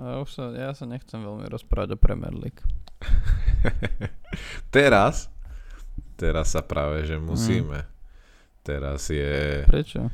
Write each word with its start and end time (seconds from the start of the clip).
Ja, 0.00 0.24
už 0.24 0.30
sa, 0.32 0.44
ja 0.56 0.72
sa 0.72 0.88
nechcem 0.88 1.20
veľmi 1.20 1.44
rozprávať 1.52 1.92
o 1.92 1.98
Premier 2.00 2.32
League. 2.32 2.64
teraz, 4.74 5.28
teraz 6.16 6.56
sa 6.56 6.64
práve, 6.64 7.04
že 7.04 7.20
musíme. 7.20 7.84
Mm. 7.84 7.90
Teraz 8.64 9.12
je... 9.12 9.68
Prečo? 9.68 10.08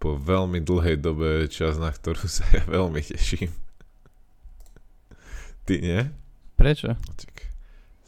Po 0.00 0.16
veľmi 0.16 0.64
dlhej 0.64 0.96
dobe 0.96 1.44
čas, 1.52 1.76
na 1.76 1.92
ktorú 1.92 2.24
sa 2.40 2.48
ja 2.56 2.64
veľmi 2.64 3.04
teším. 3.04 3.52
Ty 5.68 5.74
nie? 5.76 6.00
Prečo? 6.56 6.96
Tak, 6.96 7.52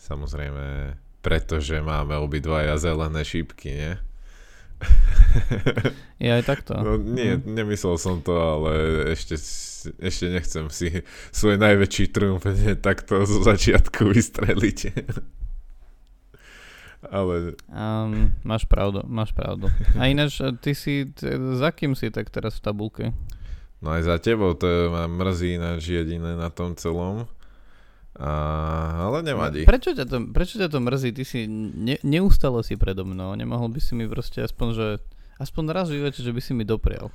samozrejme, 0.00 0.96
pretože 1.20 1.84
máme 1.84 2.16
obidvaja 2.16 2.80
zelené 2.80 3.28
šípky, 3.28 3.68
nie? 3.76 3.92
Je 6.22 6.30
aj 6.30 6.44
takto. 6.46 6.74
No 6.78 6.98
nie, 6.98 7.38
mm. 7.38 7.46
nemyslel 7.46 7.98
som 7.98 8.22
to, 8.22 8.34
ale 8.34 8.72
ešte, 9.14 9.38
ešte 9.98 10.26
nechcem 10.30 10.66
si 10.70 11.02
svoj 11.30 11.58
najväčší 11.58 12.10
triumf 12.10 12.46
takto 12.82 13.22
zo 13.26 13.42
začiatku 13.42 14.10
vystreliť. 14.10 14.78
ale... 17.18 17.54
Um, 17.70 18.34
máš 18.42 18.66
pravdu, 18.66 19.02
máš 19.06 19.30
pravdu. 19.34 19.70
A 19.98 20.10
ináč, 20.10 20.42
ty 20.62 20.74
si, 20.74 21.06
za 21.54 21.70
kým 21.70 21.94
si 21.94 22.10
tak 22.10 22.30
teraz 22.30 22.58
v 22.58 22.64
tabulke? 22.64 23.04
No 23.78 23.94
aj 23.94 24.10
za 24.10 24.16
tebou, 24.18 24.58
to 24.58 24.90
ma 24.90 25.06
mrzí 25.06 25.54
ináč 25.54 25.94
jediné 25.94 26.34
na 26.34 26.50
tom 26.50 26.74
celom. 26.74 27.30
A, 28.18 28.30
ale 29.06 29.22
nevadí. 29.22 29.62
Prečo 29.62 29.94
ťa 29.94 30.04
to, 30.10 30.16
prečo 30.34 30.58
ťa 30.58 30.68
to 30.74 30.82
mrzí? 30.82 31.14
Ty 31.14 31.22
si 31.22 31.46
ne, 31.46 32.02
neustále 32.02 32.66
si 32.66 32.74
predo 32.74 33.06
mnou. 33.06 33.38
Nemohol 33.38 33.70
by 33.70 33.78
si 33.78 33.94
mi 33.94 34.10
proste 34.10 34.42
aspoň, 34.42 34.68
že 34.74 34.86
aspoň 35.38 35.62
raz 35.70 35.86
v 35.86 36.02
živote, 36.02 36.18
že 36.18 36.34
by 36.34 36.40
si 36.42 36.52
mi 36.52 36.66
doprial. 36.66 37.14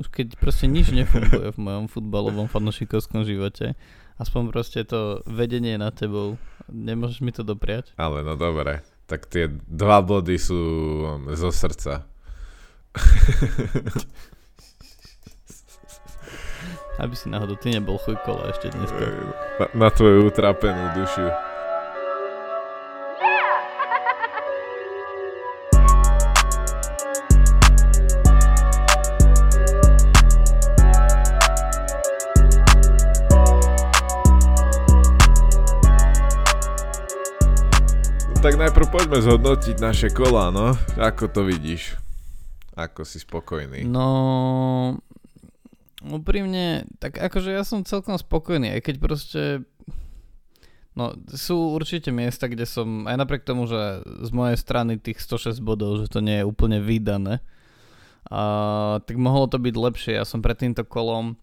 Už 0.00 0.08
keď 0.08 0.40
proste 0.40 0.64
nič 0.64 0.88
nefunguje 0.88 1.52
v 1.52 1.58
mojom 1.60 1.92
futbalovom 1.92 2.48
fanošikovskom 2.48 3.28
živote, 3.28 3.76
aspoň 4.16 4.42
proste 4.48 4.80
to 4.88 5.20
vedenie 5.28 5.76
na 5.76 5.92
tebou, 5.92 6.40
nemôžeš 6.72 7.20
mi 7.20 7.36
to 7.36 7.44
dopriať? 7.44 7.92
Ale 8.00 8.24
no 8.24 8.40
dobre, 8.40 8.80
tak 9.04 9.28
tie 9.28 9.52
dva 9.68 10.00
body 10.00 10.40
sú 10.40 10.60
zo 11.36 11.50
srdca. 11.52 12.08
Aby 17.00 17.16
si 17.16 17.32
náhodou 17.32 17.56
ty 17.56 17.72
nebol 17.72 17.96
chujkola 17.96 18.52
ešte 18.52 18.68
dnes. 18.76 18.92
Na, 18.92 19.66
na 19.72 19.88
tvoju 19.88 20.28
utrapenú 20.28 20.92
dušu. 20.92 21.32
tak 38.40 38.56
najprv 38.56 38.88
poďme 38.88 39.20
zhodnotiť 39.20 39.76
naše 39.84 40.08
kola, 40.16 40.48
no. 40.48 40.72
Ako 40.96 41.28
to 41.28 41.44
vidíš? 41.44 42.00
Ako 42.72 43.04
si 43.04 43.20
spokojný? 43.20 43.84
No, 43.84 44.96
úprimne, 46.04 46.88
tak 46.96 47.20
akože 47.20 47.52
ja 47.52 47.64
som 47.64 47.84
celkom 47.84 48.16
spokojný, 48.16 48.76
aj 48.76 48.80
keď 48.84 48.94
proste 49.00 49.42
No, 50.90 51.14
sú 51.30 51.78
určite 51.78 52.10
miesta, 52.10 52.50
kde 52.50 52.66
som, 52.66 53.06
aj 53.06 53.14
napriek 53.14 53.46
tomu, 53.46 53.70
že 53.70 54.02
z 54.04 54.30
mojej 54.34 54.58
strany 54.58 54.98
tých 54.98 55.22
106 55.22 55.62
bodov, 55.62 56.02
že 56.02 56.10
to 56.10 56.18
nie 56.18 56.42
je 56.42 56.48
úplne 56.48 56.82
vydané, 56.82 57.38
a, 58.26 58.98
tak 59.06 59.14
mohlo 59.14 59.46
to 59.46 59.62
byť 59.62 59.74
lepšie. 59.78 60.12
Ja 60.18 60.26
som 60.26 60.42
pred 60.42 60.58
týmto 60.58 60.82
kolom 60.82 61.38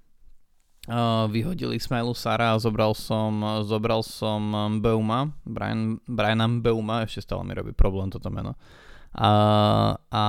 a, 0.91 1.31
vyhodil 1.31 1.71
Ismailu 1.71 2.11
Sara 2.11 2.53
a 2.53 2.61
zobral 2.61 2.91
som, 2.91 3.63
zobral 3.63 4.03
som 4.03 4.51
Beuma, 4.83 5.31
Brian, 5.47 6.03
Briana 6.03 6.51
Beuma, 6.51 7.07
ešte 7.07 7.31
stále 7.31 7.47
mi 7.47 7.55
robí 7.55 7.71
problém 7.71 8.11
toto 8.11 8.27
meno. 8.27 8.59
A, 9.15 9.31
a 10.11 10.23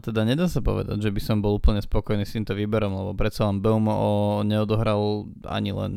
teda 0.00 0.24
nedá 0.24 0.48
sa 0.48 0.64
povedať, 0.64 0.98
že 0.98 1.10
by 1.12 1.20
som 1.20 1.44
bol 1.44 1.60
úplne 1.60 1.84
spokojný 1.84 2.24
s 2.24 2.34
týmto 2.34 2.56
výberom, 2.56 2.90
lebo 2.90 3.12
predsa 3.14 3.46
len 3.46 3.60
Beumo 3.60 4.40
neodohral 4.42 5.30
ani 5.46 5.70
len 5.70 5.92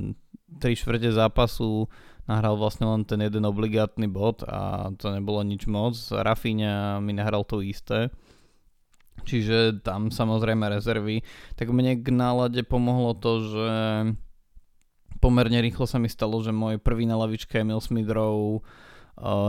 3 0.59 0.77
štvrte 0.77 1.09
zápasu, 1.09 1.89
nahral 2.29 2.55
vlastne 2.55 2.87
len 2.87 3.03
ten 3.03 3.19
jeden 3.19 3.43
obligátny 3.43 4.07
bod 4.07 4.45
a 4.47 4.91
to 4.95 5.11
nebolo 5.11 5.43
nič 5.43 5.65
moc. 5.67 5.97
Rafinha 6.11 7.01
mi 7.03 7.11
nahral 7.11 7.43
to 7.43 7.59
isté. 7.59 8.13
Čiže 9.23 9.85
tam 9.85 10.11
samozrejme 10.11 10.67
rezervy. 10.67 11.23
Tak 11.55 11.71
mne 11.71 12.01
k 12.01 12.09
nálade 12.11 12.61
pomohlo 12.65 13.15
to, 13.15 13.31
že 13.45 13.71
pomerne 15.23 15.63
rýchlo 15.63 15.87
sa 15.87 16.01
mi 16.01 16.11
stalo, 16.11 16.43
že 16.43 16.51
môj 16.51 16.81
prvý 16.81 17.07
na 17.07 17.15
lavičke 17.15 17.61
Emil 17.63 17.79
Smidrov 17.79 18.65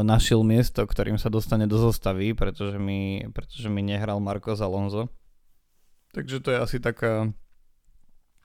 našiel 0.04 0.44
miesto, 0.44 0.84
ktorým 0.84 1.16
sa 1.16 1.32
dostane 1.32 1.64
do 1.64 1.80
zostavy, 1.80 2.36
pretože 2.36 2.76
mi, 2.76 3.24
pretože 3.32 3.72
mi 3.72 3.80
nehral 3.80 4.20
Marcos 4.20 4.60
Alonso. 4.60 5.08
Takže 6.12 6.44
to 6.44 6.48
je 6.52 6.58
asi 6.60 6.78
taká 6.78 7.32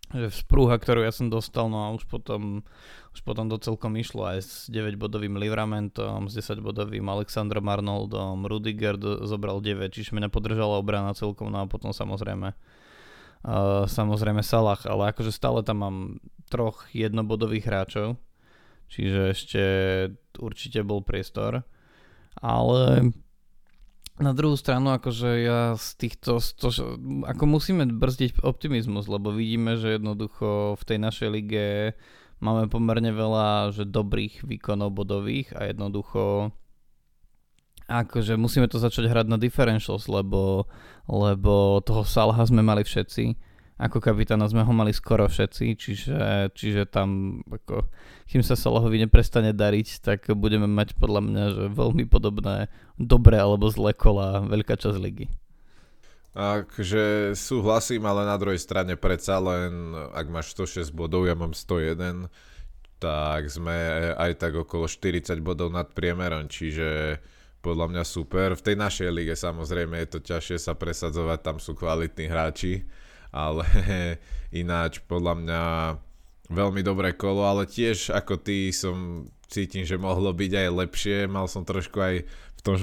že 0.10 0.42
sprúha, 0.42 0.74
ktorú 0.74 1.06
ja 1.06 1.14
som 1.14 1.30
dostal, 1.30 1.70
no 1.70 1.86
a 1.86 1.94
už 1.94 2.10
potom, 2.10 2.66
už 3.14 3.22
potom 3.22 3.46
to 3.46 3.62
celkom 3.62 3.94
išlo 3.94 4.26
aj 4.26 4.42
s 4.42 4.54
9-bodovým 4.74 5.38
Livramentom, 5.38 6.26
s 6.26 6.34
10-bodovým 6.34 7.06
Alexandrom 7.06 7.70
Arnoldom, 7.70 8.50
Rudiger 8.50 8.98
do, 8.98 9.22
zobral 9.30 9.62
9, 9.62 9.94
čiže 9.94 10.18
mi 10.18 10.26
nepodržala 10.26 10.82
obrana 10.82 11.14
celkom, 11.14 11.54
no 11.54 11.62
a 11.62 11.70
potom 11.70 11.94
samozrejme 11.94 12.58
uh, 13.46 13.86
samozrejme 13.86 14.42
Salah, 14.42 14.82
ale 14.90 15.14
akože 15.14 15.30
stále 15.30 15.62
tam 15.62 15.78
mám 15.86 15.98
troch 16.50 16.90
jednobodových 16.90 17.70
hráčov, 17.70 18.18
čiže 18.90 19.22
ešte 19.32 19.64
určite 20.42 20.82
bol 20.84 21.06
priestor. 21.06 21.64
Ale 22.40 23.14
na 24.20 24.36
druhú 24.36 24.60
stranu, 24.60 24.92
akože 24.92 25.30
ja 25.48 25.62
z 25.80 25.88
týchto, 25.96 26.44
to, 26.44 26.68
ako 27.24 27.44
musíme 27.48 27.88
brzdiť 27.88 28.44
optimizmus, 28.44 29.08
lebo 29.08 29.32
vidíme, 29.32 29.80
že 29.80 29.96
jednoducho 29.96 30.76
v 30.76 30.84
tej 30.84 30.98
našej 31.00 31.30
lige 31.32 31.68
máme 32.44 32.68
pomerne 32.68 33.16
veľa 33.16 33.76
že 33.76 33.88
dobrých 33.88 34.44
výkonov 34.44 34.96
bodových 34.96 35.56
a 35.56 35.72
jednoducho 35.72 36.52
akože 37.90 38.38
musíme 38.38 38.70
to 38.70 38.78
začať 38.78 39.10
hrať 39.10 39.26
na 39.28 39.42
differentials, 39.42 40.06
lebo, 40.06 40.70
lebo 41.10 41.82
toho 41.82 42.06
Salha 42.06 42.44
sme 42.46 42.62
mali 42.62 42.86
všetci 42.86 43.49
ako 43.80 44.04
kapitána 44.04 44.44
sme 44.52 44.68
ho 44.68 44.74
mali 44.76 44.92
skoro 44.92 45.24
všetci, 45.24 45.66
čiže, 45.80 46.20
čiže 46.52 46.84
tam 46.84 47.40
ako, 47.48 47.88
kým 48.28 48.44
sa 48.44 48.60
Salahovi 48.60 49.00
neprestane 49.00 49.56
dariť, 49.56 50.04
tak 50.04 50.28
budeme 50.36 50.68
mať 50.68 51.00
podľa 51.00 51.22
mňa 51.24 51.44
že 51.56 51.64
veľmi 51.72 52.04
podobné 52.12 52.68
dobré 53.00 53.40
alebo 53.40 53.72
zlé 53.72 53.96
kola 53.96 54.44
veľká 54.44 54.76
časť 54.76 55.00
ligy. 55.00 55.32
Takže 56.36 57.34
súhlasím, 57.34 58.06
ale 58.06 58.28
na 58.28 58.36
druhej 58.36 58.60
strane 58.60 59.00
predsa 59.00 59.40
len, 59.40 59.96
ak 60.12 60.28
máš 60.28 60.54
106 60.54 60.92
bodov, 60.92 61.26
ja 61.26 61.34
mám 61.34 61.56
101, 61.56 62.28
tak 63.00 63.48
sme 63.48 64.12
aj 64.20 64.44
tak 64.44 64.60
okolo 64.60 64.92
40 64.92 65.40
bodov 65.40 65.72
nad 65.72 65.88
priemerom, 65.88 66.52
čiže 66.52 67.18
podľa 67.64 67.96
mňa 67.96 68.04
super. 68.04 68.60
V 68.60 68.66
tej 68.66 68.76
našej 68.76 69.10
lige 69.10 69.36
samozrejme 69.40 69.96
je 70.04 70.08
to 70.12 70.20
ťažšie 70.20 70.60
sa 70.60 70.76
presadzovať, 70.76 71.40
tam 71.40 71.58
sú 71.64 71.76
kvalitní 71.76 72.28
hráči, 72.28 72.84
ale 73.30 73.66
ináč 74.62 75.02
podľa 75.06 75.34
mňa 75.40 75.62
veľmi 76.50 76.82
dobré 76.82 77.14
kolo, 77.14 77.46
ale 77.46 77.70
tiež 77.70 78.10
ako 78.10 78.42
ty 78.42 78.74
som 78.74 79.30
cítim, 79.50 79.86
že 79.86 79.98
mohlo 79.98 80.30
byť 80.34 80.52
aj 80.54 80.70
lepšie, 80.70 81.18
mal 81.26 81.50
som 81.50 81.66
trošku 81.66 81.98
aj 81.98 82.16
v 82.30 82.62
tom, 82.62 82.76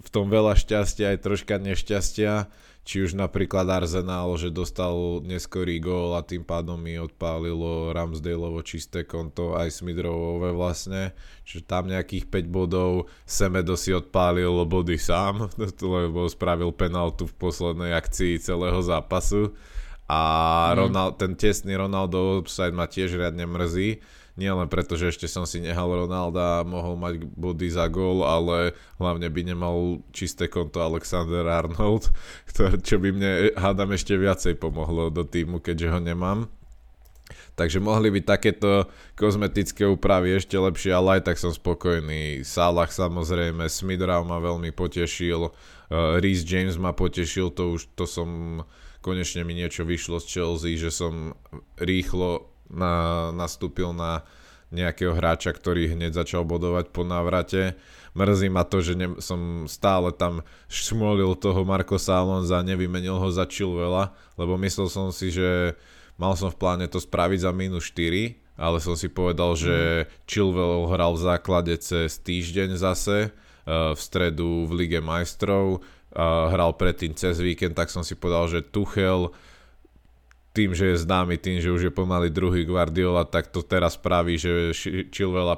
v 0.00 0.08
tom 0.08 0.26
veľa 0.32 0.56
šťastia, 0.56 1.14
aj 1.14 1.22
troška 1.22 1.60
nešťastia, 1.60 2.48
či 2.88 3.04
už 3.04 3.20
napríklad 3.20 3.68
Arsenal, 3.68 4.32
že 4.40 4.48
dostal 4.48 5.20
neskorý 5.20 5.76
gól 5.76 6.16
a 6.16 6.24
tým 6.24 6.40
pádom 6.40 6.80
mi 6.80 6.96
odpálilo 6.96 7.92
Ramsdaleovo 7.92 8.64
čisté 8.64 9.04
konto, 9.04 9.52
aj 9.60 9.84
Smidrovové 9.84 10.56
vlastne, 10.56 11.12
čiže 11.44 11.68
tam 11.68 11.92
nejakých 11.92 12.32
5 12.32 12.48
bodov, 12.48 13.12
Semedo 13.28 13.76
si 13.76 13.92
odpálil 13.92 14.64
body 14.64 14.96
sám, 14.96 15.52
lebo 15.84 16.24
spravil 16.32 16.72
penaltu 16.72 17.28
v 17.28 17.36
poslednej 17.36 17.92
akcii 17.92 18.40
celého 18.40 18.80
zápasu 18.80 19.52
a 20.08 20.20
mm. 20.72 20.76
Ronald, 20.80 21.12
ten 21.20 21.36
tesný 21.36 21.76
Ronaldo 21.76 22.40
offside 22.40 22.72
ma 22.72 22.88
tiež 22.88 23.20
riadne 23.20 23.44
mrzí. 23.44 24.00
Nie 24.38 24.54
len 24.54 24.70
preto, 24.70 24.94
že 24.94 25.10
ešte 25.10 25.26
som 25.26 25.42
si 25.44 25.58
nehal 25.58 25.90
Ronalda 25.90 26.62
a 26.62 26.66
mohol 26.66 26.94
mať 26.94 27.26
body 27.26 27.68
za 27.74 27.90
gól, 27.90 28.22
ale 28.22 28.72
hlavne 29.02 29.26
by 29.26 29.42
nemal 29.42 29.98
čisté 30.14 30.46
konto 30.46 30.78
Alexander 30.78 31.42
Arnold, 31.42 32.14
čo 32.88 32.96
by 33.02 33.08
mne, 33.10 33.30
hádam, 33.58 33.90
ešte 33.92 34.14
viacej 34.14 34.56
pomohlo 34.56 35.10
do 35.10 35.26
týmu, 35.26 35.58
keďže 35.58 35.90
ho 35.90 36.00
nemám. 36.00 36.46
Takže 37.58 37.82
mohli 37.82 38.14
byť 38.14 38.24
takéto 38.24 38.86
kozmetické 39.18 39.82
úpravy 39.82 40.38
ešte 40.38 40.54
lepšie, 40.54 40.94
ale 40.94 41.18
aj 41.18 41.34
tak 41.34 41.36
som 41.42 41.50
spokojný. 41.50 42.46
Salah 42.46 42.86
samozrejme, 42.86 43.66
Smidrov 43.66 44.22
ma 44.22 44.38
veľmi 44.38 44.70
potešil, 44.70 45.50
uh, 45.50 46.22
Reece 46.22 46.46
James 46.46 46.78
ma 46.78 46.94
potešil, 46.94 47.50
to 47.50 47.74
už 47.74 47.90
to 47.98 48.06
som 48.06 48.62
konečne 49.00 49.46
mi 49.46 49.54
niečo 49.54 49.86
vyšlo 49.86 50.18
z 50.18 50.26
Chelsea, 50.26 50.80
že 50.80 50.90
som 50.90 51.34
rýchlo 51.78 52.50
na, 52.68 53.28
nastúpil 53.32 53.96
na 53.96 54.26
nejakého 54.68 55.16
hráča, 55.16 55.56
ktorý 55.56 55.96
hneď 55.96 56.12
začal 56.12 56.44
bodovať 56.44 56.92
po 56.92 57.00
návrate. 57.00 57.72
Mrzí 58.12 58.48
ma 58.52 58.68
to, 58.68 58.84
že 58.84 58.94
ne, 59.00 59.16
som 59.20 59.64
stále 59.64 60.12
tam 60.12 60.44
šmolil 60.68 61.32
toho 61.40 61.64
Markosa 61.64 62.20
Alonza 62.20 62.60
a 62.60 62.66
nevymenil 62.66 63.16
ho 63.16 63.28
za 63.32 63.48
Chilvela, 63.48 64.12
lebo 64.36 64.60
myslel 64.60 64.92
som 64.92 65.08
si, 65.08 65.32
že 65.32 65.72
mal 66.20 66.36
som 66.36 66.52
v 66.52 66.60
pláne 66.60 66.84
to 66.84 67.00
spraviť 67.00 67.48
za 67.48 67.52
minus 67.54 67.88
4, 67.88 68.36
ale 68.58 68.82
som 68.82 68.98
si 68.98 69.08
povedal, 69.08 69.54
mm. 69.54 69.60
že 69.62 69.76
Chilwell 70.28 70.90
hral 70.90 71.16
v 71.16 71.24
základe 71.24 71.74
cez 71.80 72.18
týždeň 72.20 72.76
zase, 72.76 73.30
uh, 73.30 73.94
v 73.94 74.00
stredu 74.02 74.68
v 74.68 74.84
Lige 74.84 75.00
majstrov, 75.00 75.80
hral 76.16 76.72
predtým 76.74 77.12
cez 77.12 77.36
víkend, 77.38 77.76
tak 77.76 77.92
som 77.92 78.00
si 78.00 78.16
povedal, 78.16 78.48
že 78.48 78.64
Tuchel 78.64 79.32
tým, 80.56 80.74
že 80.74 80.90
je 80.90 81.04
známy, 81.06 81.38
tým, 81.38 81.62
že 81.62 81.70
už 81.70 81.82
je 81.86 81.92
pomaly 81.94 82.34
druhý 82.34 82.66
Guardiola, 82.66 83.22
tak 83.22 83.46
to 83.52 83.62
teraz 83.62 83.94
spraví, 83.94 84.34
že 84.34 84.74
Chilvela 85.14 85.54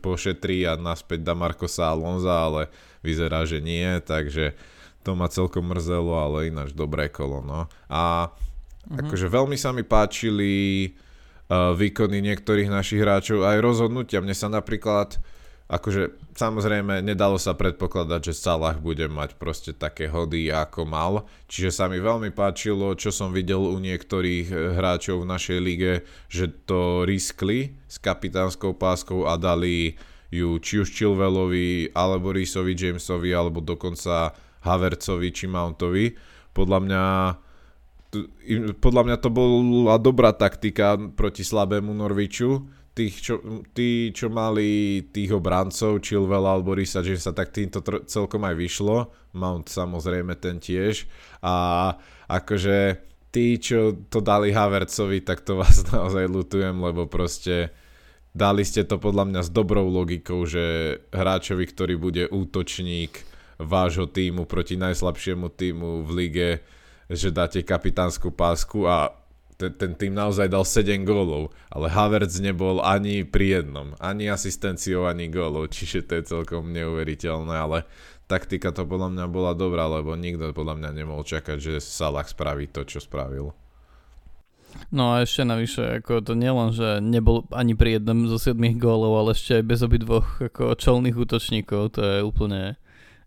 pošetrí 0.00 0.66
a 0.66 0.74
naspäť 0.74 1.22
dá 1.22 1.38
Marcosa 1.38 1.94
Alonza, 1.94 2.34
ale 2.34 2.66
vyzerá, 3.06 3.46
že 3.46 3.62
nie, 3.62 3.86
takže 4.02 4.58
to 5.06 5.14
ma 5.14 5.30
celkom 5.30 5.70
mrzelo, 5.70 6.16
ale 6.18 6.50
ináč 6.50 6.74
dobré 6.74 7.12
kolo, 7.12 7.44
no. 7.44 7.70
A 7.86 8.26
uh-huh. 8.26 9.00
akože 9.06 9.28
veľmi 9.28 9.54
sa 9.54 9.70
mi 9.70 9.86
páčili 9.86 10.52
uh, 10.90 11.76
výkony 11.76 12.24
niektorých 12.24 12.72
našich 12.72 13.04
hráčov, 13.04 13.44
aj 13.44 13.62
rozhodnutia. 13.62 14.24
Mne 14.24 14.34
sa 14.34 14.50
napríklad 14.50 15.20
akože 15.64 16.34
samozrejme 16.36 17.00
nedalo 17.00 17.40
sa 17.40 17.56
predpokladať, 17.56 18.30
že 18.30 18.34
Salah 18.36 18.76
bude 18.76 19.08
mať 19.08 19.40
proste 19.40 19.72
také 19.72 20.12
hody 20.12 20.52
ako 20.52 20.84
mal, 20.84 21.24
čiže 21.48 21.72
sa 21.72 21.88
mi 21.88 21.96
veľmi 21.98 22.30
páčilo, 22.36 22.92
čo 22.92 23.08
som 23.08 23.32
videl 23.32 23.64
u 23.64 23.80
niektorých 23.80 24.46
eh, 24.52 24.56
hráčov 24.76 25.24
v 25.24 25.30
našej 25.30 25.58
lige, 25.64 25.92
že 26.28 26.52
to 26.52 27.08
riskli 27.08 27.80
s 27.88 27.96
kapitánskou 27.96 28.76
páskou 28.76 29.24
a 29.24 29.40
dali 29.40 29.96
ju 30.34 30.58
či 30.58 30.82
už 30.82 30.90
Chilvelovi, 30.90 31.94
alebo 31.94 32.34
Risovi 32.34 32.74
Jamesovi, 32.74 33.30
alebo 33.30 33.62
dokonca 33.62 34.34
Havercovi 34.66 35.30
či 35.30 35.46
Mountovi. 35.46 36.10
Podľa 36.50 36.78
mňa 36.82 37.04
podľa 38.78 39.02
mňa 39.10 39.16
to 39.18 39.26
bola 39.26 39.98
dobrá 39.98 40.30
taktika 40.30 40.94
proti 41.18 41.42
slabému 41.42 41.90
Norviču, 41.90 42.62
tých, 42.94 43.14
čo, 43.18 43.34
tí, 43.74 44.14
čo 44.14 44.30
mali 44.30 45.02
tých 45.10 45.34
obrancov, 45.34 45.98
Chilwell 45.98 46.46
alebo 46.46 46.78
Risa 46.78 47.02
sa 47.02 47.34
tak 47.34 47.50
týmto 47.50 47.82
tr- 47.82 48.06
celkom 48.06 48.46
aj 48.46 48.54
vyšlo. 48.54 49.10
Mount 49.34 49.66
samozrejme 49.66 50.38
ten 50.38 50.62
tiež. 50.62 51.10
A 51.42 51.90
akože 52.30 53.02
tí, 53.34 53.58
čo 53.58 53.98
to 54.06 54.22
dali 54.22 54.54
Havercovi, 54.54 55.26
tak 55.26 55.42
to 55.42 55.58
vás 55.58 55.82
naozaj 55.94 56.30
lutujem, 56.30 56.78
lebo 56.78 57.10
proste 57.10 57.74
dali 58.30 58.62
ste 58.62 58.86
to 58.86 59.02
podľa 59.02 59.26
mňa 59.26 59.40
s 59.42 59.50
dobrou 59.50 59.90
logikou, 59.90 60.46
že 60.46 60.96
hráčovi, 61.10 61.66
ktorý 61.66 61.94
bude 61.98 62.30
útočník 62.30 63.26
vášho 63.58 64.06
týmu 64.06 64.46
proti 64.46 64.78
najslabšiemu 64.78 65.50
týmu 65.50 66.06
v 66.06 66.10
lige, 66.14 66.50
že 67.10 67.34
dáte 67.34 67.66
kapitánsku 67.66 68.30
pásku 68.30 68.86
a 68.86 69.23
ten, 69.56 69.94
tým 69.94 70.14
naozaj 70.14 70.50
dal 70.50 70.66
7 70.66 71.06
gólov, 71.06 71.54
ale 71.70 71.86
Havertz 71.86 72.42
nebol 72.42 72.82
ani 72.82 73.22
pri 73.22 73.62
jednom, 73.62 73.94
ani 74.02 74.26
asistenciou, 74.26 75.06
ani 75.06 75.30
gólov, 75.30 75.70
čiže 75.70 76.06
to 76.06 76.12
je 76.18 76.22
celkom 76.26 76.74
neuveriteľné, 76.74 77.54
ale 77.54 77.78
taktika 78.26 78.74
to 78.74 78.88
podľa 78.88 79.14
mňa 79.14 79.26
bola 79.30 79.52
dobrá, 79.54 79.86
lebo 79.86 80.18
nikto 80.18 80.50
podľa 80.50 80.80
mňa 80.80 80.90
nemohol 80.90 81.22
čakať, 81.22 81.56
že 81.60 81.72
Salah 81.78 82.26
spraví 82.26 82.66
to, 82.72 82.82
čo 82.82 82.98
spravil. 82.98 83.54
No 84.90 85.14
a 85.14 85.22
ešte 85.22 85.46
navyše, 85.46 86.02
ako 86.02 86.18
to 86.18 86.34
nielen, 86.34 86.74
že 86.74 86.98
nebol 86.98 87.46
ani 87.54 87.78
pri 87.78 88.02
jednom 88.02 88.26
zo 88.26 88.42
7 88.42 88.58
gólov, 88.74 89.22
ale 89.22 89.30
ešte 89.38 89.62
aj 89.62 89.64
bez 89.70 89.80
obidvoch 89.86 90.26
ako 90.42 90.74
čolných 90.74 91.14
útočníkov, 91.14 91.94
to 91.94 92.00
je 92.02 92.18
úplne 92.26 92.74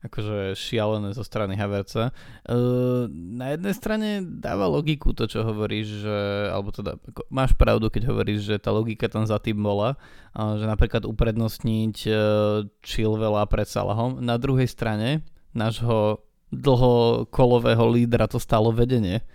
akože 0.06 0.54
šialené 0.54 1.12
zo 1.18 1.26
strany 1.26 1.58
Haverca. 1.58 2.14
Uh, 2.46 3.10
na 3.12 3.58
jednej 3.58 3.74
strane 3.74 4.10
dáva 4.22 4.70
logiku 4.70 5.12
to, 5.12 5.26
čo 5.26 5.42
hovoríš, 5.42 6.06
že, 6.06 6.18
alebo 6.54 6.70
teda 6.70 7.02
máš 7.34 7.58
pravdu, 7.58 7.90
keď 7.90 8.14
hovoríš, 8.14 8.46
že 8.46 8.56
tá 8.62 8.70
logika 8.70 9.10
tam 9.10 9.26
za 9.26 9.42
tým 9.42 9.58
bola, 9.58 9.98
uh, 10.38 10.56
že 10.62 10.70
napríklad 10.70 11.04
uprednostniť 11.10 11.98
uh, 12.08 12.18
Chilvela 12.86 13.44
pred 13.50 13.66
Salahom. 13.66 14.22
Na 14.22 14.38
druhej 14.38 14.70
strane 14.70 15.26
nášho 15.58 16.22
dlhokolového 16.54 17.84
lídra 17.90 18.30
to 18.30 18.40
stalo 18.40 18.72
vedenie 18.72 19.26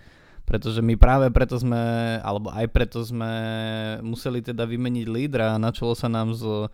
pretože 0.43 0.83
my 0.83 0.99
práve 0.99 1.31
preto 1.31 1.55
sme, 1.55 1.79
alebo 2.19 2.51
aj 2.51 2.67
preto 2.67 2.99
sme 2.99 3.31
museli 4.03 4.43
teda 4.43 4.67
vymeniť 4.67 5.07
lídra 5.07 5.55
a 5.55 5.61
načalo 5.61 5.95
sa 5.95 6.11
nám 6.11 6.35
z 6.35 6.67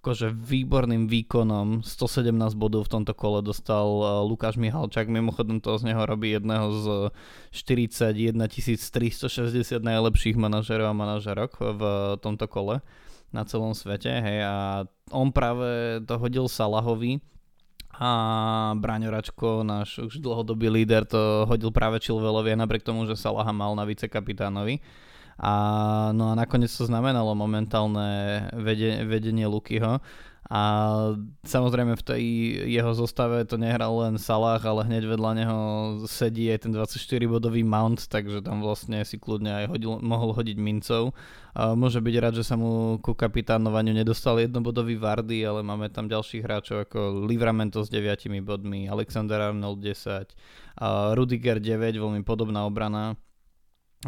akože 0.00 0.32
výborným 0.32 1.04
výkonom 1.06 1.84
117 1.84 2.32
bodov 2.56 2.88
v 2.88 2.92
tomto 2.96 3.12
kole 3.12 3.44
dostal 3.44 3.84
uh, 3.84 4.24
Lukáš 4.24 4.56
Mihalčák, 4.56 5.12
mimochodom 5.12 5.60
to 5.60 5.76
z 5.76 5.92
neho 5.92 6.02
robí 6.08 6.32
jedného 6.32 6.66
z 6.72 6.86
41 7.52 8.32
360 8.48 9.60
najlepších 9.84 10.40
manažerov 10.40 10.88
a 10.88 10.96
manažerok 10.96 11.52
v 11.60 11.82
tomto 12.24 12.48
kole 12.48 12.80
na 13.30 13.46
celom 13.46 13.76
svete, 13.76 14.10
hej, 14.10 14.42
a 14.42 14.82
on 15.14 15.30
práve 15.30 16.02
to 16.02 16.18
hodil 16.18 16.50
Salahovi 16.50 17.22
a 17.94 18.10
Braňoračko, 18.74 19.62
náš 19.62 20.02
už 20.02 20.18
dlhodobý 20.18 20.72
líder, 20.72 21.04
to 21.06 21.46
hodil 21.46 21.70
práve 21.70 22.00
Chilvelovi 22.02 22.56
napriek 22.56 22.82
tomu, 22.82 23.06
že 23.06 23.18
Salaha 23.18 23.52
mal 23.52 23.76
na 23.76 23.86
vicekapitánovi. 23.86 24.80
A, 25.40 25.54
no 26.12 26.28
a 26.30 26.34
nakoniec 26.36 26.68
to 26.68 26.84
znamenalo 26.84 27.32
momentálne 27.32 28.44
vedenie, 28.52 29.08
vedenie 29.08 29.48
Lukyho. 29.48 30.04
A 30.50 30.62
samozrejme 31.46 31.94
v 31.94 32.02
tej 32.02 32.22
jeho 32.74 32.90
zostave 32.90 33.46
to 33.46 33.54
nehral 33.54 34.02
len 34.02 34.18
Salah, 34.18 34.58
ale 34.58 34.82
hneď 34.82 35.06
vedľa 35.06 35.32
neho 35.38 35.58
sedí 36.10 36.50
aj 36.50 36.66
ten 36.66 36.74
24-bodový 36.74 37.62
mount, 37.62 38.10
takže 38.10 38.42
tam 38.42 38.58
vlastne 38.58 39.06
si 39.06 39.14
kľudne 39.14 39.62
aj 39.62 39.64
hodil, 39.70 40.02
mohol 40.02 40.34
hodiť 40.34 40.58
mincov. 40.58 41.14
A 41.54 41.78
môže 41.78 42.02
byť 42.02 42.14
rád, 42.18 42.34
že 42.42 42.44
sa 42.44 42.58
mu 42.58 42.98
ku 42.98 43.14
kapitánovaniu 43.14 43.94
nedostal 43.94 44.42
jednobodový 44.42 44.98
Vardy, 44.98 45.46
ale 45.46 45.62
máme 45.62 45.86
tam 45.86 46.10
ďalších 46.10 46.42
hráčov 46.42 46.82
ako 46.90 47.30
Livramento 47.30 47.86
s 47.86 47.88
9 47.88 48.26
bodmi, 48.42 48.90
Alexander 48.90 49.54
Arnold 49.54 49.78
10, 49.78 50.34
a 50.82 51.14
Rudiger 51.14 51.62
9, 51.62 51.94
veľmi 51.94 52.26
podobná 52.26 52.66
obrana 52.66 53.14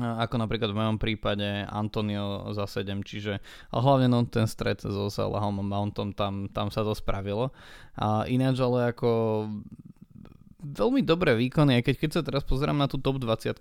ako 0.01 0.41
napríklad 0.41 0.73
v 0.73 0.79
mojom 0.81 0.97
prípade 0.97 1.69
Antonio 1.69 2.49
za 2.57 2.65
7, 2.65 3.05
čiže 3.05 3.45
hlavne 3.69 4.09
no, 4.09 4.25
ten 4.25 4.49
stret 4.49 4.81
so 4.81 5.13
Salahom 5.13 5.61
a 5.61 5.65
Mountom, 5.65 6.17
tam, 6.17 6.49
tam 6.49 6.73
sa 6.73 6.81
to 6.81 6.97
spravilo. 6.97 7.53
A 8.01 8.25
ináč 8.25 8.57
ale 8.65 8.97
ako 8.97 9.11
veľmi 10.65 11.05
dobré 11.05 11.37
výkony, 11.37 11.77
aj 11.77 11.93
keď, 11.93 11.95
keď 12.01 12.11
sa 12.17 12.23
teraz 12.25 12.43
pozerám 12.49 12.81
na 12.81 12.89
tú 12.89 12.97
top 12.97 13.21
20 13.21 13.53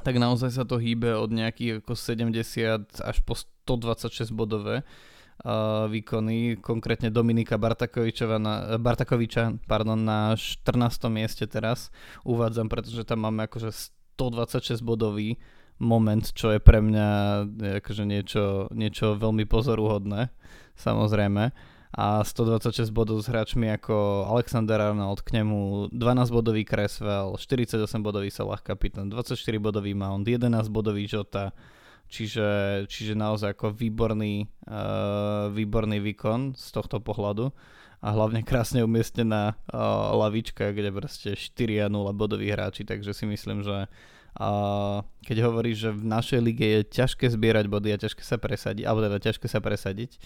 tak 0.00 0.16
naozaj 0.16 0.50
sa 0.50 0.64
to 0.64 0.80
hýbe 0.80 1.12
od 1.12 1.30
nejakých 1.30 1.84
ako 1.84 1.92
70 1.94 3.04
až 3.04 3.16
po 3.22 3.36
126 3.36 4.32
bodové 4.32 4.82
uh, 4.82 5.86
výkony, 5.86 6.58
konkrétne 6.58 7.12
Dominika 7.12 7.60
Bartakoviča 7.60 8.38
na, 8.40 8.80
Bartakoviča 8.80 9.60
na 9.94 10.34
14. 10.34 10.74
mieste 11.12 11.44
teraz 11.44 11.92
uvádzam, 12.24 12.72
pretože 12.72 13.04
tam 13.04 13.28
máme 13.28 13.44
akože 13.44 13.99
126 14.20 14.84
bodový 14.84 15.40
moment, 15.80 16.20
čo 16.20 16.52
je 16.52 16.60
pre 16.60 16.84
mňa 16.84 17.08
akože 17.80 18.04
niečo, 18.04 18.68
niečo 18.70 19.16
veľmi 19.16 19.48
pozoruhodné, 19.48 20.28
samozrejme. 20.76 21.56
A 21.90 22.22
126 22.22 22.94
bodov 22.94 23.18
s 23.18 23.26
hráčmi 23.26 23.66
ako 23.74 24.28
Alexander 24.30 24.78
Arnold, 24.78 25.26
k 25.26 25.42
nemu 25.42 25.90
12 25.90 26.30
bodový 26.30 26.62
Creswell, 26.62 27.34
48 27.34 27.82
bodový 27.98 28.30
Salah 28.30 28.62
Kapitán, 28.62 29.10
24 29.10 29.34
bodový 29.58 29.98
Mount, 29.98 30.22
11 30.22 30.70
bodový 30.70 31.10
Jota, 31.10 31.50
čiže, 32.06 32.84
čiže 32.86 33.18
naozaj 33.18 33.58
ako 33.58 33.74
výborný, 33.74 34.46
uh, 34.70 35.50
výborný 35.50 35.98
výkon 35.98 36.54
z 36.54 36.66
tohto 36.70 37.02
pohľadu 37.02 37.50
a 38.00 38.08
hlavne 38.16 38.40
krásne 38.40 38.80
umiestnená 38.80 39.52
uh, 39.52 40.16
lavička, 40.16 40.72
kde 40.72 40.88
proste 40.88 41.36
4 41.36 41.84
a 41.84 41.88
0 41.92 42.16
bodoví 42.16 42.48
hráči, 42.48 42.88
takže 42.88 43.12
si 43.12 43.28
myslím, 43.28 43.60
že 43.60 43.86
uh, 44.40 45.04
keď 45.20 45.36
hovoríš, 45.44 45.76
že 45.84 45.90
v 45.92 46.04
našej 46.08 46.40
lige 46.40 46.66
je 46.66 46.80
ťažké 46.88 47.28
zbierať 47.28 47.68
body 47.68 47.92
a 47.92 48.00
ťažké 48.00 48.24
sa 48.24 48.40
presadiť, 48.40 48.88
alebo 48.88 49.04
teda 49.04 49.20
ťažké 49.20 49.46
sa 49.52 49.60
presadiť, 49.60 50.16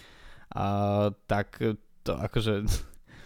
uh, 0.55 1.11
tak 1.27 1.59
to 2.07 2.11
akože 2.15 2.63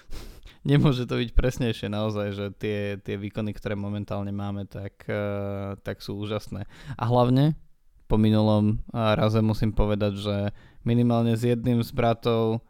nemôže 0.69 1.05
to 1.05 1.13
byť 1.21 1.29
presnejšie 1.37 1.87
naozaj, 1.93 2.27
že 2.33 2.45
tie, 2.57 2.97
tie 2.97 3.21
výkony, 3.21 3.53
ktoré 3.53 3.77
momentálne 3.77 4.33
máme, 4.33 4.65
tak, 4.65 5.05
uh, 5.05 5.77
tak 5.85 6.01
sú 6.01 6.17
úžasné. 6.17 6.65
A 6.97 7.03
hlavne 7.05 7.53
po 8.09 8.17
minulom 8.17 8.81
raze 8.89 9.37
musím 9.45 9.69
povedať, 9.69 10.17
že 10.17 10.35
minimálne 10.81 11.37
s 11.37 11.45
jedným 11.45 11.85
z 11.85 11.93
bratov 11.93 12.65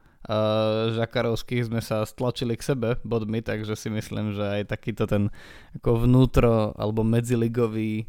Žakarovských 0.99 1.71
sme 1.71 1.79
sa 1.79 2.03
stlačili 2.03 2.59
k 2.59 2.75
sebe 2.75 2.89
bodmi, 3.07 3.39
takže 3.39 3.71
si 3.79 3.87
myslím, 3.87 4.35
že 4.35 4.43
aj 4.43 4.75
takýto 4.75 5.07
ten 5.07 5.31
ako 5.79 6.03
vnútro 6.03 6.75
alebo 6.75 7.07
medziligový 7.07 8.03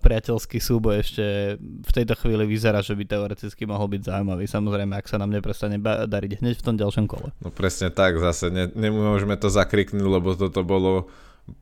priateľský 0.00 0.60
súboj 0.60 1.00
ešte 1.00 1.56
v 1.60 1.90
tejto 1.96 2.12
chvíli 2.20 2.44
vyzerá, 2.44 2.84
že 2.84 2.92
by 2.92 3.08
teoreticky 3.08 3.64
mohol 3.64 3.88
byť 3.88 4.12
zaujímavý. 4.12 4.44
Samozrejme, 4.44 4.92
ak 5.00 5.08
sa 5.08 5.16
nám 5.16 5.32
neprestane 5.32 5.80
dariť 5.80 6.44
hneď 6.44 6.60
v 6.60 6.64
tom 6.64 6.76
ďalšom 6.76 7.08
kole. 7.08 7.32
No 7.40 7.48
presne 7.48 7.88
tak, 7.88 8.20
zase 8.20 8.52
ne, 8.52 8.68
nemôžeme 8.68 9.40
to 9.40 9.48
zakriknúť, 9.48 10.04
lebo 10.04 10.36
toto 10.36 10.60
bolo 10.60 11.08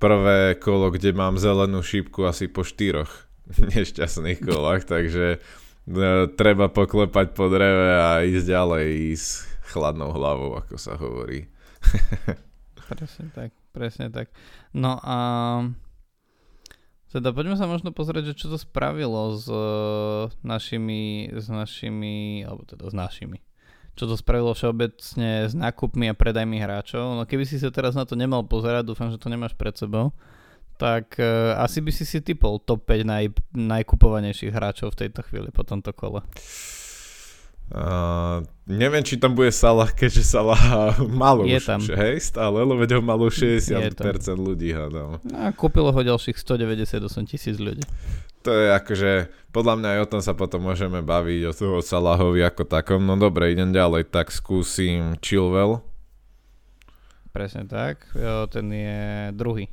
prvé 0.03 0.59
kolo, 0.59 0.91
kde 0.91 1.15
mám 1.15 1.39
zelenú 1.39 1.79
šípku 1.79 2.27
asi 2.27 2.51
po 2.51 2.67
štyroch 2.67 3.31
nešťastných 3.71 4.43
kolách, 4.43 4.83
takže 4.83 5.39
uh, 5.39 6.27
treba 6.35 6.67
poklepať 6.69 7.27
po 7.31 7.47
dreve 7.47 7.95
a 7.95 8.27
ísť 8.27 8.45
ďalej, 8.45 8.87
ísť 9.15 9.48
chladnou 9.69 10.11
hlavou, 10.17 10.57
ako 10.57 10.75
sa 10.81 10.97
hovorí. 10.97 11.53
presne 12.89 13.29
tak, 13.37 13.51
presne 13.77 14.09
tak. 14.09 14.33
No 14.73 14.97
a 15.05 15.17
teda 17.09 17.33
poďme 17.33 17.57
sa 17.57 17.65
možno 17.65 17.89
pozrieť, 17.89 18.33
že 18.33 18.39
čo 18.45 18.47
to 18.53 18.61
spravilo 18.61 19.33
s 19.33 19.49
uh, 19.49 20.29
našimi, 20.45 21.33
s 21.33 21.49
našimi, 21.49 22.45
alebo 22.45 22.69
teda 22.69 22.93
s 22.93 22.95
našimi. 22.97 23.41
Čo 23.97 24.13
to 24.13 24.15
spravilo 24.21 24.53
všeobecne 24.53 25.49
s 25.49 25.57
nákupmi 25.57 26.13
a 26.13 26.15
predajmi 26.15 26.61
hráčov. 26.61 27.17
No 27.17 27.25
keby 27.25 27.49
si 27.49 27.57
sa 27.57 27.73
teraz 27.73 27.97
na 27.97 28.05
to 28.05 28.13
nemal 28.13 28.45
pozerať, 28.45 28.93
dúfam, 28.93 29.09
že 29.09 29.17
to 29.17 29.33
nemáš 29.33 29.57
pred 29.57 29.73
sebou, 29.73 30.13
tak 30.77 31.17
uh, 31.17 31.57
asi 31.65 31.81
by 31.81 31.91
si 31.97 32.05
si 32.05 32.21
typol 32.21 32.61
top 32.61 32.85
5 32.85 33.09
naj, 33.09 33.25
najkupovanejších 33.57 34.53
hráčov 34.53 34.93
v 34.93 35.09
tejto 35.09 35.25
chvíli 35.25 35.49
po 35.49 35.65
tomto 35.65 35.97
kole. 35.97 36.21
Uh, 37.69 38.41
neviem, 38.65 39.05
či 39.05 39.21
tam 39.21 39.37
bude 39.37 39.53
Salah, 39.53 39.93
keďže 39.93 40.25
Salah 40.25 40.57
malo 41.05 41.45
je 41.45 41.61
už, 41.61 41.69
tam. 41.69 41.81
hej, 41.85 42.17
stále, 42.25 42.65
lebo 42.65 42.81
ho 42.81 43.03
malo 43.05 43.29
60% 43.29 43.69
ľudí, 44.41 44.73
hádam. 44.73 45.21
No 45.21 45.37
a 45.37 45.53
kúpilo 45.53 45.93
ho 45.93 46.01
ďalších 46.01 46.41
198 46.41 47.29
tisíc 47.29 47.61
ľudí. 47.61 47.85
To 48.49 48.57
je 48.57 48.73
akože, 48.73 49.13
podľa 49.53 49.75
mňa 49.77 49.89
aj 49.93 50.01
o 50.01 50.11
tom 50.17 50.21
sa 50.25 50.33
potom 50.33 50.65
môžeme 50.65 51.05
baviť, 51.05 51.41
o 51.45 51.53
toho 51.53 51.77
Salahovi 51.85 52.41
ako 52.41 52.65
takom. 52.65 53.05
No 53.05 53.21
dobre, 53.21 53.53
idem 53.53 53.69
ďalej, 53.69 54.09
tak 54.09 54.33
skúsim 54.33 55.21
Chilwell. 55.21 55.85
Presne 57.37 57.69
tak, 57.69 58.09
jo, 58.17 58.49
ten 58.49 58.65
je 58.73 59.01
druhý. 59.37 59.69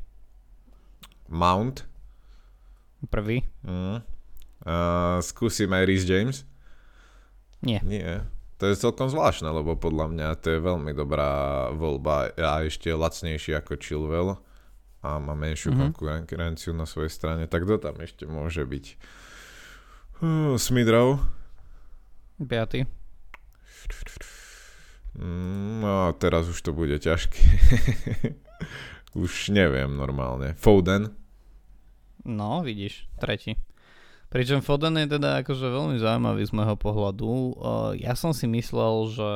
Mount. 1.32 1.88
Prvý. 3.08 3.48
Mm. 3.64 4.04
Uh, 4.66 5.22
skúsim 5.24 5.72
aj 5.72 5.84
Rhys 5.88 6.04
James. 6.04 6.44
Nie. 7.62 7.80
Nie. 7.86 8.26
To 8.60 8.72
je 8.72 8.80
celkom 8.80 9.12
zvláštne, 9.12 9.52
lebo 9.52 9.76
podľa 9.76 10.08
mňa 10.16 10.28
to 10.40 10.48
je 10.56 10.60
veľmi 10.64 10.96
dobrá 10.96 11.68
voľba 11.76 12.32
a 12.40 12.64
ešte 12.64 12.88
lacnejší 12.88 13.52
ako 13.60 13.76
Chilwell 13.76 14.40
a 15.04 15.20
má 15.20 15.36
menšiu 15.36 15.76
mm-hmm. 15.76 15.92
konkurenciu 16.00 16.72
na 16.72 16.88
svojej 16.88 17.12
strane. 17.12 17.52
Tak 17.52 17.68
kto 17.68 17.78
tam 17.84 18.00
ešte 18.00 18.24
môže 18.26 18.64
byť? 18.64 18.86
Uh, 20.24 20.56
Smidrov. 20.56 21.20
Piatý. 22.40 22.88
Mm, 25.16 25.84
no 25.84 26.12
teraz 26.16 26.48
už 26.48 26.60
to 26.60 26.72
bude 26.72 26.96
ťažké. 27.00 27.40
už 29.24 29.52
neviem 29.52 29.92
normálne. 29.96 30.56
Foden. 30.60 31.12
No, 32.26 32.66
vidíš, 32.66 33.06
tretí. 33.22 33.60
Pričom 34.36 34.60
Foden 34.60 35.00
je 35.00 35.15
teda 35.15 35.39
akože 35.39 35.63
veľmi 35.63 35.96
zaujímavý 35.96 36.44
z 36.44 36.51
môjho 36.51 36.75
pohľadu. 36.75 37.56
Ja 38.04 38.20
som 38.20 38.36
si 38.36 38.51
myslel, 38.51 39.15
že 39.15 39.32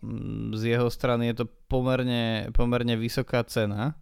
mm, 0.00 0.56
z 0.56 0.62
jeho 0.72 0.88
strany 0.88 1.28
je 1.28 1.44
to 1.44 1.46
pomerne, 1.68 2.48
pomerne 2.56 2.96
vysoká 2.96 3.44
cena, 3.44 4.00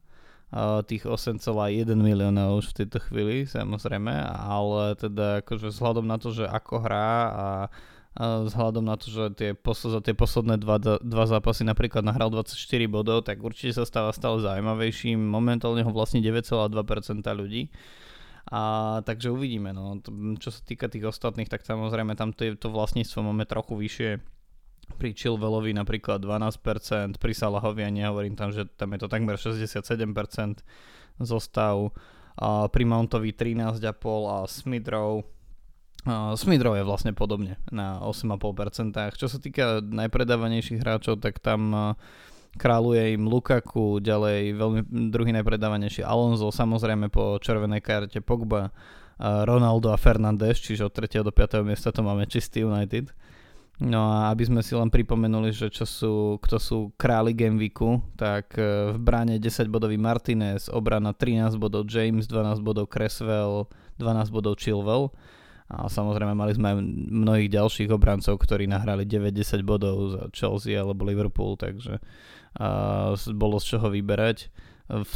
tých 0.86 1.02
8,1 1.02 1.98
milióna 1.98 2.54
už 2.54 2.70
v 2.70 2.84
tejto 2.84 3.02
chvíli, 3.10 3.42
samozrejme, 3.42 4.12
ale 4.30 4.94
teda 5.02 5.42
akože 5.42 5.74
vzhľadom 5.74 6.06
na 6.06 6.14
to, 6.20 6.30
že 6.30 6.46
ako 6.46 6.74
hrá 6.78 7.10
a 7.32 7.46
a 8.12 8.44
vzhľadom 8.44 8.84
na 8.84 9.00
to, 9.00 9.08
že 9.08 9.24
tie, 9.40 9.50
posl- 9.56 10.04
tie 10.04 10.12
posledné 10.12 10.60
dva, 10.60 10.76
dva 11.00 11.24
zápasy 11.24 11.64
napríklad 11.64 12.04
nahral 12.04 12.28
24 12.28 12.52
bodov, 12.84 13.24
tak 13.24 13.40
určite 13.40 13.80
sa 13.80 13.88
stáva 13.88 14.12
stále 14.12 14.36
zaujímavejším. 14.44 15.16
Momentálne 15.16 15.80
ho 15.80 15.88
vlastne 15.88 16.20
9,2% 16.20 17.24
ľudí. 17.32 17.72
A, 18.50 18.98
takže 19.06 19.30
uvidíme. 19.30 19.70
No. 19.70 20.02
Čo 20.38 20.50
sa 20.50 20.60
týka 20.66 20.90
tých 20.90 21.06
ostatných, 21.06 21.46
tak 21.46 21.62
samozrejme 21.62 22.18
tam 22.18 22.34
to, 22.34 22.48
to 22.58 22.68
vlastníctvo 22.72 23.18
máme 23.22 23.46
trochu 23.46 23.78
vyššie. 23.78 24.10
Pri 24.98 25.14
Chilvelovi 25.14 25.72
napríklad 25.72 26.20
12%, 26.20 27.16
pri 27.16 27.32
Salahovi 27.32 27.86
ja 27.86 27.90
nehovorím 27.90 28.34
tam, 28.34 28.50
že 28.50 28.66
tam 28.66 28.92
je 28.92 28.98
to 29.00 29.08
takmer 29.08 29.38
67% 29.38 29.86
zostav. 31.22 31.94
A 32.36 32.66
pri 32.66 32.84
Mountovi 32.88 33.30
13,5% 33.30 33.78
a 34.26 34.36
Smithrow 34.48 35.22
Uh, 36.02 36.34
Smithrow 36.34 36.74
je 36.74 36.82
vlastne 36.82 37.14
podobne 37.14 37.62
na 37.70 38.02
8,5%. 38.02 38.90
Čo 39.14 39.30
sa 39.30 39.38
týka 39.38 39.78
najpredávanejších 39.78 40.82
hráčov, 40.82 41.22
tak 41.22 41.38
tam 41.38 41.70
uh, 41.70 41.94
Kráľuje 42.52 43.16
im 43.16 43.24
Lukaku, 43.32 43.96
ďalej 44.04 44.52
veľmi 44.60 44.80
druhý 45.08 45.32
najpredávanejší 45.32 46.04
Alonso, 46.04 46.52
samozrejme 46.52 47.08
po 47.08 47.40
červenej 47.40 47.80
karte 47.80 48.20
Pogba, 48.20 48.68
Ronaldo 49.22 49.94
a 49.94 49.96
Fernández, 49.96 50.58
čiže 50.58 50.84
od 50.84 50.92
3. 50.92 51.22
do 51.22 51.32
5. 51.32 51.62
miesta 51.62 51.94
to 51.94 52.02
máme 52.02 52.26
čistý 52.26 52.66
United. 52.66 53.14
No 53.82 54.14
a 54.14 54.30
aby 54.30 54.46
sme 54.46 54.60
si 54.60 54.76
len 54.76 54.92
pripomenuli, 54.92 55.50
že 55.50 55.72
čo 55.72 55.82
sú, 55.88 56.14
kto 56.38 56.56
sú 56.60 56.78
králi 56.94 57.34
Gameweeku, 57.34 57.98
tak 58.14 58.54
e, 58.54 58.94
v 58.94 58.98
bráne 59.00 59.40
10 59.40 59.66
bodový 59.66 59.98
Martinez, 59.98 60.70
obrana 60.70 61.10
13 61.10 61.58
bodov 61.58 61.88
James, 61.88 62.30
12 62.30 62.62
bodov 62.62 62.86
Creswell, 62.86 63.66
12 63.98 64.28
bodov 64.30 64.54
Chilwell. 64.60 65.10
A 65.72 65.88
samozrejme 65.88 66.36
mali 66.36 66.52
sme 66.52 66.68
aj 66.68 66.76
mnohých 67.10 67.48
ďalších 67.48 67.90
obrancov, 67.90 68.36
ktorí 68.38 68.68
nahrali 68.68 69.08
90 69.08 69.64
bodov 69.64 69.96
za 70.14 70.22
Chelsea 70.36 70.76
alebo 70.76 71.08
Liverpool, 71.08 71.56
takže 71.56 71.96
uh, 72.58 73.14
bolo 73.32 73.56
z 73.62 73.76
čoho 73.76 73.88
vyberať. 73.92 74.52
V 74.92 75.12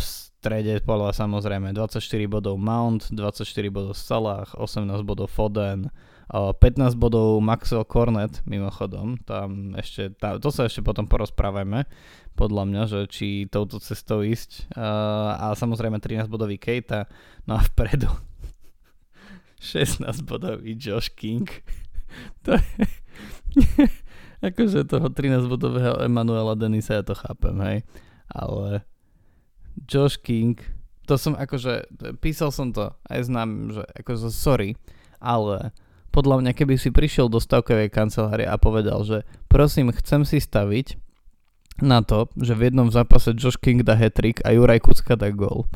strede 0.46 0.78
bola 0.86 1.10
samozrejme 1.10 1.74
24 1.74 1.98
bodov 2.30 2.54
Mount, 2.54 3.10
24 3.10 3.42
bodov 3.66 3.98
Salah, 3.98 4.46
18 4.54 4.86
bodov 5.02 5.26
Foden, 5.26 5.90
uh, 6.30 6.54
15 6.54 6.94
bodov 6.94 7.42
Maxwell 7.42 7.82
Cornet 7.82 8.46
mimochodom, 8.46 9.18
tam 9.26 9.74
ešte, 9.74 10.14
tá, 10.14 10.38
to 10.38 10.54
sa 10.54 10.70
ešte 10.70 10.86
potom 10.86 11.10
porozprávame 11.10 11.90
podľa 12.38 12.62
mňa, 12.62 12.82
že 12.86 13.00
či 13.10 13.28
touto 13.50 13.82
cestou 13.82 14.22
ísť 14.22 14.70
uh, 14.78 15.50
a 15.50 15.56
samozrejme 15.58 15.98
13 15.98 16.30
bodový 16.30 16.62
Kejta, 16.62 17.10
no 17.50 17.58
a 17.58 17.62
vpredu 17.66 18.06
16 19.58 20.06
bodový 20.22 20.78
Josh 20.78 21.10
King. 21.10 21.50
to 22.46 22.54
je 22.54 22.86
akože 24.46 24.86
toho 24.86 25.10
13-bodového 25.10 26.00
Emanuela 26.02 26.54
Denisa 26.54 26.98
ja 26.98 27.04
to 27.04 27.18
chápem, 27.18 27.56
hej. 27.62 27.78
Ale 28.30 28.86
Josh 29.84 30.18
King, 30.18 30.58
to 31.04 31.18
som 31.18 31.34
akože, 31.34 31.90
písal 32.18 32.50
som 32.54 32.70
to, 32.70 32.94
aj 33.06 33.28
znám, 33.28 33.50
že 33.74 33.82
akože 34.02 34.30
sorry, 34.32 34.74
ale 35.20 35.74
podľa 36.10 36.40
mňa, 36.40 36.52
keby 36.56 36.80
si 36.80 36.88
prišiel 36.88 37.28
do 37.28 37.36
stavkovej 37.36 37.92
kancelárie 37.92 38.48
a 38.48 38.56
povedal, 38.56 39.04
že 39.04 39.28
prosím, 39.52 39.92
chcem 39.92 40.24
si 40.24 40.40
staviť 40.40 40.96
na 41.84 42.00
to, 42.00 42.32
že 42.40 42.56
v 42.56 42.72
jednom 42.72 42.88
zápase 42.88 43.36
Josh 43.36 43.60
King 43.60 43.84
dá 43.84 43.92
hetrik 43.92 44.40
a 44.40 44.56
Juraj 44.56 44.80
Kucka 44.80 45.12
dá 45.12 45.28
gol. 45.28 45.68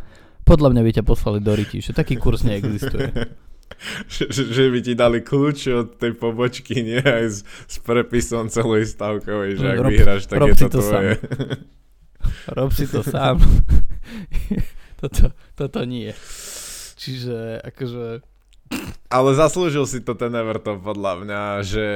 Podľa 0.49 0.73
mňa 0.73 0.83
by 0.83 0.91
ťa 0.97 1.05
poslali 1.05 1.45
do 1.45 1.53
rytí, 1.53 1.85
že 1.85 1.93
taký 1.93 2.17
kurz 2.17 2.41
neexistuje. 2.41 3.13
že, 4.15 4.25
že 4.31 4.65
by 4.69 4.79
ti 4.83 4.93
dali 4.93 5.25
kľúč 5.25 5.59
od 5.73 5.89
tej 5.97 6.13
pobočky, 6.17 6.83
nie 6.83 7.01
aj 7.01 7.25
s, 7.27 7.39
s 7.67 7.77
prepisom 7.81 8.51
celej 8.53 8.91
stavkovej, 8.93 9.61
že 9.61 9.67
ak 9.67 9.79
rob, 9.81 9.91
vyhráš, 9.91 10.23
tak 10.29 10.39
je 10.45 10.55
to, 10.57 10.69
to 10.69 10.81
tvoje. 10.81 11.13
Sám. 11.17 11.29
rob 12.59 12.71
si 12.75 12.87
to 12.87 13.01
sám. 13.05 13.37
toto, 15.01 15.33
toto 15.57 15.81
nie. 15.87 16.13
Čiže 17.01 17.65
akože... 17.65 18.05
Ale 19.11 19.31
zaslúžil 19.35 19.83
si 19.91 19.99
to 19.99 20.15
ten 20.15 20.31
Everton 20.31 20.79
podľa 20.79 21.27
mňa, 21.27 21.43
že 21.67 21.87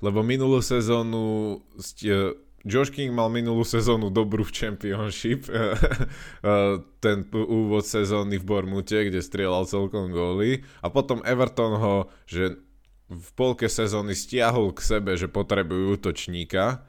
lebo 0.00 0.24
minulú 0.24 0.64
sezónu 0.64 1.60
ste, 1.76 2.32
Josh 2.62 2.94
King 2.94 3.10
mal 3.10 3.28
minulú 3.28 3.66
sezónu 3.66 4.10
dobrú 4.10 4.46
v 4.46 4.54
Championship, 4.54 5.46
ten 7.04 7.18
úvod 7.34 7.82
sezóny 7.82 8.38
v 8.38 8.44
Bormute, 8.46 9.10
kde 9.10 9.18
strieľal 9.18 9.66
celkom 9.66 10.14
góly. 10.14 10.62
A 10.82 10.90
potom 10.90 11.22
Everton 11.26 11.74
ho, 11.78 11.96
že 12.26 12.62
v 13.12 13.28
polke 13.36 13.66
sezóny 13.66 14.16
stiahol 14.16 14.72
k 14.72 14.80
sebe, 14.80 15.18
že 15.18 15.28
potrebujú 15.28 15.98
útočníka. 16.00 16.86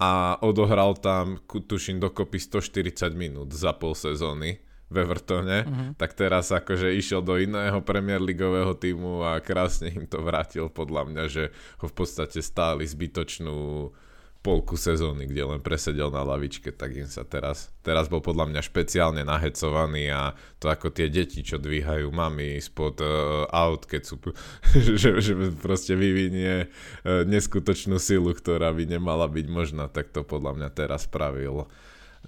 A 0.00 0.40
odohral 0.40 0.96
tam, 0.96 1.44
tuším, 1.44 2.00
dokopy 2.00 2.40
140 2.40 3.12
minút 3.12 3.52
za 3.52 3.76
pol 3.76 3.92
sezóny 3.92 4.64
v 4.90 4.96
Evertone, 5.06 5.58
uh-huh. 5.62 5.90
tak 5.94 6.18
teraz 6.18 6.50
akože 6.50 6.90
išiel 6.98 7.22
do 7.22 7.38
iného 7.38 7.78
Premier 7.84 8.18
Ligového 8.18 8.74
týmu 8.74 9.22
a 9.22 9.38
krásne 9.38 9.92
im 9.94 10.08
to 10.10 10.18
vrátil 10.18 10.66
podľa 10.66 11.06
mňa, 11.06 11.24
že 11.30 11.44
ho 11.78 11.86
v 11.86 11.94
podstate 11.94 12.42
stáli 12.42 12.88
zbytočnú 12.90 13.92
polku 14.40 14.80
sezóny, 14.80 15.28
kde 15.28 15.44
len 15.44 15.60
presedel 15.60 16.08
na 16.08 16.24
lavičke, 16.24 16.72
tak 16.72 16.96
im 16.96 17.04
sa 17.04 17.28
teraz, 17.28 17.68
teraz 17.84 18.08
bol 18.08 18.24
podľa 18.24 18.48
mňa 18.48 18.60
špeciálne 18.64 19.20
nahecovaný 19.20 20.08
a 20.08 20.32
to 20.56 20.72
ako 20.72 20.88
tie 20.88 21.12
deti, 21.12 21.44
čo 21.44 21.60
dvíhajú 21.60 22.08
mami 22.08 22.56
spod 22.56 23.04
uh, 23.04 23.44
aut, 23.52 23.84
keď 23.84 24.02
sú, 24.08 24.16
že, 24.96 25.20
že 25.20 25.32
proste 25.60 25.92
vyvinie 25.92 26.72
uh, 26.72 27.28
neskutočnú 27.28 28.00
silu, 28.00 28.32
ktorá 28.32 28.72
by 28.72 28.88
nemala 28.88 29.28
byť 29.28 29.46
možná, 29.52 29.92
tak 29.92 30.08
to 30.08 30.24
podľa 30.24 30.56
mňa 30.56 30.68
teraz 30.72 31.04
spravil 31.04 31.68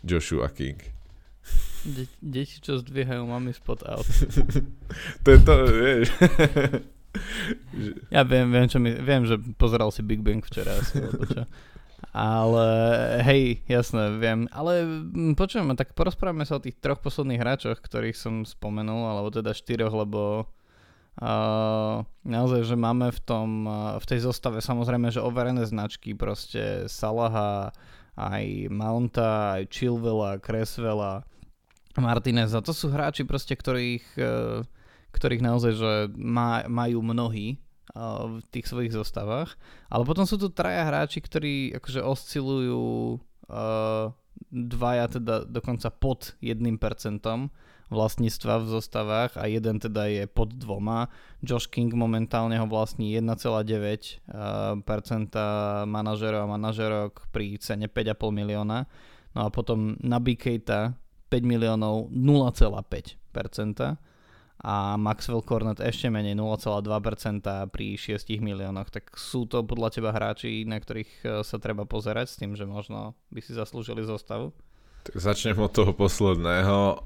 Joshua 0.04 0.52
King. 0.52 0.84
De- 1.82 2.12
deti, 2.20 2.60
čo 2.60 2.76
zdvíhajú 2.76 3.24
mami 3.24 3.56
spod 3.56 3.88
aut. 3.88 4.04
to 5.24 5.28
je 5.32 5.38
to, 5.40 5.54
vieš. 5.64 6.06
ja 8.14 8.22
viem, 8.22 8.46
viem, 8.52 8.66
čo 8.68 8.78
mi, 8.78 8.92
viem, 9.00 9.24
že 9.24 9.40
pozeral 9.56 9.88
si 9.90 10.04
Big 10.04 10.20
Bang 10.20 10.44
včera 10.44 10.76
asi, 10.76 11.00
alebo 11.00 11.24
čo. 11.24 11.42
Ale 12.10 12.66
hej, 13.22 13.62
jasné, 13.70 14.18
viem. 14.18 14.50
Ale 14.50 14.82
mm, 14.82 15.38
počujeme, 15.38 15.78
tak 15.78 15.94
porozprávame 15.94 16.42
sa 16.42 16.58
o 16.58 16.64
tých 16.64 16.74
troch 16.82 16.98
posledných 16.98 17.38
hráčoch, 17.38 17.78
ktorých 17.78 18.18
som 18.18 18.42
spomenul, 18.42 19.06
alebo 19.06 19.30
teda 19.30 19.54
štyroch, 19.54 19.94
lebo 19.94 20.20
uh, 21.22 22.02
naozaj, 22.26 22.66
že 22.66 22.74
máme 22.74 23.14
v 23.14 23.20
tom, 23.22 23.48
uh, 23.64 23.96
v 24.02 24.06
tej 24.10 24.26
zostave 24.26 24.58
samozrejme, 24.58 25.14
že 25.14 25.22
overené 25.22 25.62
značky, 25.62 26.12
proste 26.18 26.90
Salaha, 26.90 27.70
aj 28.18 28.68
Mounta, 28.68 29.62
aj 29.62 29.70
Chilvela, 29.70 30.42
Creswella, 30.42 31.22
Martineza. 31.96 32.60
To 32.60 32.74
sú 32.74 32.90
hráči 32.90 33.22
proste, 33.22 33.54
ktorých, 33.54 34.06
uh, 34.18 34.66
ktorých 35.14 35.42
naozaj, 35.44 35.72
že 35.78 35.92
má, 36.18 36.66
majú 36.66 37.00
mnohí 37.00 37.62
v 37.96 38.40
tých 38.48 38.68
svojich 38.68 38.92
zostavách. 38.92 39.56
Ale 39.92 40.08
potom 40.08 40.24
sú 40.24 40.40
tu 40.40 40.48
traja 40.48 40.88
hráči, 40.88 41.20
ktorí 41.20 41.76
akože 41.76 42.00
oscilujú 42.00 43.20
uh, 43.52 44.08
dvaja 44.48 45.20
teda 45.20 45.44
dokonca 45.44 45.92
pod 45.92 46.32
1% 46.40 46.72
vlastníctva 47.92 48.64
v 48.64 48.66
zostavách 48.72 49.36
a 49.36 49.44
jeden 49.44 49.76
teda 49.76 50.08
je 50.08 50.24
pod 50.24 50.56
dvoma. 50.56 51.12
Josh 51.44 51.68
King 51.68 51.92
momentálne 51.92 52.56
ho 52.56 52.64
vlastní 52.64 53.12
1,9% 53.20 54.24
manažerov 55.84 56.48
a 56.48 56.52
manažerok 56.56 57.28
pri 57.28 57.60
cene 57.60 57.92
5,5 57.92 58.32
milióna. 58.32 58.88
No 59.36 59.40
a 59.44 59.48
potom 59.52 60.00
na 60.00 60.16
Keita 60.20 60.96
5 61.28 61.44
miliónov 61.44 62.08
0,5% 62.12 64.11
a 64.62 64.94
Maxwell 64.94 65.42
Cornet 65.42 65.82
ešte 65.82 66.06
menej 66.06 66.38
0,2% 66.38 66.86
pri 67.74 67.86
6 67.98 68.30
miliónoch, 68.38 68.94
tak 68.94 69.10
sú 69.18 69.50
to 69.50 69.66
podľa 69.66 69.90
teba 69.90 70.14
hráči, 70.14 70.62
na 70.62 70.78
ktorých 70.78 71.12
e, 71.22 71.26
sa 71.42 71.58
treba 71.58 71.82
pozerať 71.82 72.26
s 72.30 72.38
tým, 72.38 72.54
že 72.54 72.62
možno 72.62 73.18
by 73.34 73.42
si 73.42 73.58
zaslúžili 73.58 74.06
zostavu? 74.06 74.54
Tak 75.02 75.18
začnem 75.18 75.58
od 75.58 75.74
toho 75.74 75.90
posledného. 75.98 77.02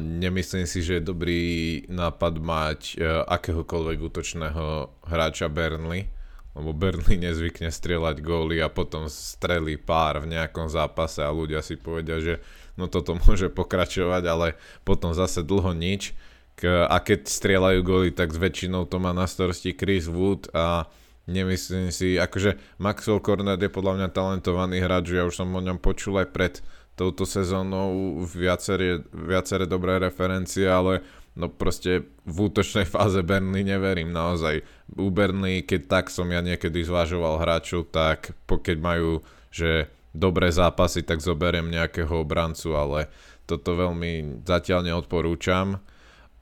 Nemyslím 0.00 0.64
si, 0.64 0.80
že 0.80 0.96
je 0.96 1.08
dobrý 1.12 1.44
nápad 1.92 2.40
mať 2.40 2.80
uh, 2.96 3.20
akéhokoľvek 3.28 3.98
útočného 4.00 4.64
hráča 5.04 5.52
Burnley, 5.52 6.08
lebo 6.56 6.72
Burnley 6.72 7.20
nezvykne 7.20 7.68
strieľať 7.68 8.24
góly 8.24 8.64
a 8.64 8.72
potom 8.72 9.12
strelí 9.12 9.76
pár 9.76 10.24
v 10.24 10.32
nejakom 10.32 10.72
zápase 10.72 11.20
a 11.20 11.28
ľudia 11.28 11.60
si 11.60 11.76
povedia, 11.76 12.16
že 12.16 12.40
no 12.80 12.88
toto 12.88 13.12
môže 13.28 13.52
pokračovať, 13.52 14.22
ale 14.24 14.56
potom 14.80 15.12
zase 15.12 15.44
dlho 15.44 15.76
nič 15.76 16.16
a 16.62 16.96
keď 17.02 17.26
strieľajú 17.26 17.80
góly, 17.82 18.10
tak 18.14 18.30
s 18.30 18.38
väčšinou 18.38 18.86
to 18.86 19.02
má 19.02 19.10
na 19.10 19.26
starosti 19.26 19.74
Chris 19.74 20.06
Wood 20.06 20.54
a 20.54 20.86
nemyslím 21.26 21.90
si, 21.90 22.20
akože 22.20 22.78
Maxwell 22.78 23.24
Cornet 23.24 23.58
je 23.58 23.72
podľa 23.72 23.98
mňa 23.98 24.08
talentovaný 24.14 24.78
hráč, 24.78 25.16
ja 25.16 25.24
už 25.24 25.34
som 25.34 25.50
o 25.50 25.60
ňom 25.60 25.80
počul 25.80 26.20
aj 26.20 26.28
pred 26.30 26.54
touto 26.94 27.26
sezónou 27.26 28.22
viaceré, 28.22 29.02
viaceré 29.10 29.66
dobré 29.66 29.98
referencie, 29.98 30.70
ale 30.70 31.02
no 31.34 31.50
proste 31.50 32.06
v 32.22 32.36
útočnej 32.46 32.86
fáze 32.94 33.18
Burnley 33.26 33.66
neverím 33.66 34.14
naozaj. 34.14 34.62
U 34.94 35.10
Burnley, 35.10 35.66
keď 35.66 35.82
tak 35.90 36.04
som 36.12 36.30
ja 36.30 36.38
niekedy 36.38 36.86
zvažoval 36.86 37.42
hráčov, 37.42 37.90
tak 37.90 38.30
keď 38.46 38.78
majú, 38.78 39.26
že 39.50 39.90
dobré 40.14 40.54
zápasy, 40.54 41.02
tak 41.02 41.18
zoberiem 41.18 41.66
nejakého 41.66 42.22
obrancu, 42.22 42.78
ale 42.78 43.10
toto 43.44 43.74
veľmi 43.74 44.46
zatiaľ 44.46 44.86
neodporúčam. 44.86 45.82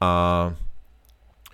A 0.03 0.09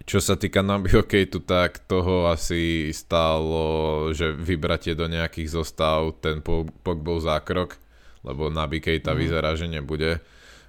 čo 0.10 0.18
sa 0.18 0.34
týka 0.34 0.66
Nabi 0.66 0.90
Okejtu, 0.90 1.46
tak 1.46 1.86
toho 1.86 2.34
asi 2.34 2.90
stálo, 2.90 4.10
že 4.10 4.34
vybratie 4.34 4.98
do 4.98 5.06
nejakých 5.06 5.54
zostav 5.54 6.18
ten 6.18 6.42
Pogbov 6.82 7.22
zákrok, 7.22 7.78
lebo 8.26 8.50
Nabi 8.50 8.82
Kejta 8.82 9.14
mm. 9.14 9.20
vyzerá, 9.22 9.54
že 9.54 9.70
nebude 9.70 10.18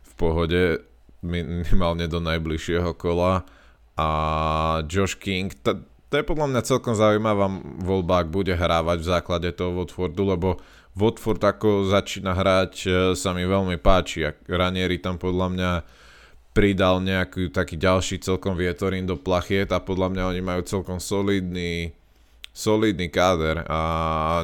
v 0.05 0.13
pohode 0.21 0.85
minimálne 1.25 2.05
do 2.05 2.21
najbližšieho 2.21 2.93
kola 3.01 3.49
a 3.97 4.09
Josh 4.89 5.17
King, 5.17 5.53
to, 5.65 5.85
to 6.09 6.15
je 6.21 6.25
podľa 6.25 6.47
mňa 6.53 6.61
celkom 6.65 6.97
zaujímavá 6.97 7.49
voľba, 7.81 8.25
ak 8.25 8.29
bude 8.33 8.53
hrávať 8.53 8.99
v 9.05 9.09
základe 9.09 9.49
toho 9.57 9.77
Watfordu, 9.81 10.37
lebo 10.37 10.61
Watford 10.97 11.41
ako 11.41 11.89
začína 11.89 12.35
hrať 12.35 12.75
e, 12.85 12.89
sa 13.15 13.31
mi 13.31 13.47
veľmi 13.47 13.79
páči 13.79 14.27
a 14.27 14.35
Ranieri 14.49 14.99
tam 14.99 15.21
podľa 15.21 15.49
mňa 15.53 15.71
pridal 16.51 16.99
nejaký 16.99 17.55
taký 17.55 17.79
ďalší 17.79 18.23
celkom 18.23 18.59
vietorín 18.59 19.07
do 19.07 19.15
plachiet 19.15 19.71
a 19.71 19.79
podľa 19.79 20.11
mňa 20.11 20.25
oni 20.35 20.43
majú 20.43 20.63
celkom 20.67 20.99
solidný, 20.99 21.95
solidný 22.51 23.07
káder 23.07 23.63
a 23.71 23.81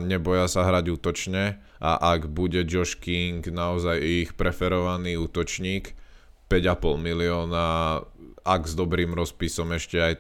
neboja 0.01 0.47
sa 0.47 0.63
hrať 0.63 0.95
útočne. 0.95 1.59
A 1.77 2.17
ak 2.17 2.33
bude 2.33 2.65
Josh 2.65 2.97
King 2.97 3.45
naozaj 3.45 4.01
ich 4.01 4.29
preferovaný 4.33 5.21
útočník 5.21 5.93
5,5 6.49 6.97
milióna 6.97 8.01
ak 8.47 8.63
s 8.71 8.79
dobrým 8.79 9.11
rozpisom 9.11 9.75
ešte 9.75 9.99
aj, 9.99 10.15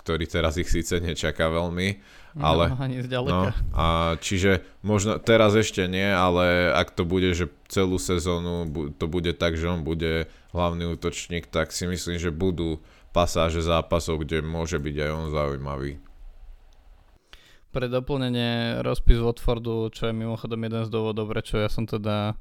ktorý 0.00 0.24
teraz 0.24 0.56
ich 0.56 0.72
síce 0.72 0.96
nečaká 0.96 1.52
veľmi, 1.52 2.00
ale... 2.38 2.70
No, 2.70 2.78
ani 2.78 3.02
zďaleka. 3.02 3.50
No, 3.50 3.74
a 3.74 3.86
čiže 4.22 4.62
možno 4.84 5.18
teraz 5.18 5.56
ešte 5.58 5.88
nie, 5.90 6.06
ale 6.06 6.70
ak 6.70 6.94
to 6.94 7.02
bude, 7.02 7.34
že 7.34 7.50
celú 7.66 7.98
sezónu 7.98 8.70
to 8.94 9.06
bude 9.10 9.34
tak, 9.34 9.58
že 9.58 9.66
on 9.66 9.82
bude 9.82 10.30
hlavný 10.54 10.94
útočník, 10.94 11.50
tak 11.50 11.74
si 11.74 11.90
myslím, 11.90 12.18
že 12.18 12.30
budú 12.30 12.78
pasáže 13.10 13.62
zápasov, 13.62 14.22
kde 14.22 14.42
môže 14.42 14.78
byť 14.78 14.96
aj 15.02 15.10
on 15.10 15.26
zaujímavý. 15.34 15.98
Pre 17.70 17.86
doplnenie 17.86 18.82
rozpis 18.82 19.22
Watfordu, 19.22 19.94
čo 19.94 20.10
je 20.10 20.14
mimochodom 20.14 20.58
jeden 20.58 20.82
z 20.82 20.90
dôvodov, 20.90 21.30
prečo 21.30 21.54
ja 21.54 21.70
som 21.70 21.86
teda 21.86 22.34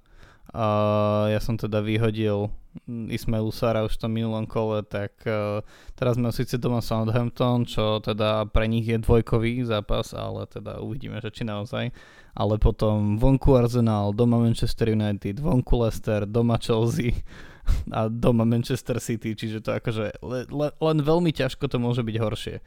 Uh, 0.50 1.30
ja 1.30 1.38
som 1.38 1.62
teda 1.62 1.78
vyhodil 1.78 2.50
Ismailu 2.90 3.54
Sara 3.54 3.86
už 3.86 3.98
v 3.98 4.02
tom 4.02 4.12
minulom 4.18 4.50
kole, 4.50 4.82
tak 4.82 5.14
uh, 5.30 5.62
teraz 5.94 6.18
sme 6.18 6.34
síce 6.34 6.58
doma 6.58 6.82
Southampton, 6.82 7.70
čo 7.70 8.02
teda 8.02 8.50
pre 8.50 8.66
nich 8.66 8.90
je 8.90 8.98
dvojkový 8.98 9.62
zápas, 9.70 10.10
ale 10.18 10.50
teda 10.50 10.82
uvidíme, 10.82 11.22
že 11.22 11.30
či 11.30 11.46
naozaj. 11.46 11.94
Ale 12.34 12.58
potom 12.58 13.22
vonku 13.22 13.54
Arsenal, 13.58 14.10
doma 14.10 14.42
Manchester 14.42 14.90
United, 14.90 15.38
vonku 15.38 15.86
Leicester, 15.86 16.26
doma 16.26 16.58
Chelsea 16.58 17.22
a 17.94 18.10
doma 18.10 18.42
Manchester 18.42 18.98
City, 18.98 19.38
čiže 19.38 19.62
to 19.62 19.78
akože 19.78 20.18
le, 20.26 20.50
le, 20.50 20.68
len 20.74 20.98
veľmi 20.98 21.30
ťažko 21.30 21.70
to 21.70 21.78
môže 21.78 22.02
byť 22.02 22.16
horšie 22.18 22.58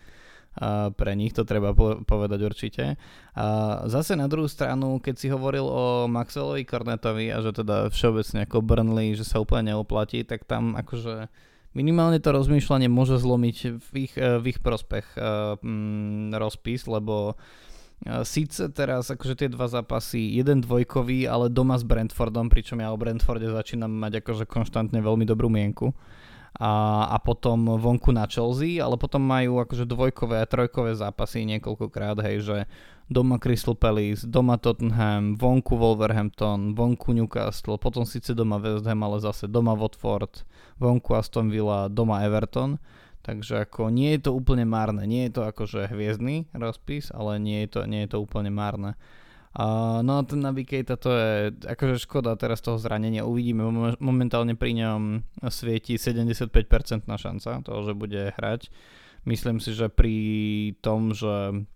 pre 0.96 1.12
nich, 1.16 1.32
to 1.32 1.48
treba 1.48 1.72
povedať 2.04 2.40
určite. 2.44 2.84
A 3.32 3.46
zase 3.88 4.12
na 4.20 4.28
druhú 4.28 4.44
stranu, 4.44 5.00
keď 5.00 5.14
si 5.16 5.32
hovoril 5.32 5.64
o 5.64 6.04
Maxwellovi 6.12 6.68
Cornetovi 6.68 7.32
a 7.32 7.40
že 7.40 7.56
teda 7.56 7.88
všeobecne 7.88 8.44
ako 8.44 8.60
Burnley, 8.60 9.16
že 9.16 9.24
sa 9.24 9.40
úplne 9.40 9.72
neoplatí, 9.72 10.28
tak 10.28 10.44
tam 10.44 10.76
akože 10.76 11.32
minimálne 11.72 12.20
to 12.20 12.36
rozmýšľanie 12.36 12.92
môže 12.92 13.16
zlomiť 13.16 13.56
v 13.80 13.88
ich, 13.96 14.14
e, 14.20 14.36
v 14.40 14.44
ich 14.52 14.60
prospech 14.60 15.16
mm, 15.16 16.36
rozpis, 16.36 16.84
lebo 16.84 17.32
e, 18.04 18.20
Síce 18.28 18.68
teraz 18.68 19.08
akože 19.08 19.40
tie 19.40 19.48
dva 19.48 19.72
zápasy, 19.72 20.36
jeden 20.36 20.60
dvojkový, 20.60 21.24
ale 21.24 21.48
doma 21.48 21.80
s 21.80 21.84
Brentfordom, 21.88 22.52
pričom 22.52 22.76
ja 22.76 22.92
o 22.92 23.00
Brentforde 23.00 23.48
začínam 23.48 23.88
mať 23.88 24.20
akože 24.20 24.44
konštantne 24.44 25.00
veľmi 25.00 25.24
dobrú 25.24 25.48
mienku 25.48 25.96
a, 26.60 27.06
a 27.08 27.16
potom 27.16 27.80
vonku 27.80 28.12
na 28.12 28.28
Chelsea, 28.28 28.76
ale 28.76 29.00
potom 29.00 29.24
majú 29.24 29.62
akože 29.64 29.88
dvojkové 29.88 30.44
a 30.44 30.48
trojkové 30.48 30.92
zápasy 30.92 31.48
niekoľkokrát, 31.48 32.20
hej, 32.20 32.36
že 32.44 32.56
doma 33.08 33.40
Crystal 33.40 33.76
Palace, 33.76 34.28
doma 34.28 34.60
Tottenham, 34.60 35.36
vonku 35.36 35.76
Wolverhampton, 35.76 36.76
vonku 36.76 37.12
Newcastle, 37.16 37.80
potom 37.80 38.04
síce 38.04 38.36
doma 38.36 38.60
West 38.60 38.84
Ham, 38.84 39.00
ale 39.00 39.20
zase 39.20 39.48
doma 39.48 39.72
Watford, 39.72 40.44
vonku 40.76 41.16
Aston 41.16 41.48
Villa, 41.48 41.88
doma 41.88 42.24
Everton. 42.24 42.76
Takže 43.22 43.70
ako 43.70 43.94
nie 43.94 44.18
je 44.18 44.26
to 44.26 44.30
úplne 44.34 44.66
márne, 44.66 45.06
nie 45.06 45.30
je 45.30 45.38
to 45.38 45.42
akože 45.46 45.94
hviezdny 45.94 46.50
rozpis, 46.58 47.14
ale 47.14 47.38
nie 47.38 47.62
je 47.64 47.78
to, 47.78 47.80
nie 47.86 48.02
je 48.02 48.10
to 48.10 48.18
úplne 48.18 48.50
márne. 48.50 48.98
No 49.52 50.12
a 50.16 50.22
ten 50.24 50.40
Navigator 50.40 50.96
to 50.96 51.10
je 51.12 51.52
akože 51.68 52.08
škoda 52.08 52.32
teraz 52.40 52.64
toho 52.64 52.80
zranenia. 52.80 53.28
Uvidíme, 53.28 53.68
momentálne 54.00 54.56
pri 54.56 54.72
ňom 54.80 55.20
svieti 55.52 56.00
75% 56.00 56.48
na 57.04 57.20
šanca 57.20 57.60
toho, 57.60 57.80
že 57.84 57.92
bude 57.92 58.32
hrať. 58.32 58.72
Myslím 59.28 59.60
si, 59.60 59.76
že 59.76 59.92
pri 59.92 60.16
tom, 60.80 61.12
že 61.12 61.68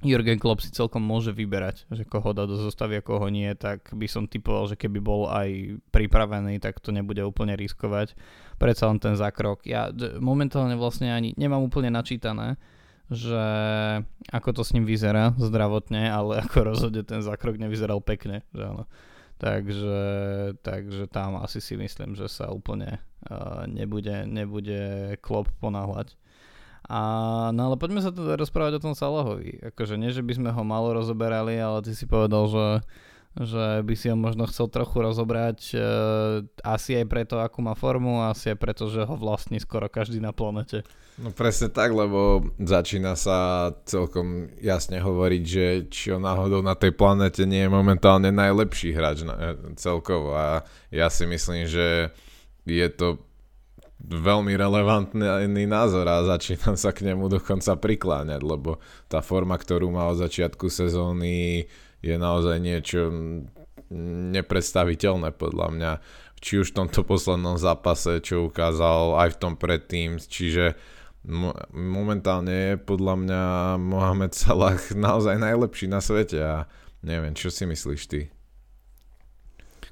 Jurgen 0.00 0.40
Klopp 0.40 0.64
si 0.64 0.72
celkom 0.72 1.04
môže 1.04 1.28
vyberať, 1.28 1.84
že 1.92 2.08
koho 2.08 2.32
dá 2.32 2.48
do 2.48 2.56
zostavy 2.56 2.98
a 2.98 3.04
koho 3.04 3.28
nie, 3.28 3.52
tak 3.52 3.92
by 3.92 4.08
som 4.08 4.24
typoval, 4.24 4.64
že 4.64 4.80
keby 4.80 4.96
bol 4.96 5.28
aj 5.28 5.76
pripravený, 5.92 6.56
tak 6.56 6.80
to 6.80 6.88
nebude 6.88 7.20
úplne 7.20 7.52
riskovať. 7.52 8.16
Predsa 8.56 8.88
len 8.88 8.96
ten 8.96 9.12
zákrok. 9.12 9.68
Ja 9.68 9.92
momentálne 10.16 10.72
vlastne 10.74 11.12
ani 11.12 11.36
nemám 11.36 11.60
úplne 11.60 11.92
načítané, 11.92 12.56
že 13.10 13.44
ako 14.30 14.50
to 14.54 14.62
s 14.62 14.72
ním 14.72 14.86
vyzerá 14.86 15.34
zdravotne, 15.34 16.06
ale 16.06 16.46
ako 16.46 16.62
rozhodne 16.62 17.02
ten 17.02 17.20
zákrok 17.20 17.58
nevyzeral 17.58 17.98
pekne. 17.98 18.46
Že 18.54 18.62
áno. 18.70 18.84
Takže, 19.40 20.00
takže 20.60 21.08
tam 21.08 21.40
asi 21.40 21.64
si 21.64 21.72
myslím, 21.74 22.12
že 22.12 22.28
sa 22.28 22.52
úplne 22.52 23.00
uh, 23.26 23.64
nebude, 23.64 24.28
nebude 24.28 25.16
Klopp 25.24 25.48
ponáhľať. 25.58 26.12
A, 26.90 27.00
no 27.54 27.72
ale 27.72 27.76
poďme 27.80 28.04
sa 28.04 28.12
teda 28.12 28.36
rozprávať 28.36 28.78
o 28.78 28.84
tom 28.90 28.94
Salahovi. 28.98 29.62
Akože 29.72 29.96
nie, 29.96 30.12
že 30.12 30.20
by 30.20 30.32
sme 30.36 30.50
ho 30.52 30.62
malo 30.66 30.92
rozoberali, 30.92 31.56
ale 31.56 31.80
ty 31.86 31.96
si 31.96 32.04
povedal, 32.04 32.50
že, 32.52 32.66
že 33.38 33.86
by 33.86 33.94
si 33.94 34.10
ho 34.10 34.18
možno 34.18 34.50
chcel 34.50 34.66
trochu 34.66 34.98
rozobrať. 34.98 35.58
E, 35.70 35.76
asi 36.66 36.98
aj 36.98 37.06
preto, 37.06 37.38
akú 37.38 37.62
má 37.62 37.78
formu, 37.78 38.26
asi 38.26 38.50
aj 38.50 38.58
preto, 38.58 38.90
že 38.90 39.06
ho 39.06 39.14
vlastní 39.14 39.62
skoro 39.62 39.86
každý 39.86 40.18
na 40.18 40.34
planete. 40.34 40.82
No 41.20 41.30
presne 41.30 41.70
tak, 41.70 41.94
lebo 41.94 42.42
začína 42.58 43.14
sa 43.14 43.70
celkom 43.86 44.50
jasne 44.58 44.98
hovoriť, 44.98 45.42
že 45.46 45.64
či 45.86 46.10
on 46.10 46.26
náhodou 46.26 46.58
na 46.58 46.74
tej 46.74 46.90
planete 46.90 47.46
nie 47.46 47.68
je 47.68 47.70
momentálne 47.70 48.34
najlepší 48.34 48.90
hráč 48.96 49.22
na, 49.22 49.54
celkovo. 49.78 50.34
A 50.34 50.66
ja 50.90 51.06
si 51.06 51.22
myslím, 51.28 51.70
že 51.70 52.10
je 52.66 52.88
to 52.90 53.22
veľmi 54.00 54.56
relevantný 54.56 55.68
názor 55.68 56.08
a 56.08 56.24
začínam 56.24 56.74
sa 56.74 56.90
k 56.90 57.12
nemu 57.12 57.28
dokonca 57.28 57.76
prikláňať, 57.76 58.40
lebo 58.40 58.80
tá 59.06 59.20
forma, 59.20 59.60
ktorú 59.60 59.92
má 59.92 60.08
od 60.08 60.24
začiatku 60.24 60.72
sezóny 60.72 61.68
je 62.00 62.16
naozaj 62.16 62.56
niečo 62.60 63.12
nepredstaviteľné 64.34 65.34
podľa 65.36 65.68
mňa. 65.72 65.92
Či 66.40 66.64
už 66.64 66.72
v 66.72 66.76
tomto 66.84 67.04
poslednom 67.04 67.60
zápase, 67.60 68.24
čo 68.24 68.48
ukázal 68.48 69.20
aj 69.20 69.36
v 69.36 69.40
tom 69.40 69.54
predtým, 69.60 70.16
čiže 70.16 70.72
momentálne 71.76 72.72
je 72.72 72.74
podľa 72.80 73.14
mňa 73.20 73.42
Mohamed 73.76 74.32
Salah 74.32 74.80
naozaj 74.96 75.36
najlepší 75.36 75.92
na 75.92 76.00
svete 76.00 76.40
a 76.40 76.64
neviem, 77.04 77.36
čo 77.36 77.52
si 77.52 77.68
myslíš 77.68 78.02
ty? 78.08 78.32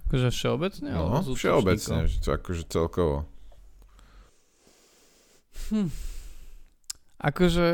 Akože 0.08 0.32
všeobecne? 0.32 0.88
No, 0.88 1.20
všeobecne, 1.20 2.08
akože 2.08 2.64
celkovo. 2.72 3.28
Hm. 5.68 5.92
Akože... 7.20 7.66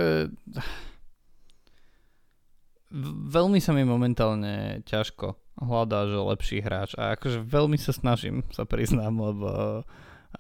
Veľmi 3.28 3.58
sa 3.58 3.74
mi 3.74 3.82
momentálne 3.82 4.86
ťažko 4.86 5.34
hľadá, 5.58 6.06
že 6.06 6.18
lepší 6.18 6.58
hráč 6.62 6.94
a 6.94 7.18
akože 7.18 7.42
veľmi 7.42 7.78
sa 7.78 7.90
snažím, 7.90 8.46
sa 8.54 8.62
priznám, 8.66 9.14
lebo 9.18 9.50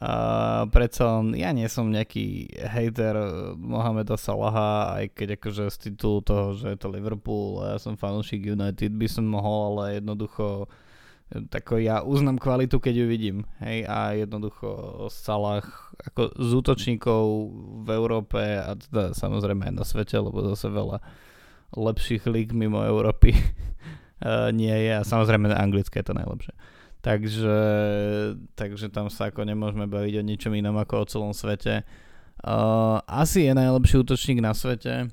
a 0.02 0.10
predsa 0.74 1.22
on, 1.22 1.38
ja 1.38 1.54
nie 1.54 1.70
som 1.70 1.86
nejaký 1.86 2.50
hater 2.66 3.14
Mohameda 3.54 4.18
Salaha, 4.18 4.98
aj 4.98 5.14
keď 5.14 5.38
akože 5.38 5.70
z 5.70 5.76
titulu 5.90 6.18
toho, 6.18 6.58
že 6.58 6.74
je 6.74 6.78
to 6.82 6.90
Liverpool 6.90 7.62
a 7.62 7.74
ja 7.74 7.78
som 7.78 7.94
fanúšik 7.94 8.42
United, 8.42 8.90
by 8.90 9.06
som 9.06 9.30
mohol, 9.30 9.78
ale 9.78 10.02
jednoducho 10.02 10.66
tak 11.50 11.66
ja 11.78 12.02
uznám 12.02 12.42
kvalitu, 12.42 12.78
keď 12.78 12.94
ju 12.94 13.06
vidím. 13.06 13.38
Hej, 13.58 13.86
a 13.86 14.14
jednoducho 14.18 14.66
Salah 15.10 15.64
ako 16.10 16.36
z 16.42 16.50
útočníkov 16.52 17.22
v 17.86 17.88
Európe 17.94 18.38
a 18.38 18.74
teda 18.74 19.14
samozrejme 19.14 19.70
aj 19.70 19.74
na 19.74 19.84
svete, 19.86 20.18
lebo 20.18 20.42
zase 20.54 20.70
veľa 20.74 20.98
lepších 21.72 22.28
líg 22.28 22.52
mimo 22.52 22.84
Európy 22.84 23.32
nie 24.60 24.76
je 24.76 24.92
a 24.92 25.02
samozrejme 25.06 25.52
anglické 25.56 26.04
je 26.04 26.12
to 26.12 26.16
najlepšie. 26.16 26.54
Takže, 27.04 27.58
takže 28.56 28.88
tam 28.88 29.12
sa 29.12 29.28
ako 29.28 29.44
nemôžeme 29.44 29.84
baviť 29.84 30.14
o 30.20 30.26
ničom 30.26 30.56
inom 30.56 30.80
ako 30.80 31.04
o 31.04 31.08
celom 31.08 31.32
svete. 31.36 31.84
Uh, 32.40 33.00
asi 33.04 33.44
je 33.44 33.52
najlepší 33.52 34.00
útočník 34.00 34.40
na 34.40 34.56
svete. 34.56 35.12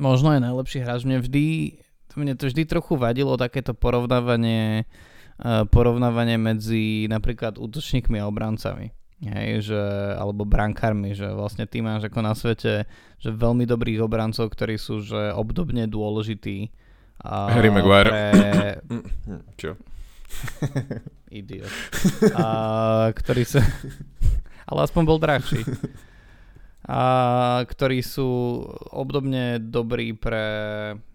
Možno 0.00 0.32
je 0.32 0.40
najlepší 0.40 0.80
hráč. 0.80 1.04
Mne 1.04 1.20
vždy 1.20 1.76
mne 2.16 2.32
to 2.32 2.48
vždy 2.48 2.64
trochu 2.64 2.96
vadilo 2.96 3.36
takéto 3.36 3.76
porovnávanie, 3.76 4.88
uh, 5.44 5.68
porovnávanie 5.68 6.40
medzi 6.40 7.04
napríklad 7.12 7.60
útočníkmi 7.60 8.16
a 8.16 8.24
obrancami. 8.24 8.96
Hej, 9.24 9.72
že, 9.72 9.82
alebo 10.20 10.44
brankármi, 10.44 11.16
že 11.16 11.32
vlastne 11.32 11.64
ty 11.64 11.80
máš 11.80 12.12
ako 12.12 12.20
na 12.20 12.36
svete 12.36 12.84
že 13.16 13.30
veľmi 13.32 13.64
dobrých 13.64 14.04
obrancov, 14.04 14.52
ktorí 14.52 14.76
sú 14.76 15.00
že 15.00 15.32
obdobne 15.32 15.88
dôležití. 15.88 16.68
A 17.24 17.48
Harry 17.48 17.72
Maguire. 17.72 18.12
Pre... 18.12 18.24
Čo? 19.60 19.80
Idiot. 21.32 21.72
A, 22.36 23.08
ktorý 23.16 23.48
sa... 23.48 23.64
Ale 24.68 24.84
aspoň 24.84 25.02
bol 25.08 25.16
drahší. 25.16 25.64
A 26.86 27.00
ktorí 27.66 28.04
sú 28.04 28.62
obdobne 28.92 29.58
dobrí 29.58 30.12
pre 30.12 30.44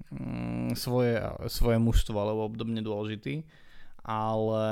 mm, 0.09 0.73
svoje, 0.73 1.21
svoje 1.47 1.77
mužstvo 1.79 2.17
alebo 2.17 2.49
obdobne 2.49 2.83
dôležitý, 2.83 3.43
ale 4.03 4.65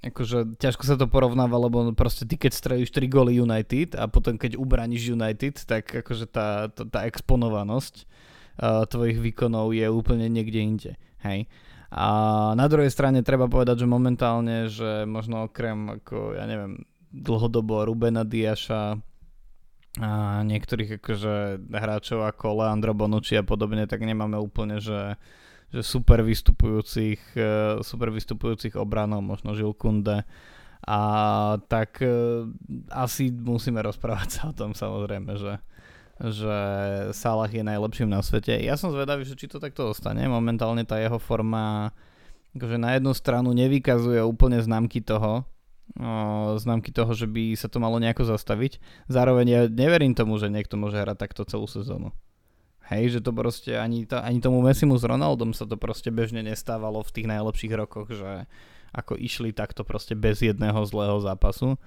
akože 0.00 0.56
ťažko 0.56 0.82
sa 0.88 0.96
to 0.96 1.04
porovnáva, 1.04 1.60
lebo 1.60 1.92
proste 1.92 2.24
ty 2.24 2.40
keď 2.40 2.52
strelíš 2.56 2.90
3 2.92 3.04
góly 3.12 3.36
United 3.36 3.96
a 4.00 4.08
potom 4.08 4.40
keď 4.40 4.56
ubraníš 4.56 5.12
United, 5.12 5.60
tak 5.68 5.92
akože 5.92 6.24
tá, 6.24 6.72
tá, 6.72 6.88
tá 6.88 7.00
exponovanosť 7.04 8.08
uh, 8.60 8.88
tvojich 8.88 9.20
výkonov 9.20 9.76
je 9.76 9.86
úplne 9.92 10.24
niekde 10.32 10.60
inde. 10.60 10.92
Hej. 11.20 11.52
A 11.90 12.06
na 12.56 12.66
druhej 12.70 12.88
strane 12.88 13.20
treba 13.20 13.50
povedať, 13.50 13.84
že 13.84 13.92
momentálne, 13.92 14.70
že 14.72 15.04
možno 15.04 15.50
okrem 15.50 16.00
ako, 16.00 16.38
ja 16.38 16.48
neviem, 16.48 16.86
dlhodobo 17.12 17.84
Rubena 17.84 18.24
Diaša, 18.24 18.96
a 19.98 20.40
niektorých 20.46 21.02
akože 21.02 21.66
hráčov 21.66 22.22
ako 22.22 22.62
Leandro 22.62 22.94
Bonucci 22.94 23.34
a 23.34 23.42
podobne, 23.42 23.90
tak 23.90 24.06
nemáme 24.06 24.38
úplne, 24.38 24.78
že, 24.78 25.18
že 25.70 25.82
super 25.86 26.22
vystupujúcich, 26.26 27.38
e, 27.38 27.80
super 27.86 28.10
vystupujúcich 28.10 28.74
obranov, 28.74 29.22
možno 29.22 29.54
Žil 29.54 29.74
Kunde. 29.74 30.26
A 30.80 31.00
tak 31.68 32.00
uh, 32.00 32.48
asi 32.88 33.28
musíme 33.28 33.84
rozprávať 33.84 34.28
sa 34.34 34.42
o 34.48 34.56
tom 34.56 34.72
samozrejme, 34.72 35.36
že, 35.36 35.60
že 36.16 36.56
Salah 37.12 37.52
je 37.52 37.60
najlepším 37.60 38.08
na 38.08 38.24
svete. 38.24 38.56
Ja 38.56 38.80
som 38.80 38.88
zvedavý, 38.88 39.28
že 39.28 39.36
či 39.36 39.44
to 39.44 39.60
takto 39.60 39.92
zostane. 39.92 40.24
Momentálne 40.24 40.88
tá 40.88 40.96
jeho 40.96 41.20
forma 41.20 41.92
akože 42.56 42.80
na 42.80 42.96
jednu 42.96 43.12
stranu 43.14 43.52
nevykazuje 43.54 44.24
úplne 44.24 44.58
známky 44.58 45.04
toho, 45.04 45.46
známky 46.58 46.90
toho, 46.94 47.12
že 47.14 47.26
by 47.26 47.54
sa 47.54 47.70
to 47.70 47.82
malo 47.82 47.98
nejako 47.98 48.26
zastaviť. 48.26 48.78
Zároveň 49.10 49.46
ja 49.46 49.60
neverím 49.66 50.14
tomu, 50.14 50.38
že 50.38 50.50
niekto 50.50 50.78
môže 50.78 50.98
hrať 50.98 51.16
takto 51.18 51.42
celú 51.46 51.66
sezónu. 51.66 52.14
Hej, 52.90 53.18
že 53.18 53.20
to 53.22 53.30
proste 53.30 53.70
ani, 53.78 54.02
to, 54.02 54.18
ani 54.18 54.42
tomu 54.42 54.58
Messimu 54.66 54.98
s 54.98 55.06
Ronaldom 55.06 55.54
sa 55.54 55.62
to 55.62 55.78
proste 55.78 56.10
bežne 56.10 56.42
nestávalo 56.42 57.06
v 57.06 57.14
tých 57.14 57.26
najlepších 57.30 57.72
rokoch, 57.78 58.10
že 58.10 58.50
ako 58.90 59.14
išli 59.14 59.54
takto 59.54 59.86
proste 59.86 60.18
bez 60.18 60.42
jedného 60.42 60.82
zlého 60.82 61.22
zápasu. 61.22 61.78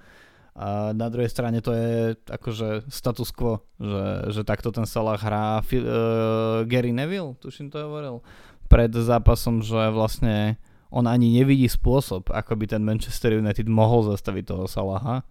A 0.56 0.96
na 0.96 1.10
druhej 1.12 1.28
strane 1.28 1.60
to 1.60 1.76
je 1.76 2.16
akože 2.30 2.88
status 2.88 3.28
quo, 3.34 3.60
že, 3.76 4.32
že 4.32 4.42
takto 4.46 4.72
ten 4.72 4.88
Salah 4.88 5.20
hrá. 5.20 5.60
uh, 5.60 6.64
Gary 6.64 6.94
Neville, 6.94 7.36
tuším 7.36 7.68
to 7.68 7.84
hovoril, 7.84 8.24
pred 8.70 8.88
zápasom, 8.88 9.60
že 9.60 9.92
vlastne 9.92 10.56
on 10.94 11.10
ani 11.10 11.42
nevidí 11.42 11.66
spôsob, 11.66 12.30
ako 12.30 12.54
by 12.54 12.64
ten 12.70 12.86
Manchester 12.86 13.34
United 13.34 13.66
mohol 13.66 14.14
zastaviť 14.14 14.44
toho 14.46 14.64
Salaha. 14.70 15.26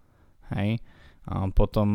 Hej. 0.52 0.78
A 1.24 1.48
potom, 1.48 1.88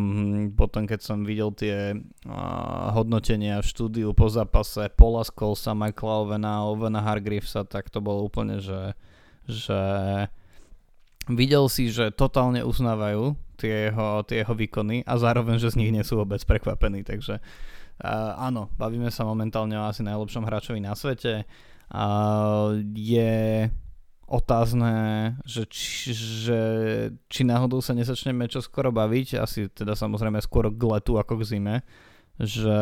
potom 0.58 0.90
keď 0.90 1.00
som 1.06 1.22
videl 1.22 1.54
tie 1.54 1.94
uh, 1.94 2.90
hodnotenia 2.98 3.62
v 3.62 3.70
štúdiu 3.70 4.10
po 4.18 4.26
zápase 4.26 4.90
Paula 4.98 5.22
Scholesa, 5.22 5.78
Michaela 5.78 6.26
Ovena, 6.26 6.66
Ovena 6.66 6.98
Hargreavesa, 7.06 7.62
tak 7.62 7.94
to 7.94 8.02
bolo 8.02 8.26
úplne, 8.26 8.58
že, 8.58 8.98
že 9.46 9.82
videl 11.30 11.70
si, 11.70 11.94
že 11.94 12.10
totálne 12.10 12.66
uznávajú 12.66 13.38
tie 13.62 13.94
jeho, 13.94 14.26
tie 14.26 14.42
jeho 14.42 14.54
výkony 14.58 15.06
a 15.06 15.14
zároveň, 15.22 15.62
že 15.62 15.78
z 15.78 15.78
nich 15.78 15.94
nie 15.94 16.02
sú 16.02 16.18
vôbec 16.18 16.42
prekvapení. 16.42 17.06
Takže 17.06 17.38
uh, 17.38 18.34
áno, 18.34 18.74
bavíme 18.82 19.14
sa 19.14 19.30
momentálne 19.30 19.78
o 19.78 19.86
asi 19.86 20.02
najlepšom 20.02 20.42
hráčovi 20.42 20.82
na 20.82 20.98
svete 20.98 21.46
a 21.94 22.06
je 22.98 23.70
otázne, 24.30 24.94
že 25.42 25.66
či, 25.66 26.14
že 26.14 26.62
či 27.26 27.42
náhodou 27.42 27.82
sa 27.82 27.98
nesačneme 27.98 28.46
čo 28.46 28.62
skoro 28.62 28.94
baviť, 28.94 29.42
asi 29.42 29.68
teda 29.74 29.98
samozrejme 29.98 30.38
skôr 30.46 30.70
k 30.70 30.82
letu 30.86 31.18
ako 31.18 31.42
k 31.42 31.48
zime, 31.58 31.76
že 32.38 32.80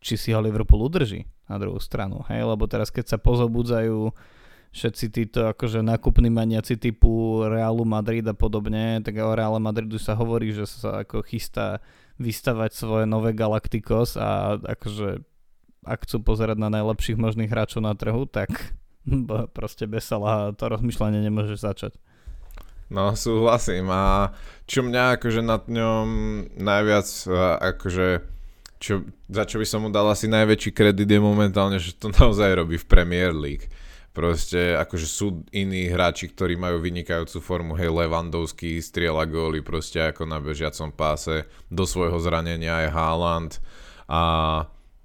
či 0.00 0.14
si 0.16 0.32
ho 0.32 0.40
Liverpool 0.40 0.88
udrží 0.88 1.28
na 1.46 1.60
druhú 1.60 1.76
stranu, 1.78 2.24
hej, 2.32 2.48
lebo 2.48 2.64
teraz 2.64 2.88
keď 2.88 3.16
sa 3.16 3.18
pozobudzajú 3.20 4.10
všetci 4.72 5.04
títo 5.12 5.48
akože 5.48 5.80
nakupní 5.80 6.28
maniaci 6.28 6.76
typu 6.76 7.44
Realu 7.44 7.88
Madrid 7.88 8.24
a 8.24 8.36
podobne, 8.36 9.00
tak 9.00 9.16
o 9.16 9.32
Reale 9.32 9.60
Madridu 9.60 9.96
sa 9.96 10.12
hovorí, 10.12 10.52
že 10.52 10.68
sa 10.68 11.04
ako 11.04 11.24
chystá 11.24 11.80
vystavať 12.20 12.76
svoje 12.76 13.04
nové 13.08 13.32
Galacticos 13.32 14.20
a 14.20 14.60
akože 14.60 15.24
ak 15.88 16.04
chcú 16.04 16.20
pozerať 16.20 16.60
na 16.60 16.68
najlepších 16.68 17.16
možných 17.16 17.48
hráčov 17.48 17.80
na 17.80 17.96
trhu, 17.96 18.28
tak 18.28 18.52
proste 19.56 19.84
bez 19.88 20.08
Salaha 20.08 20.52
to 20.54 20.64
rozmýšľanie 20.68 21.20
nemôže 21.24 21.56
začať. 21.56 21.96
No, 22.88 23.12
súhlasím 23.12 23.92
a 23.92 24.32
čo 24.64 24.80
mňa 24.80 25.20
akože 25.20 25.44
nad 25.44 25.68
ňom 25.68 26.08
najviac 26.56 27.08
akože 27.60 28.38
čo, 28.78 29.04
za 29.28 29.44
čo 29.44 29.58
by 29.58 29.66
som 29.66 29.84
mu 29.84 29.90
dal 29.90 30.06
asi 30.08 30.30
najväčší 30.30 30.70
kredit 30.72 31.10
je 31.10 31.20
momentálne, 31.20 31.76
že 31.76 31.98
to 31.98 32.08
naozaj 32.18 32.48
robí 32.56 32.78
v 32.80 32.88
Premier 32.88 33.34
League. 33.34 33.68
Proste 34.16 34.74
akože 34.74 35.06
sú 35.06 35.46
iní 35.54 35.86
hráči, 35.86 36.32
ktorí 36.32 36.58
majú 36.58 36.82
vynikajúcu 36.82 37.38
formu, 37.38 37.72
hej 37.78 37.92
Lewandowski 37.92 38.82
striela 38.82 39.22
góly 39.28 39.62
proste 39.62 40.10
ako 40.10 40.26
na 40.26 40.42
bežiacom 40.42 40.90
páse, 40.90 41.46
do 41.70 41.86
svojho 41.86 42.18
zranenia 42.18 42.88
je 42.88 42.90
Haaland 42.90 43.62
a 44.10 44.22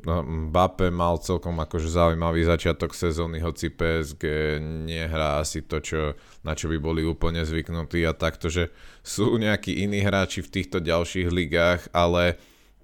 Mbappé 0.03 0.91
mal 0.91 1.15
celkom 1.23 1.55
akože 1.63 1.87
zaujímavý 1.87 2.43
začiatok 2.43 2.91
sezóny, 2.91 3.39
hoci 3.39 3.71
PSG 3.71 4.59
nehrá 4.59 5.39
asi 5.39 5.63
to, 5.63 5.79
čo, 5.79 6.19
na 6.43 6.51
čo 6.51 6.67
by 6.67 6.77
boli 6.77 7.07
úplne 7.07 7.39
zvyknutí 7.47 8.03
a 8.03 8.11
takto, 8.11 8.51
že 8.51 8.75
sú 8.99 9.39
nejakí 9.39 9.79
iní 9.79 10.03
hráči 10.03 10.43
v 10.43 10.51
týchto 10.59 10.83
ďalších 10.83 11.31
ligách, 11.31 11.81
ale 11.95 12.35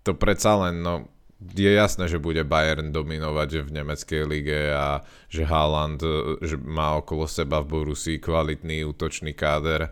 to 0.07 0.15
predsa 0.15 0.55
len, 0.63 0.79
no, 0.79 1.11
je 1.39 1.71
jasné, 1.71 2.11
že 2.11 2.19
bude 2.19 2.43
Bayern 2.43 2.91
dominovať 2.91 3.63
v 3.63 3.69
nemeckej 3.71 4.21
lige 4.27 4.75
a 4.75 5.03
že 5.31 5.47
Haaland 5.47 6.03
že 6.43 6.59
má 6.59 6.99
okolo 6.99 7.27
seba 7.31 7.63
v 7.63 7.79
Borussii 7.79 8.19
kvalitný 8.19 8.83
útočný 8.83 9.31
káder, 9.31 9.91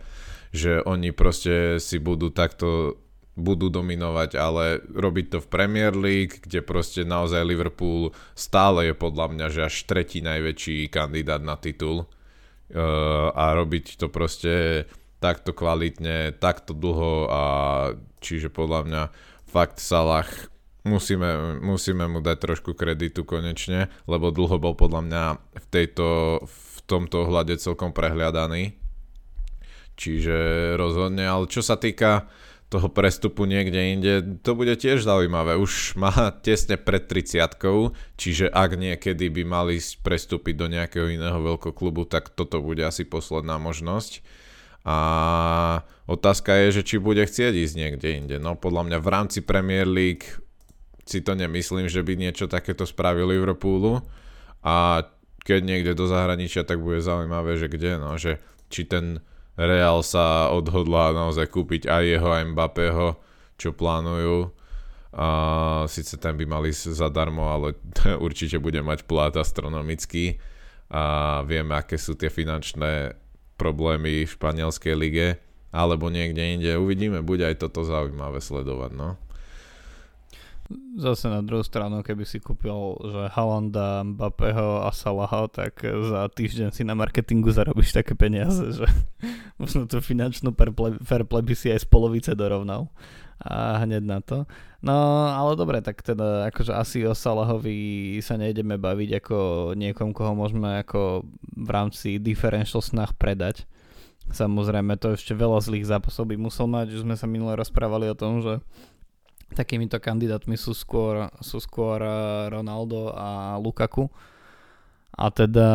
že 0.52 0.84
oni 0.84 1.12
proste 1.16 1.80
si 1.80 1.96
budú 2.00 2.28
takto 2.32 3.00
budú 3.38 3.70
dominovať, 3.70 4.34
ale 4.34 4.82
robiť 4.82 5.26
to 5.30 5.38
v 5.38 5.48
Premier 5.48 5.94
League, 5.94 6.42
kde 6.42 6.60
proste 6.60 7.06
naozaj 7.06 7.46
Liverpool 7.46 8.10
stále 8.34 8.90
je 8.90 8.94
podľa 8.98 9.26
mňa, 9.30 9.46
že 9.54 9.60
až 9.70 9.76
tretí 9.86 10.18
najväčší 10.20 10.90
kandidát 10.90 11.38
na 11.38 11.54
titul 11.54 12.04
uh, 12.04 13.30
a 13.32 13.54
robiť 13.54 13.96
to 13.96 14.10
proste 14.10 14.84
takto 15.22 15.54
kvalitne, 15.54 16.34
takto 16.38 16.74
dlho 16.74 17.30
a 17.30 17.42
čiže 18.18 18.50
podľa 18.50 18.80
mňa 18.86 19.02
fakt 19.46 19.78
Salah 19.82 20.26
musíme, 20.86 21.58
musíme 21.58 22.06
mu 22.06 22.22
dať 22.22 22.38
trošku 22.38 22.74
kreditu 22.74 23.26
konečne, 23.26 23.90
lebo 24.06 24.30
dlho 24.30 24.62
bol 24.62 24.74
podľa 24.78 25.02
mňa 25.04 25.24
v, 25.58 25.66
tejto, 25.70 26.06
v 26.46 26.78
tomto 26.86 27.26
ohľade 27.26 27.58
celkom 27.58 27.90
prehliadaný. 27.90 28.78
Čiže 29.98 30.36
rozhodne, 30.78 31.26
ale 31.26 31.50
čo 31.50 31.58
sa 31.58 31.74
týka 31.74 32.30
toho 32.68 32.92
prestupu 32.92 33.48
niekde 33.48 33.80
inde, 33.80 34.12
to 34.44 34.52
bude 34.52 34.76
tiež 34.76 35.00
zaujímavé. 35.00 35.56
Už 35.56 35.96
má 35.96 36.12
tesne 36.44 36.76
pred 36.76 37.08
30 37.08 37.48
čiže 38.20 38.46
ak 38.52 38.76
niekedy 38.76 39.32
by 39.32 39.42
mali 39.48 39.80
prestúpiť 39.80 40.54
do 40.54 40.66
nejakého 40.68 41.08
iného 41.08 41.40
veľkoklubu, 41.40 42.04
tak 42.04 42.28
toto 42.36 42.60
bude 42.60 42.84
asi 42.84 43.08
posledná 43.08 43.56
možnosť. 43.56 44.20
A 44.84 44.98
otázka 46.04 46.56
je, 46.64 46.80
že 46.80 46.82
či 46.84 46.96
bude 47.00 47.24
chcieť 47.24 47.52
ísť 47.56 47.74
niekde 47.76 48.08
inde. 48.12 48.36
No 48.36 48.52
podľa 48.56 48.92
mňa 48.92 48.98
v 49.00 49.08
rámci 49.08 49.38
Premier 49.40 49.88
League 49.88 50.28
si 51.08 51.24
to 51.24 51.32
nemyslím, 51.32 51.88
že 51.88 52.04
by 52.04 52.20
niečo 52.20 52.52
takéto 52.52 52.84
spravil 52.84 53.32
Liverpoolu. 53.32 54.04
A 54.60 55.08
keď 55.40 55.60
niekde 55.64 55.92
do 55.96 56.04
zahraničia, 56.04 56.68
tak 56.68 56.84
bude 56.84 57.00
zaujímavé, 57.00 57.56
že 57.56 57.72
kde, 57.72 57.96
no, 57.96 58.20
že 58.20 58.44
či 58.68 58.84
ten 58.84 59.24
Real 59.58 60.06
sa 60.06 60.54
odhodlá 60.54 61.10
naozaj 61.10 61.50
kúpiť 61.50 61.90
aj 61.90 62.02
jeho, 62.06 62.30
aj 62.30 62.54
Mbappého, 62.54 63.18
čo 63.58 63.74
plánujú. 63.74 64.54
A 65.18 65.28
síce 65.90 66.14
ten 66.14 66.38
by 66.38 66.46
mali 66.46 66.70
zadarmo, 66.70 67.50
ale 67.50 67.74
určite 68.26 68.62
bude 68.62 68.78
mať 68.78 69.02
plát 69.02 69.34
astronomický 69.34 70.38
a 70.88 71.42
vieme, 71.44 71.76
aké 71.76 72.00
sú 72.00 72.16
tie 72.16 72.32
finančné 72.32 73.18
problémy 73.60 74.24
v 74.24 74.30
španielskej 74.30 74.94
lige 74.96 75.28
alebo 75.68 76.08
niekde 76.08 76.40
inde. 76.40 76.72
Uvidíme, 76.80 77.20
bude 77.20 77.44
aj 77.44 77.60
toto 77.60 77.84
zaujímavé 77.84 78.40
sledovať, 78.40 78.96
no. 78.96 79.20
Zase 81.00 81.32
na 81.32 81.40
druhú 81.40 81.64
stranu, 81.64 82.04
keby 82.04 82.28
si 82.28 82.44
kúpil 82.44 83.00
že 83.00 83.32
Halanda, 83.32 84.04
Mbappého 84.04 84.84
a 84.84 84.92
Salaha, 84.92 85.48
tak 85.48 85.80
za 85.80 86.28
týždeň 86.28 86.76
si 86.76 86.84
na 86.84 86.92
marketingu 86.92 87.48
zarobíš 87.48 87.96
také 87.96 88.12
peniaze, 88.12 88.76
že 88.76 88.84
možno 89.60 89.88
tú 89.88 90.04
finančnú 90.04 90.52
fair 91.00 91.24
play 91.24 91.40
by 91.40 91.54
si 91.56 91.72
aj 91.72 91.82
z 91.82 91.88
polovice 91.88 92.36
dorovnal 92.36 92.92
a 93.40 93.80
hneď 93.86 94.02
na 94.04 94.18
to. 94.20 94.44
No, 94.84 94.94
ale 95.30 95.56
dobre, 95.56 95.80
tak 95.80 96.04
teda 96.04 96.50
akože 96.52 96.72
asi 96.74 96.98
o 97.06 97.14
Salahovi 97.14 98.18
sa 98.20 98.36
nejdeme 98.36 98.76
baviť 98.78 99.10
ako 99.24 99.38
niekom, 99.74 100.12
koho 100.12 100.34
môžeme 100.36 100.82
ako 100.82 101.26
v 101.56 101.68
rámci 101.70 102.20
differential 102.20 102.82
snah 102.82 103.10
predať. 103.14 103.64
Samozrejme, 104.28 105.00
to 105.00 105.16
ešte 105.16 105.32
veľa 105.32 105.64
zlých 105.64 105.88
zápasov 105.88 106.28
by 106.28 106.36
musel 106.36 106.68
mať, 106.68 106.92
už 106.92 107.08
sme 107.08 107.16
sa 107.16 107.24
minule 107.24 107.56
rozprávali 107.56 108.12
o 108.12 108.18
tom, 108.18 108.44
že 108.44 108.60
Takýmito 109.52 109.96
kandidátmi 109.96 110.60
sú 110.60 110.76
skôr, 110.76 111.28
sú 111.40 111.58
skôr 111.58 112.02
eh, 112.02 112.12
Ronaldo 112.52 113.12
a 113.12 113.56
Lukaku. 113.56 114.08
A 115.18 115.34
teda 115.34 115.68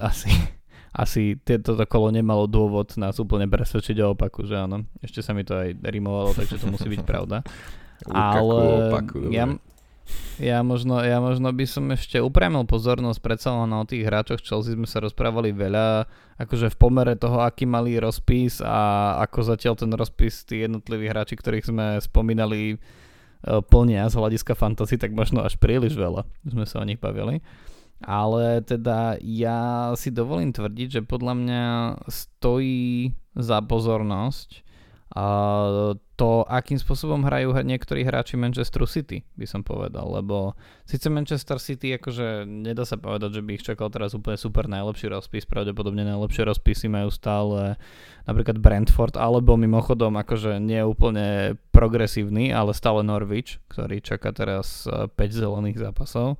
asi, 0.00 0.30
asi 1.04 1.36
toto 1.44 1.84
kolo 1.84 2.08
nemalo 2.14 2.48
dôvod 2.48 2.94
nás 2.96 3.18
úplne 3.20 3.50
presvedčiť 3.50 3.96
o 4.00 4.16
opaku, 4.16 4.46
že 4.46 4.56
áno. 4.56 4.86
Ešte 5.04 5.20
sa 5.20 5.36
mi 5.36 5.44
to 5.44 5.58
aj 5.58 5.76
rimovalo, 5.82 6.32
takže 6.32 6.62
to 6.62 6.66
musí 6.72 6.88
byť 6.88 7.02
pravda. 7.04 7.44
Ale 8.08 8.88
opaku, 8.88 9.28
ja, 9.28 9.44
ja 10.40 10.64
možno, 10.64 11.04
ja 11.04 11.20
možno 11.20 11.52
by 11.52 11.66
som 11.68 11.92
ešte 11.92 12.16
upriamil 12.16 12.64
pozornosť 12.64 13.20
predsa 13.20 13.52
len 13.52 13.68
na 13.68 13.84
tých 13.84 14.08
hráčoch 14.08 14.40
Chelsea 14.40 14.72
sme 14.72 14.88
sa 14.88 15.04
rozprávali 15.04 15.52
veľa, 15.52 16.08
akože 16.40 16.72
v 16.72 16.76
pomere 16.80 17.12
toho, 17.20 17.44
aký 17.44 17.68
malý 17.68 18.00
rozpis 18.00 18.64
a 18.64 19.14
ako 19.20 19.52
zatiaľ 19.52 19.76
ten 19.76 19.92
rozpis 19.92 20.48
tí 20.48 20.64
jednotliví 20.64 21.12
hráči, 21.12 21.36
ktorých 21.36 21.68
sme 21.68 21.86
spomínali 22.00 22.74
e, 22.74 22.76
plnia 23.60 24.08
z 24.08 24.16
hľadiska 24.16 24.56
fantasy, 24.56 24.96
tak 24.96 25.12
možno 25.12 25.44
až 25.44 25.60
príliš 25.60 25.92
veľa 25.92 26.24
sme 26.48 26.64
sa 26.64 26.80
o 26.80 26.88
nich 26.88 26.96
bavili. 26.96 27.44
Ale 28.00 28.64
teda 28.64 29.20
ja 29.20 29.92
si 29.92 30.08
dovolím 30.08 30.56
tvrdiť, 30.56 30.88
že 30.88 31.00
podľa 31.04 31.34
mňa 31.36 31.64
stojí 32.08 33.12
za 33.36 33.60
pozornosť 33.60 34.69
a 35.10 35.24
to, 36.14 36.46
akým 36.46 36.78
spôsobom 36.78 37.26
hrajú 37.26 37.50
niektorí 37.66 38.06
hráči 38.06 38.38
Manchester 38.38 38.86
City, 38.86 39.26
by 39.34 39.42
som 39.42 39.66
povedal, 39.66 40.06
lebo 40.06 40.54
síce 40.86 41.10
Manchester 41.10 41.58
City, 41.58 41.98
akože 41.98 42.46
nedá 42.46 42.86
sa 42.86 42.94
povedať, 42.94 43.40
že 43.40 43.42
by 43.42 43.50
ich 43.58 43.66
čakal 43.66 43.90
teraz 43.90 44.14
úplne 44.14 44.38
super 44.38 44.70
najlepší 44.70 45.10
rozpis, 45.10 45.50
pravdepodobne 45.50 46.06
najlepšie 46.06 46.46
rozpisy 46.46 46.86
majú 46.86 47.10
stále 47.10 47.74
napríklad 48.30 48.62
Brentford, 48.62 49.18
alebo 49.18 49.58
mimochodom 49.58 50.14
akože 50.14 50.62
nie 50.62 50.78
úplne 50.86 51.58
progresívny, 51.74 52.54
ale 52.54 52.70
stále 52.70 53.02
Norwich, 53.02 53.58
ktorý 53.66 53.98
čaká 53.98 54.30
teraz 54.30 54.86
5 54.86 55.10
eh, 55.18 55.26
zelených 55.26 55.90
zápasov 55.90 56.38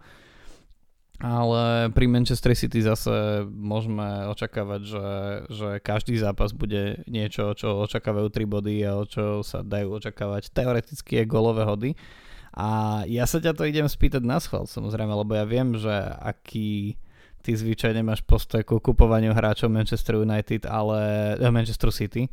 ale 1.21 1.93
pri 1.93 2.09
Manchester 2.09 2.57
City 2.57 2.81
zase 2.81 3.45
môžeme 3.45 4.25
očakávať, 4.33 4.81
že, 4.89 5.09
že 5.53 5.69
každý 5.85 6.17
zápas 6.17 6.57
bude 6.57 7.05
niečo, 7.05 7.53
čo 7.53 7.77
očakávajú 7.85 8.33
3 8.33 8.49
body 8.49 8.75
a 8.89 8.97
o 8.97 9.05
čo 9.05 9.45
sa 9.45 9.61
dajú 9.61 10.01
očakávať 10.01 10.49
teoreticky 10.49 11.21
je 11.21 11.29
golové 11.29 11.69
hody. 11.69 11.93
A 12.57 13.03
ja 13.05 13.29
sa 13.29 13.37
ťa 13.37 13.53
to 13.53 13.69
idem 13.69 13.85
spýtať 13.85 14.25
na 14.25 14.41
schvál 14.41 14.65
samozrejme, 14.65 15.13
lebo 15.13 15.37
ja 15.37 15.45
viem, 15.45 15.77
že 15.77 15.93
aký 16.25 16.97
ty 17.45 17.53
zvyčajne 17.53 18.01
máš 18.01 18.25
postoj 18.25 18.65
ku 18.65 18.81
kupovaniu 18.81 19.37
hráčov 19.37 19.69
Manchester 19.69 20.25
United, 20.25 20.65
ale 20.65 20.99
eh, 21.37 21.53
Manchester 21.53 21.93
City 21.93 22.33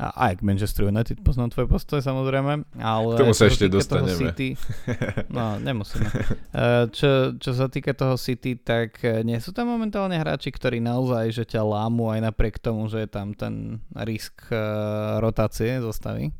aj 0.00 0.40
k 0.40 0.44
Manchester 0.44 0.88
United 0.88 1.20
poznám 1.20 1.52
tvoj 1.52 1.68
postoj 1.68 2.00
samozrejme, 2.00 2.64
ale... 2.80 3.12
K 3.12 3.20
tomu 3.20 3.36
sa 3.36 3.52
ešte 3.52 3.68
dostaneme. 3.68 4.16
City, 4.16 4.56
no, 5.36 5.60
nemusíme. 5.60 6.08
E, 6.50 6.88
čo, 6.88 7.36
čo 7.36 7.50
sa 7.52 7.68
týka 7.68 7.92
toho 7.92 8.16
City, 8.16 8.56
tak 8.56 8.96
e, 9.04 9.20
nie 9.20 9.36
sú 9.36 9.52
tam 9.52 9.68
momentálne 9.68 10.16
hráči, 10.16 10.48
ktorí 10.48 10.80
naozaj 10.80 11.36
že 11.36 11.44
ťa 11.44 11.60
lámu 11.60 12.08
aj 12.16 12.32
napriek 12.32 12.56
tomu, 12.56 12.88
že 12.88 13.04
je 13.04 13.08
tam 13.12 13.36
ten 13.36 13.84
risk 13.92 14.48
uh, 14.48 15.20
rotácie 15.20 15.78
zostavy? 15.84 16.32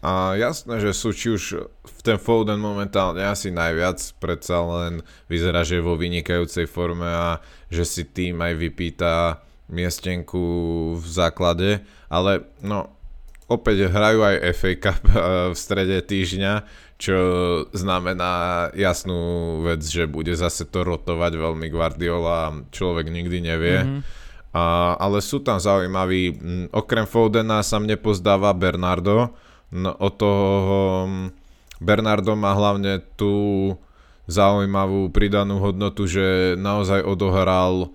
A 0.00 0.32
jasné, 0.32 0.80
že 0.80 0.96
sú 0.96 1.12
či 1.12 1.28
už 1.36 1.44
v 1.68 2.00
ten 2.00 2.16
Foden 2.16 2.56
momentálne 2.56 3.20
asi 3.20 3.52
najviac, 3.52 4.00
predsa 4.16 4.64
len 4.64 5.04
vyzerá, 5.28 5.60
že 5.60 5.76
je 5.76 5.84
vo 5.84 6.00
vynikajúcej 6.00 6.64
forme 6.64 7.04
a 7.04 7.36
že 7.68 7.84
si 7.84 8.02
tým 8.08 8.40
aj 8.40 8.52
vypýta 8.56 9.44
miestenku 9.70 10.42
v 10.98 11.06
základe, 11.06 11.80
ale 12.10 12.44
no 12.60 12.90
opäť 13.50 13.90
hrajú 13.90 14.22
aj 14.22 14.36
FA 14.54 14.72
Cup 14.78 15.02
eh, 15.10 15.18
v 15.50 15.56
strede 15.58 15.98
týždňa, 16.06 16.52
čo 17.00 17.18
znamená 17.72 18.68
jasnú 18.76 19.58
vec, 19.64 19.80
že 19.80 20.04
bude 20.04 20.36
zase 20.36 20.68
to 20.68 20.84
rotovať 20.84 21.32
veľmi 21.34 21.66
Guardiola 21.72 22.52
a 22.52 22.56
človek 22.68 23.08
nikdy 23.08 23.38
nevie. 23.40 23.78
Mm-hmm. 23.80 24.00
A, 24.50 24.98
ale 24.98 25.22
sú 25.22 25.40
tam 25.40 25.62
zaujímaví, 25.62 26.34
okrem 26.74 27.06
Fodena 27.06 27.62
sa 27.62 27.78
mne 27.78 27.94
pozdáva 27.96 28.50
Bernardo, 28.50 29.30
no, 29.70 29.94
o 29.94 30.10
toho 30.10 30.78
Bernardo 31.78 32.34
má 32.34 32.52
hlavne 32.52 33.00
tú 33.14 33.72
zaujímavú 34.28 35.08
pridanú 35.10 35.62
hodnotu, 35.62 36.04
že 36.04 36.54
naozaj 36.58 37.02
odohral 37.02 37.94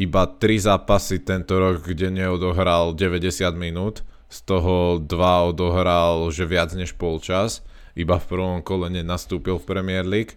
iba 0.00 0.26
3 0.26 0.66
zápasy 0.70 1.22
tento 1.22 1.54
rok, 1.58 1.86
kde 1.86 2.10
neodohral 2.10 2.96
90 2.98 3.54
minút, 3.54 4.02
z 4.26 4.38
toho 4.42 4.98
2 4.98 5.50
odohral, 5.54 6.26
že 6.34 6.42
viac 6.42 6.74
než 6.74 6.98
polčas, 6.98 7.62
iba 7.94 8.18
v 8.18 8.26
prvom 8.26 8.58
kole 8.66 8.90
nenastúpil 8.90 9.62
v 9.62 9.68
Premier 9.70 10.02
League. 10.02 10.34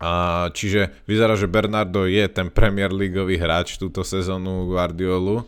A 0.00 0.46
čiže 0.56 0.94
vyzerá, 1.04 1.36
že 1.36 1.50
Bernardo 1.50 2.08
je 2.08 2.24
ten 2.30 2.48
Premier 2.48 2.88
Leagueový 2.88 3.36
hráč 3.36 3.76
túto 3.76 4.00
sezónu 4.00 4.70
Guardiolu. 4.70 5.44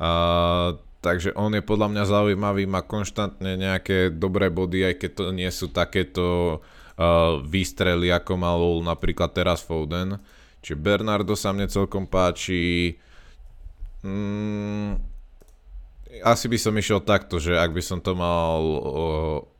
A, 0.00 0.74
takže 0.98 1.30
on 1.38 1.54
je 1.54 1.62
podľa 1.62 1.88
mňa 1.94 2.04
zaujímavý, 2.08 2.66
má 2.66 2.82
konštantne 2.82 3.54
nejaké 3.54 4.10
dobré 4.10 4.50
body, 4.50 4.90
aj 4.90 4.94
keď 4.98 5.10
to 5.14 5.24
nie 5.30 5.46
sú 5.52 5.70
takéto 5.70 6.58
uh, 6.58 7.38
výstrely, 7.46 8.10
ako 8.10 8.32
mal 8.34 8.58
napríklad 8.82 9.30
teraz 9.30 9.62
Foden. 9.62 10.18
Čiže 10.64 10.80
Bernardo 10.80 11.36
sa 11.36 11.52
mne 11.52 11.68
celkom 11.68 12.08
páči. 12.08 12.96
Mm, 14.00 14.96
asi 16.24 16.46
by 16.48 16.56
som 16.56 16.72
išiel 16.72 17.04
takto, 17.04 17.36
že 17.36 17.52
ak 17.52 17.76
by 17.76 17.82
som 17.84 18.00
to 18.00 18.16
mal 18.16 18.64
o, 18.64 18.80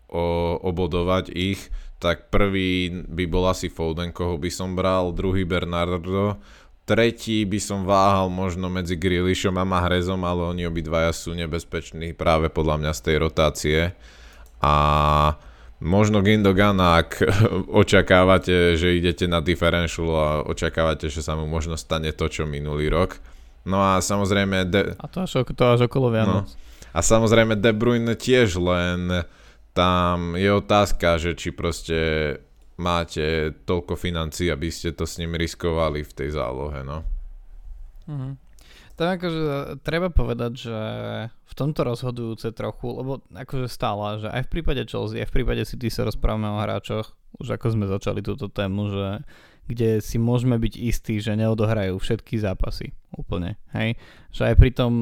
o, 0.09 0.25
obodovať 0.65 1.29
ich, 1.37 1.61
tak 2.01 2.33
prvý 2.33 3.05
by 3.05 3.25
bol 3.29 3.45
asi 3.49 3.69
Foden, 3.69 4.17
koho 4.17 4.41
by 4.41 4.49
som 4.49 4.73
bral, 4.73 5.13
druhý 5.13 5.45
Bernardo, 5.45 6.41
tretí 6.85 7.45
by 7.49 7.61
som 7.61 7.89
váhal 7.89 8.29
možno 8.29 8.69
medzi 8.69 8.97
Grillishom 8.97 9.57
a 9.57 9.65
Mahrezom, 9.65 10.21
ale 10.25 10.57
oni 10.57 10.63
obidvaja 10.69 11.13
sú 11.13 11.33
nebezpeční 11.33 12.13
práve 12.13 12.53
podľa 12.53 12.81
mňa 12.81 12.93
z 12.93 13.01
tej 13.01 13.17
rotácie. 13.21 13.81
A 14.61 14.75
možno 15.85 16.25
Gindogan, 16.25 16.81
ak 16.81 17.21
očakávate, 17.85 18.75
že 18.81 18.97
idete 18.97 19.29
na 19.29 19.45
differential 19.45 20.09
a 20.17 20.31
očakávate, 20.49 21.13
že 21.13 21.21
sa 21.21 21.37
mu 21.37 21.45
možno 21.45 21.77
stane 21.77 22.11
to, 22.17 22.27
čo 22.27 22.49
minulý 22.49 22.89
rok. 22.89 23.21
No 23.69 23.81
a 23.85 24.01
samozrejme... 24.01 24.65
De... 24.69 24.97
A 24.97 25.07
to 25.07 25.25
až, 25.25 25.45
to 25.45 25.65
až 25.65 25.87
okolo 25.87 26.09
Vianoc. 26.09 26.49
No. 26.49 26.63
A 26.97 27.01
samozrejme 27.05 27.61
De 27.61 27.73
Bruyne 27.77 28.17
tiež 28.17 28.57
len 28.61 29.25
tam 29.75 30.39
je 30.39 30.49
otázka, 30.49 31.19
že 31.21 31.35
či 31.35 31.51
proste 31.51 31.99
máte 32.79 33.55
toľko 33.67 33.95
financí, 33.99 34.49
aby 34.51 34.71
ste 34.71 34.95
to 34.95 35.05
s 35.07 35.19
ním 35.19 35.35
riskovali 35.35 36.03
v 36.03 36.13
tej 36.13 36.29
zálohe, 36.35 36.81
no. 36.83 37.05
Mhm. 38.09 38.44
Tak 38.95 39.19
akože 39.19 39.43
treba 39.83 40.07
povedať, 40.15 40.53
že 40.55 40.79
v 41.35 41.55
tomto 41.59 41.83
rozhodujúce 41.83 42.55
trochu, 42.55 42.95
lebo 42.95 43.27
akože 43.35 43.67
stále, 43.67 44.23
že 44.23 44.31
aj 44.31 44.47
v 44.47 44.53
prípade 44.55 44.87
Chelsea, 44.87 45.19
aj 45.19 45.35
v 45.35 45.35
prípade 45.43 45.67
City 45.67 45.91
sa 45.91 46.07
rozprávame 46.07 46.47
o 46.47 46.63
hráčoch, 46.63 47.11
už 47.43 47.59
ako 47.59 47.75
sme 47.75 47.91
začali 47.91 48.23
túto 48.23 48.47
tému, 48.47 48.95
že 48.95 49.07
kde 49.67 49.99
si 49.99 50.21
môžeme 50.21 50.61
byť 50.61 50.75
istí, 50.79 51.19
že 51.19 51.35
neodohrajú 51.35 51.99
všetky 51.99 52.39
zápasy 52.39 52.95
úplne, 53.17 53.59
hej. 53.75 53.99
Že 54.31 54.43
aj 54.53 54.55
pri 54.63 54.71
tom 54.71 54.93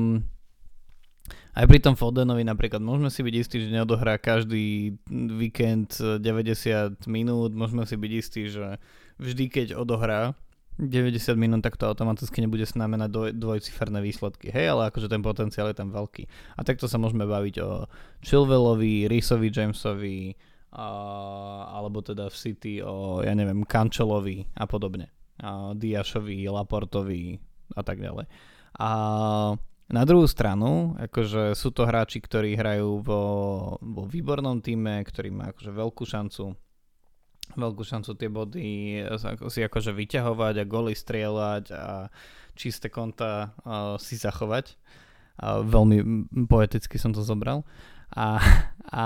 aj 1.53 1.69
pri 1.69 1.79
tom 1.85 1.93
Fodenovi 1.93 2.49
napríklad 2.49 2.81
môžeme 2.81 3.13
si 3.13 3.21
byť 3.21 3.35
istí, 3.37 3.57
že 3.61 3.69
neodohrá 3.69 4.17
každý 4.17 4.97
víkend 5.37 6.01
90 6.01 7.05
minút, 7.13 7.53
môžeme 7.53 7.85
si 7.85 8.01
byť 8.01 8.13
istí, 8.17 8.49
že 8.49 8.81
vždy 9.21 9.45
keď 9.53 9.67
odohrá 9.77 10.33
90 10.81 11.37
minút, 11.37 11.61
tak 11.61 11.77
to 11.77 11.85
automaticky 11.85 12.41
nebude 12.41 12.65
znamenať 12.65 13.09
dvoj, 13.13 13.31
dvojciferné 13.37 14.01
výsledky. 14.01 14.49
Hej, 14.49 14.73
ale 14.73 14.89
akože 14.89 15.13
ten 15.13 15.21
potenciál 15.21 15.69
je 15.69 15.77
tam 15.77 15.93
veľký. 15.93 16.25
A 16.57 16.61
takto 16.65 16.89
sa 16.89 16.97
môžeme 16.97 17.29
baviť 17.29 17.55
o 17.61 17.87
Chilwellovi, 18.25 19.07
Risovi 19.07 19.53
Jamesovi, 19.53 20.33
a, 20.73 20.87
alebo 21.77 22.01
teda 22.01 22.33
v 22.33 22.37
City 22.37 22.81
o, 22.81 23.21
ja 23.21 23.37
neviem, 23.37 23.69
Kančelovi 23.69 24.49
a 24.57 24.65
podobne. 24.65 25.13
A 25.45 25.77
Diašovi, 25.77 26.49
Laportovi 26.49 27.37
a 27.77 27.83
tak 27.85 28.01
ďalej. 28.01 28.25
A 28.81 28.91
na 29.93 30.03
druhú 30.09 30.25
stranu, 30.25 30.97
akože 30.97 31.53
sú 31.53 31.69
to 31.69 31.85
hráči, 31.85 32.25
ktorí 32.25 32.57
hrajú 32.57 33.05
vo, 33.05 33.23
vo 33.77 34.03
výbornom 34.09 34.65
týme, 34.65 35.05
ktorý 35.05 35.29
má 35.29 35.53
akože 35.53 35.69
veľkú 35.69 36.05
šancu 36.09 36.57
veľkú 37.55 37.83
šancu 37.85 38.11
tie 38.17 38.29
body 38.33 38.69
si 39.51 39.61
akože 39.61 39.93
vyťahovať 39.93 40.55
a 40.63 40.69
goly 40.69 40.95
strieľať 40.97 41.65
a 41.75 42.09
čisté 42.55 42.93
konta 42.93 43.57
uh, 43.65 43.97
si 43.97 44.17
zachovať. 44.21 44.77
Uh, 45.41 45.65
veľmi 45.65 45.99
poeticky 46.47 47.01
som 47.01 47.17
to 47.17 47.25
zobral. 47.25 47.65
A, 48.13 48.37
a 48.93 49.05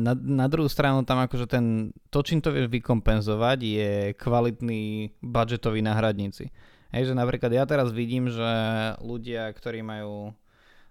na, 0.00 0.12
na 0.16 0.46
druhú 0.48 0.68
stranu 0.68 1.04
tam 1.04 1.20
akože 1.20 1.46
ten, 1.46 1.92
to, 2.08 2.24
čím 2.24 2.40
to 2.40 2.52
vieš 2.52 2.72
vykompenzovať, 2.72 3.58
je 3.60 3.92
kvalitní 4.16 5.12
budžetoví 5.20 5.84
náhradníci. 5.84 6.48
Hej, 6.94 7.12
že 7.12 7.14
napríklad 7.18 7.52
ja 7.52 7.64
teraz 7.68 7.92
vidím, 7.92 8.30
že 8.32 8.50
ľudia, 9.02 9.52
ktorí 9.52 9.84
majú 9.84 10.32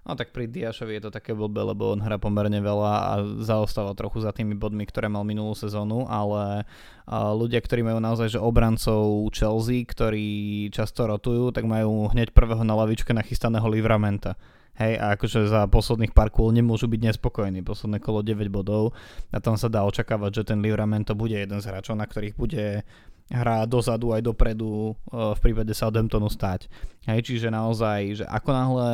No 0.06 0.14
tak 0.14 0.30
pri 0.30 0.46
Diašovi 0.46 1.02
je 1.02 1.10
to 1.10 1.12
také 1.12 1.34
blbé, 1.34 1.66
lebo 1.66 1.90
on 1.90 1.98
hrá 1.98 2.22
pomerne 2.22 2.62
veľa 2.62 2.94
a 2.94 3.14
zaostáva 3.42 3.98
trochu 3.98 4.22
za 4.22 4.30
tými 4.30 4.54
bodmi, 4.54 4.86
ktoré 4.86 5.10
mal 5.10 5.26
minulú 5.26 5.58
sezónu, 5.58 6.06
ale 6.06 6.70
ľudia, 7.10 7.58
ktorí 7.58 7.82
majú 7.82 7.98
naozaj 7.98 8.38
že 8.38 8.40
obrancov 8.40 9.26
Chelsea, 9.34 9.82
ktorí 9.82 10.70
často 10.70 11.10
rotujú, 11.10 11.50
tak 11.50 11.66
majú 11.66 12.06
hneď 12.14 12.38
prvého 12.38 12.62
na 12.62 12.78
lavičke 12.78 13.18
nachystaného 13.18 13.66
Livramenta. 13.66 14.38
Hej, 14.76 15.00
a 15.00 15.16
akože 15.16 15.48
za 15.48 15.66
posledných 15.72 16.12
pár 16.12 16.28
kôl 16.28 16.52
nemôžu 16.52 16.92
byť 16.92 17.02
nespokojní. 17.10 17.64
Posledné 17.64 18.04
kolo 18.04 18.20
9 18.20 18.52
bodov 18.52 18.92
a 19.32 19.40
tam 19.40 19.56
sa 19.56 19.72
dá 19.72 19.88
očakávať, 19.88 20.44
že 20.44 20.52
ten 20.52 20.60
Livramento 20.60 21.16
bude 21.16 21.40
jeden 21.40 21.64
z 21.64 21.66
hráčov, 21.72 21.96
na 21.96 22.04
ktorých 22.04 22.36
bude 22.36 22.84
hrá 23.32 23.64
dozadu 23.66 24.12
aj 24.12 24.22
dopredu 24.22 24.92
e, 24.92 25.34
v 25.34 25.40
prípade 25.40 25.72
Southamptonu 25.72 26.28
stať. 26.28 26.68
Hej, 27.08 27.24
čiže 27.32 27.48
naozaj, 27.50 28.22
že 28.22 28.26
ako 28.28 28.50
náhle 28.52 28.92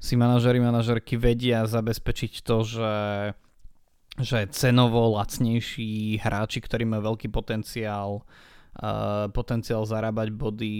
si 0.00 0.16
manažeri, 0.16 0.58
manažerky 0.58 1.20
vedia 1.20 1.68
zabezpečiť 1.68 2.32
to, 2.40 2.56
že 2.64 2.94
že 4.18 4.50
cenovo 4.52 5.16
lacnejší 5.16 6.18
hráči, 6.18 6.58
ktorí 6.60 6.82
majú 6.84 7.14
veľký 7.14 7.30
potenciál 7.30 8.20
uh, 8.20 9.26
potenciál 9.30 9.86
zarábať 9.86 10.34
body 10.34 10.74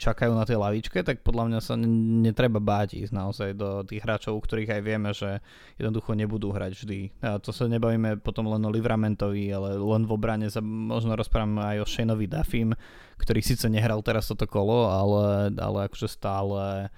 čakajú 0.00 0.32
na 0.32 0.44
tej 0.48 0.56
lavičke, 0.60 1.04
tak 1.04 1.20
podľa 1.20 1.52
mňa 1.52 1.60
sa 1.62 1.74
netreba 1.76 2.58
báť 2.58 2.98
ísť 3.00 3.12
naozaj 3.12 3.50
do 3.54 3.84
tých 3.86 4.02
hráčov, 4.02 4.36
u 4.36 4.42
ktorých 4.42 4.78
aj 4.78 4.82
vieme, 4.82 5.10
že 5.12 5.40
jednoducho 5.76 6.16
nebudú 6.16 6.50
hrať 6.50 6.72
vždy. 6.76 7.00
A 7.22 7.38
to 7.38 7.52
sa 7.52 7.68
nebavíme 7.68 8.20
potom 8.20 8.48
len 8.48 8.64
o 8.64 8.70
Livramentovi, 8.72 9.52
ale 9.52 9.80
len 9.80 10.02
v 10.08 10.12
obrane 10.12 10.48
sa 10.48 10.64
možno 10.64 11.12
rozprávame 11.12 11.76
aj 11.76 11.76
o 11.84 11.86
Shaneovi 11.86 12.26
Duffim, 12.28 12.72
ktorý 13.20 13.40
síce 13.44 13.68
nehral 13.68 14.00
teraz 14.00 14.28
toto 14.32 14.48
kolo, 14.48 14.88
ale, 14.90 15.52
ale 15.56 15.78
akože 15.92 16.08
stále 16.08 16.88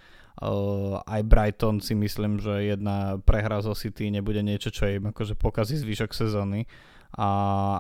aj 1.05 1.21
Brighton 1.25 1.81
si 1.81 1.97
myslím, 1.97 2.43
že 2.43 2.75
jedna 2.75 3.17
prehra 3.23 3.63
zo 3.65 3.73
City 3.73 4.13
nebude 4.13 4.45
niečo, 4.45 4.69
čo 4.69 4.89
im 4.91 5.09
akože 5.15 5.39
pokazí 5.39 5.81
zvyšok 5.81 6.11
sezóny 6.13 6.69
a 7.15 7.29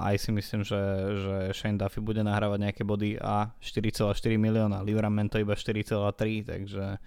aj 0.06 0.16
si 0.22 0.30
myslím, 0.30 0.62
že, 0.62 0.78
že 1.18 1.36
Shane 1.50 1.74
Duffy 1.74 1.98
bude 1.98 2.22
nahrávať 2.22 2.58
nejaké 2.70 2.82
body 2.86 3.18
a 3.18 3.50
4,4 3.58 4.14
milióna, 4.38 4.86
Livramento 4.86 5.42
iba 5.42 5.58
4,3, 5.58 6.46
takže 6.46 7.02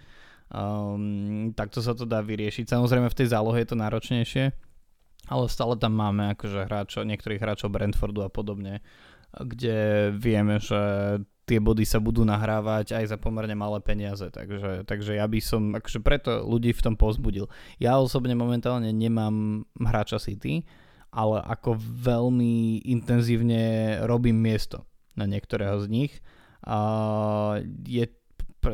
um, 0.51 1.55
takto 1.55 1.79
sa 1.79 1.95
to 1.95 2.03
dá 2.03 2.19
vyriešiť. 2.19 2.67
Samozrejme 2.67 3.07
v 3.07 3.17
tej 3.23 3.31
zálohe 3.31 3.63
je 3.63 3.69
to 3.71 3.79
náročnejšie, 3.79 4.51
ale 5.31 5.45
stále 5.47 5.79
tam 5.79 5.95
máme 5.95 6.35
akože 6.35 6.67
hráčov, 6.67 7.07
niektorých 7.07 7.39
hráčov 7.39 7.71
Brentfordu 7.71 8.27
a 8.27 8.29
podobne, 8.31 8.83
kde 9.31 10.11
vieme, 10.11 10.59
že 10.59 10.79
tie 11.47 11.63
body 11.63 11.87
sa 11.87 12.03
budú 12.03 12.27
nahrávať 12.27 12.91
aj 12.91 13.15
za 13.15 13.17
pomerne 13.17 13.55
malé 13.55 13.79
peniaze, 13.79 14.27
takže, 14.27 14.83
takže 14.83 15.15
ja 15.15 15.23
by 15.23 15.39
som, 15.39 15.71
akože 15.79 16.03
preto 16.03 16.43
ľudí 16.43 16.75
v 16.75 16.83
tom 16.83 16.99
pozbudil. 16.99 17.47
Ja 17.79 17.95
osobne 17.95 18.35
momentálne 18.35 18.91
nemám 18.91 19.63
hráča 19.79 20.19
City, 20.19 20.67
ale 21.07 21.39
ako 21.39 21.79
veľmi 21.79 22.83
intenzívne 22.83 23.95
robím 24.03 24.43
miesto 24.43 24.83
na 25.15 25.23
niektorého 25.23 25.79
z 25.79 25.87
nich. 25.87 26.13
A 26.67 26.77
je, 27.87 28.11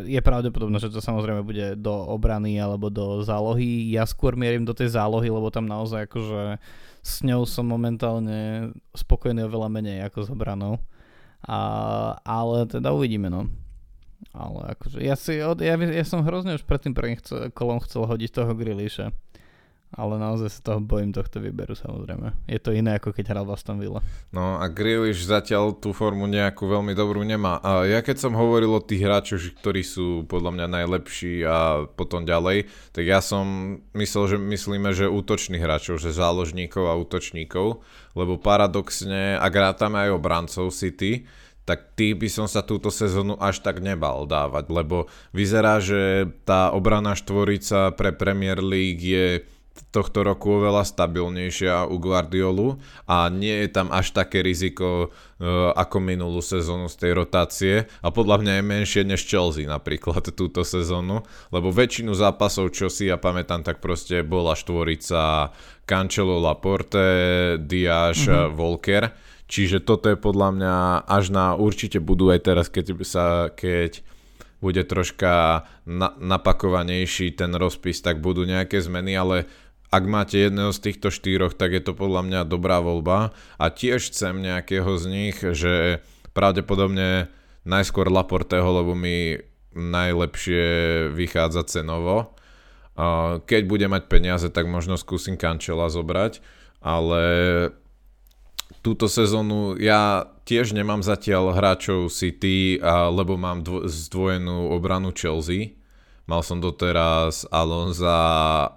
je 0.10 0.20
pravdepodobné, 0.26 0.82
že 0.82 0.90
to 0.90 0.98
samozrejme 0.98 1.46
bude 1.46 1.78
do 1.78 1.94
obrany 1.94 2.58
alebo 2.58 2.90
do 2.90 3.22
zálohy. 3.22 3.94
Ja 3.94 4.10
skôr 4.10 4.34
mierim 4.34 4.66
do 4.66 4.74
tej 4.74 4.98
zálohy, 4.98 5.30
lebo 5.30 5.54
tam 5.54 5.70
naozaj 5.70 6.10
akože 6.10 6.58
s 7.06 7.22
ňou 7.22 7.46
som 7.46 7.70
momentálne 7.70 8.74
spokojný 8.98 9.46
oveľa 9.46 9.70
menej 9.70 9.98
ako 10.10 10.20
s 10.26 10.30
obranou. 10.34 10.82
A, 11.44 11.60
ale 12.24 12.66
teda 12.68 12.96
uvidíme, 12.96 13.28
no. 13.28 13.52
Ale 14.32 14.74
akože 14.74 15.04
ja 15.04 15.14
si, 15.20 15.38
ja, 15.38 15.76
ja 15.78 16.06
som 16.08 16.24
hrozne 16.24 16.56
už 16.56 16.64
pred 16.64 16.82
tým 16.82 16.96
prvým 16.96 17.20
chcel, 17.20 17.52
kolom 17.52 17.84
chcel 17.84 18.08
hodiť 18.08 18.32
toho 18.32 18.52
Grilliša 18.56 19.12
ale 19.94 20.18
naozaj 20.18 20.50
sa 20.50 20.74
toho 20.74 20.82
bojím 20.82 21.14
tohto 21.14 21.38
výberu 21.38 21.78
samozrejme. 21.78 22.34
Je 22.50 22.58
to 22.58 22.74
iné 22.74 22.98
ako 22.98 23.14
keď 23.14 23.34
hral 23.34 23.46
v 23.46 23.54
Aston 23.54 23.78
Villa. 23.78 24.02
No 24.34 24.58
a 24.58 24.66
Grealish 24.70 25.26
zatiaľ 25.26 25.78
tú 25.78 25.94
formu 25.94 26.26
nejakú 26.26 26.66
veľmi 26.66 26.98
dobrú 26.98 27.22
nemá. 27.22 27.62
A 27.62 27.86
ja 27.86 28.02
keď 28.02 28.26
som 28.26 28.34
hovoril 28.34 28.74
o 28.74 28.82
tých 28.82 29.06
hráčoch, 29.06 29.54
ktorí 29.62 29.86
sú 29.86 30.26
podľa 30.26 30.52
mňa 30.58 30.68
najlepší 30.82 31.46
a 31.46 31.86
potom 31.86 32.26
ďalej, 32.26 32.66
tak 32.90 33.06
ja 33.06 33.22
som 33.22 33.78
myslel, 33.94 34.36
že 34.36 34.38
myslíme, 34.42 34.90
že 34.98 35.06
útočných 35.10 35.62
hráčov, 35.62 36.02
že 36.02 36.10
záložníkov 36.10 36.90
a 36.90 36.98
útočníkov, 36.98 37.86
lebo 38.18 38.42
paradoxne, 38.42 39.38
ak 39.38 39.54
rátame 39.54 40.10
aj 40.10 40.18
obrancov 40.18 40.74
City, 40.74 41.26
tak 41.64 41.96
tých 41.96 42.20
by 42.20 42.28
som 42.28 42.48
sa 42.48 42.60
túto 42.60 42.92
sezónu 42.92 43.40
až 43.40 43.64
tak 43.64 43.80
nebal 43.80 44.28
dávať, 44.28 44.68
lebo 44.68 45.08
vyzerá, 45.32 45.80
že 45.80 46.28
tá 46.44 46.76
obrana 46.76 47.16
štvorica 47.16 47.96
pre 47.96 48.12
Premier 48.12 48.60
League 48.60 49.00
je 49.00 49.48
tohto 49.94 50.22
roku 50.22 50.62
oveľa 50.62 50.86
stabilnejšia 50.86 51.90
u 51.90 51.98
Guardiolu 51.98 52.78
a 53.10 53.30
nie 53.30 53.66
je 53.66 53.70
tam 53.74 53.90
až 53.90 54.14
také 54.14 54.46
riziko 54.46 55.10
uh, 55.10 55.74
ako 55.74 55.98
minulú 55.98 56.42
sezónu 56.42 56.90
z 56.90 56.96
tej 56.98 57.12
rotácie 57.18 57.76
a 58.06 58.14
podľa 58.14 58.42
mňa 58.42 58.54
je 58.58 58.64
menšie 58.64 59.02
než 59.06 59.26
Chelsea 59.26 59.66
napríklad 59.66 60.30
túto 60.40 60.62
sezónu, 60.62 61.26
lebo 61.50 61.74
väčšinu 61.74 62.14
zápasov, 62.14 62.74
čo 62.74 62.90
si 62.90 63.10
ja 63.10 63.18
pamätám, 63.18 63.66
tak 63.66 63.82
proste 63.82 64.22
bola 64.22 64.54
štvorica 64.54 65.54
Cancelo, 65.90 66.38
Laporte, 66.38 67.58
Diaz, 67.62 68.30
mm-hmm. 68.30 68.54
Volker, 68.54 69.10
čiže 69.50 69.82
toto 69.82 70.10
je 70.10 70.18
podľa 70.18 70.50
mňa 70.54 70.76
až 71.06 71.34
na 71.34 71.58
určite 71.58 71.98
budú 71.98 72.30
aj 72.30 72.40
teraz, 72.46 72.66
keď 72.70 72.94
sa, 73.06 73.50
keď 73.50 74.06
bude 74.64 74.80
troška 74.88 75.68
na, 75.84 76.16
napakovanejší 76.16 77.36
ten 77.36 77.52
rozpis, 77.52 78.00
tak 78.00 78.24
budú 78.24 78.48
nejaké 78.48 78.80
zmeny, 78.80 79.12
ale 79.20 79.52
ak 79.94 80.04
máte 80.10 80.42
jedného 80.42 80.74
z 80.74 80.90
týchto 80.90 81.14
štyroch, 81.14 81.54
tak 81.54 81.78
je 81.78 81.86
to 81.86 81.94
podľa 81.94 82.26
mňa 82.26 82.42
dobrá 82.50 82.82
voľba 82.82 83.30
a 83.62 83.66
tiež 83.70 84.10
chcem 84.10 84.42
nejakého 84.42 84.98
z 84.98 85.06
nich, 85.06 85.38
že 85.38 86.02
pravdepodobne 86.34 87.30
najskôr 87.62 88.10
Laporteho, 88.10 88.82
lebo 88.82 88.98
mi 88.98 89.38
najlepšie 89.78 90.66
vychádza 91.14 91.70
cenovo. 91.70 92.34
Keď 93.46 93.62
bude 93.70 93.86
mať 93.86 94.10
peniaze, 94.10 94.50
tak 94.50 94.66
možno 94.66 94.98
skúsim 94.98 95.38
Kančela 95.38 95.94
zobrať, 95.94 96.42
ale 96.82 97.24
túto 98.82 99.06
sezónu 99.06 99.78
ja 99.78 100.26
tiež 100.50 100.74
nemám 100.74 101.06
zatiaľ 101.06 101.54
hráčov 101.54 102.10
City, 102.10 102.82
lebo 103.14 103.38
mám 103.38 103.62
dvo- 103.62 103.86
zdvojenú 103.86 104.74
obranu 104.74 105.14
Chelsea 105.14 105.78
Mal 106.24 106.40
som 106.40 106.64
doteraz 106.64 107.44
Alonza 107.52 108.16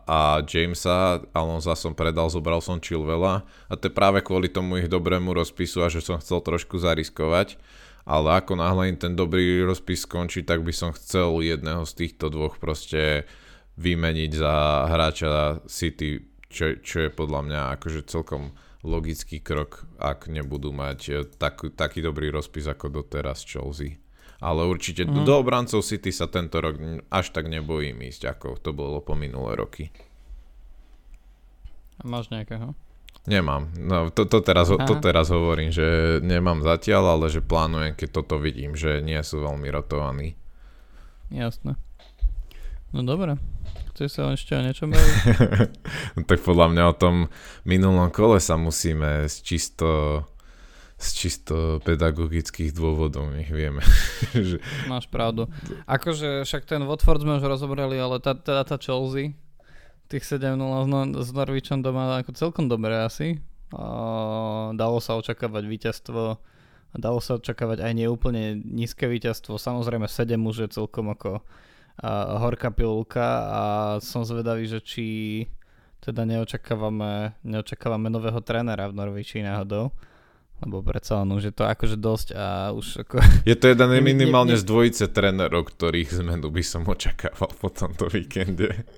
a 0.02 0.42
Jamesa. 0.42 1.22
Alonza 1.30 1.78
som 1.78 1.94
predal, 1.94 2.26
zobral 2.26 2.58
som 2.58 2.82
Chilvela 2.82 3.46
a 3.70 3.78
to 3.78 3.86
je 3.86 3.94
práve 3.94 4.18
kvôli 4.18 4.50
tomu 4.50 4.82
ich 4.82 4.90
dobrému 4.90 5.30
rozpisu 5.30 5.86
a 5.86 5.92
že 5.92 6.02
som 6.02 6.18
chcel 6.18 6.42
trošku 6.42 6.82
zariskovať. 6.82 7.54
Ale 8.06 8.38
ako 8.38 8.58
náhle 8.58 8.94
im 8.94 8.98
ten 8.98 9.14
dobrý 9.14 9.62
rozpis 9.62 10.06
skončí, 10.06 10.46
tak 10.46 10.62
by 10.62 10.70
som 10.74 10.94
chcel 10.94 11.42
jedného 11.42 11.82
z 11.86 11.92
týchto 12.06 12.30
dvoch 12.30 12.58
proste 12.58 13.26
vymeniť 13.78 14.30
za 14.30 14.54
hráča 14.90 15.62
City, 15.66 16.22
čo, 16.50 16.78
čo 16.82 17.06
je 17.06 17.10
podľa 17.10 17.40
mňa 17.46 17.60
akože 17.78 18.06
celkom 18.06 18.54
logický 18.86 19.42
krok, 19.42 19.86
ak 19.98 20.30
nebudú 20.30 20.70
mať 20.70 21.30
tak, 21.38 21.66
taký 21.74 21.98
dobrý 22.02 22.30
rozpis 22.30 22.70
ako 22.70 22.90
doteraz 22.90 23.42
Chelsea 23.42 24.05
ale 24.40 24.68
určite 24.68 25.08
mm. 25.08 25.24
do 25.24 25.34
obrancov 25.40 25.80
City 25.84 26.12
sa 26.12 26.28
tento 26.28 26.60
rok 26.60 26.76
až 27.08 27.32
tak 27.32 27.48
nebojím 27.48 28.04
ísť, 28.04 28.36
ako 28.36 28.60
to 28.60 28.70
bolo 28.76 29.00
po 29.00 29.16
minulé 29.16 29.56
roky. 29.56 29.88
Máš 32.04 32.28
nejakého? 32.28 32.76
Nemám. 33.26 33.74
No, 33.74 34.12
to, 34.14 34.22
to, 34.28 34.38
teraz, 34.38 34.70
to 34.70 34.94
teraz 35.02 35.34
hovorím, 35.34 35.74
že 35.74 36.18
nemám 36.22 36.62
zatiaľ, 36.62 37.18
ale 37.18 37.26
že 37.26 37.42
plánujem, 37.42 37.98
keď 37.98 38.22
toto 38.22 38.38
vidím, 38.38 38.78
že 38.78 39.02
nie 39.02 39.18
sú 39.26 39.42
veľmi 39.42 39.66
rotovaní. 39.66 40.38
Jasné. 41.34 41.74
No 42.94 43.02
dobre. 43.02 43.34
Chceš 43.96 44.10
sa 44.12 44.30
ešte 44.30 44.54
o 44.54 44.62
niečom 44.62 44.92
baviť? 44.94 45.14
no, 46.14 46.20
tak 46.28 46.44
podľa 46.44 46.66
mňa 46.70 46.84
o 46.86 46.94
tom 46.94 47.14
minulom 47.66 48.12
kole 48.12 48.38
sa 48.38 48.54
musíme 48.54 49.26
čisto 49.26 50.22
z 50.96 51.08
čisto 51.12 51.76
pedagogických 51.84 52.72
dôvodov, 52.72 53.28
nech 53.36 53.52
vieme. 53.52 53.84
Máš 54.92 55.04
pravdu. 55.12 55.44
Akože 55.84 56.48
však 56.48 56.64
ten 56.64 56.80
Watford 56.88 57.20
sme 57.20 57.36
už 57.36 57.44
rozobrali, 57.44 58.00
ale 58.00 58.16
tá, 58.16 58.32
teda 58.32 58.64
tá 58.64 58.80
Chelsea, 58.80 59.36
tých 60.08 60.24
7-0 60.24 60.56
s, 61.20 61.30
Norvičom 61.36 61.84
doma 61.84 62.16
ako 62.16 62.32
celkom 62.32 62.72
dobre 62.72 62.96
asi. 62.96 63.36
A 63.76 64.72
dalo 64.72 65.02
sa 65.04 65.20
očakávať 65.20 65.64
víťazstvo 65.68 66.40
dalo 66.96 67.20
sa 67.20 67.36
očakávať 67.36 67.84
aj 67.84 67.92
neúplne 67.92 68.56
nízke 68.64 69.04
víťazstvo. 69.06 69.60
Samozrejme 69.60 70.08
7 70.08 70.40
už 70.40 70.56
je 70.66 70.68
celkom 70.80 71.12
ako 71.12 71.44
a, 72.00 72.40
horká 72.40 72.72
pilulka 72.72 73.24
a 73.48 73.62
som 74.00 74.24
zvedavý, 74.24 74.64
že 74.68 74.80
či 74.80 75.04
teda 76.00 76.24
neočakávame, 76.24 77.36
neočakávame 77.44 78.08
nového 78.12 78.40
trénera 78.40 78.88
v 78.88 78.96
Norviči 78.96 79.44
náhodou 79.44 79.92
lebo 80.64 80.80
predsa 80.80 81.20
len 81.20 81.36
už 81.36 81.52
je 81.52 81.54
to 81.54 81.64
akože 81.68 81.96
dosť 82.00 82.28
a 82.32 82.72
už 82.72 83.04
ako... 83.04 83.20
Je 83.44 83.56
to 83.56 83.68
jeden 83.68 83.90
minimálne 84.14 84.56
z 84.56 84.64
dvojice 84.64 85.12
trénerov, 85.12 85.68
ktorých 85.68 86.16
zmenu 86.24 86.48
by 86.48 86.62
som 86.64 86.88
očakával 86.88 87.52
po 87.60 87.68
tomto 87.68 88.08
víkende. 88.08 88.88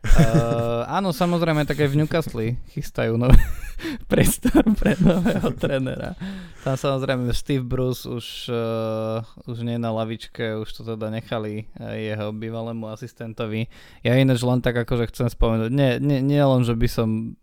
Uh, 0.00 0.80
áno, 0.88 1.12
samozrejme, 1.12 1.68
tak 1.68 1.84
aj 1.84 1.92
v 1.92 1.98
Newcastle 2.00 2.56
chystajú 2.72 3.20
nové 3.20 3.36
priestor 4.10 4.64
pre 4.72 4.96
nového 4.96 5.52
trénera. 5.52 6.16
Tam 6.64 6.72
samozrejme 6.72 7.28
Steve 7.36 7.68
Bruce 7.68 8.08
už, 8.08 8.48
uh, 8.48 9.20
už 9.44 9.60
nie 9.60 9.76
na 9.76 9.92
lavičke, 9.92 10.56
už 10.56 10.72
to 10.72 10.88
teda 10.88 11.12
nechali 11.12 11.68
uh, 11.76 11.92
jeho 12.00 12.32
bývalému 12.32 12.88
asistentovi. 12.88 13.68
Ja 14.00 14.16
ináč 14.16 14.40
len 14.40 14.64
tak 14.64 14.80
akože 14.80 15.12
chcem 15.12 15.28
spomenúť, 15.28 15.68
nie, 15.68 16.00
nie, 16.00 16.24
nie 16.24 16.40
len, 16.40 16.64
že 16.64 16.72
by 16.72 16.88
som 16.88 17.36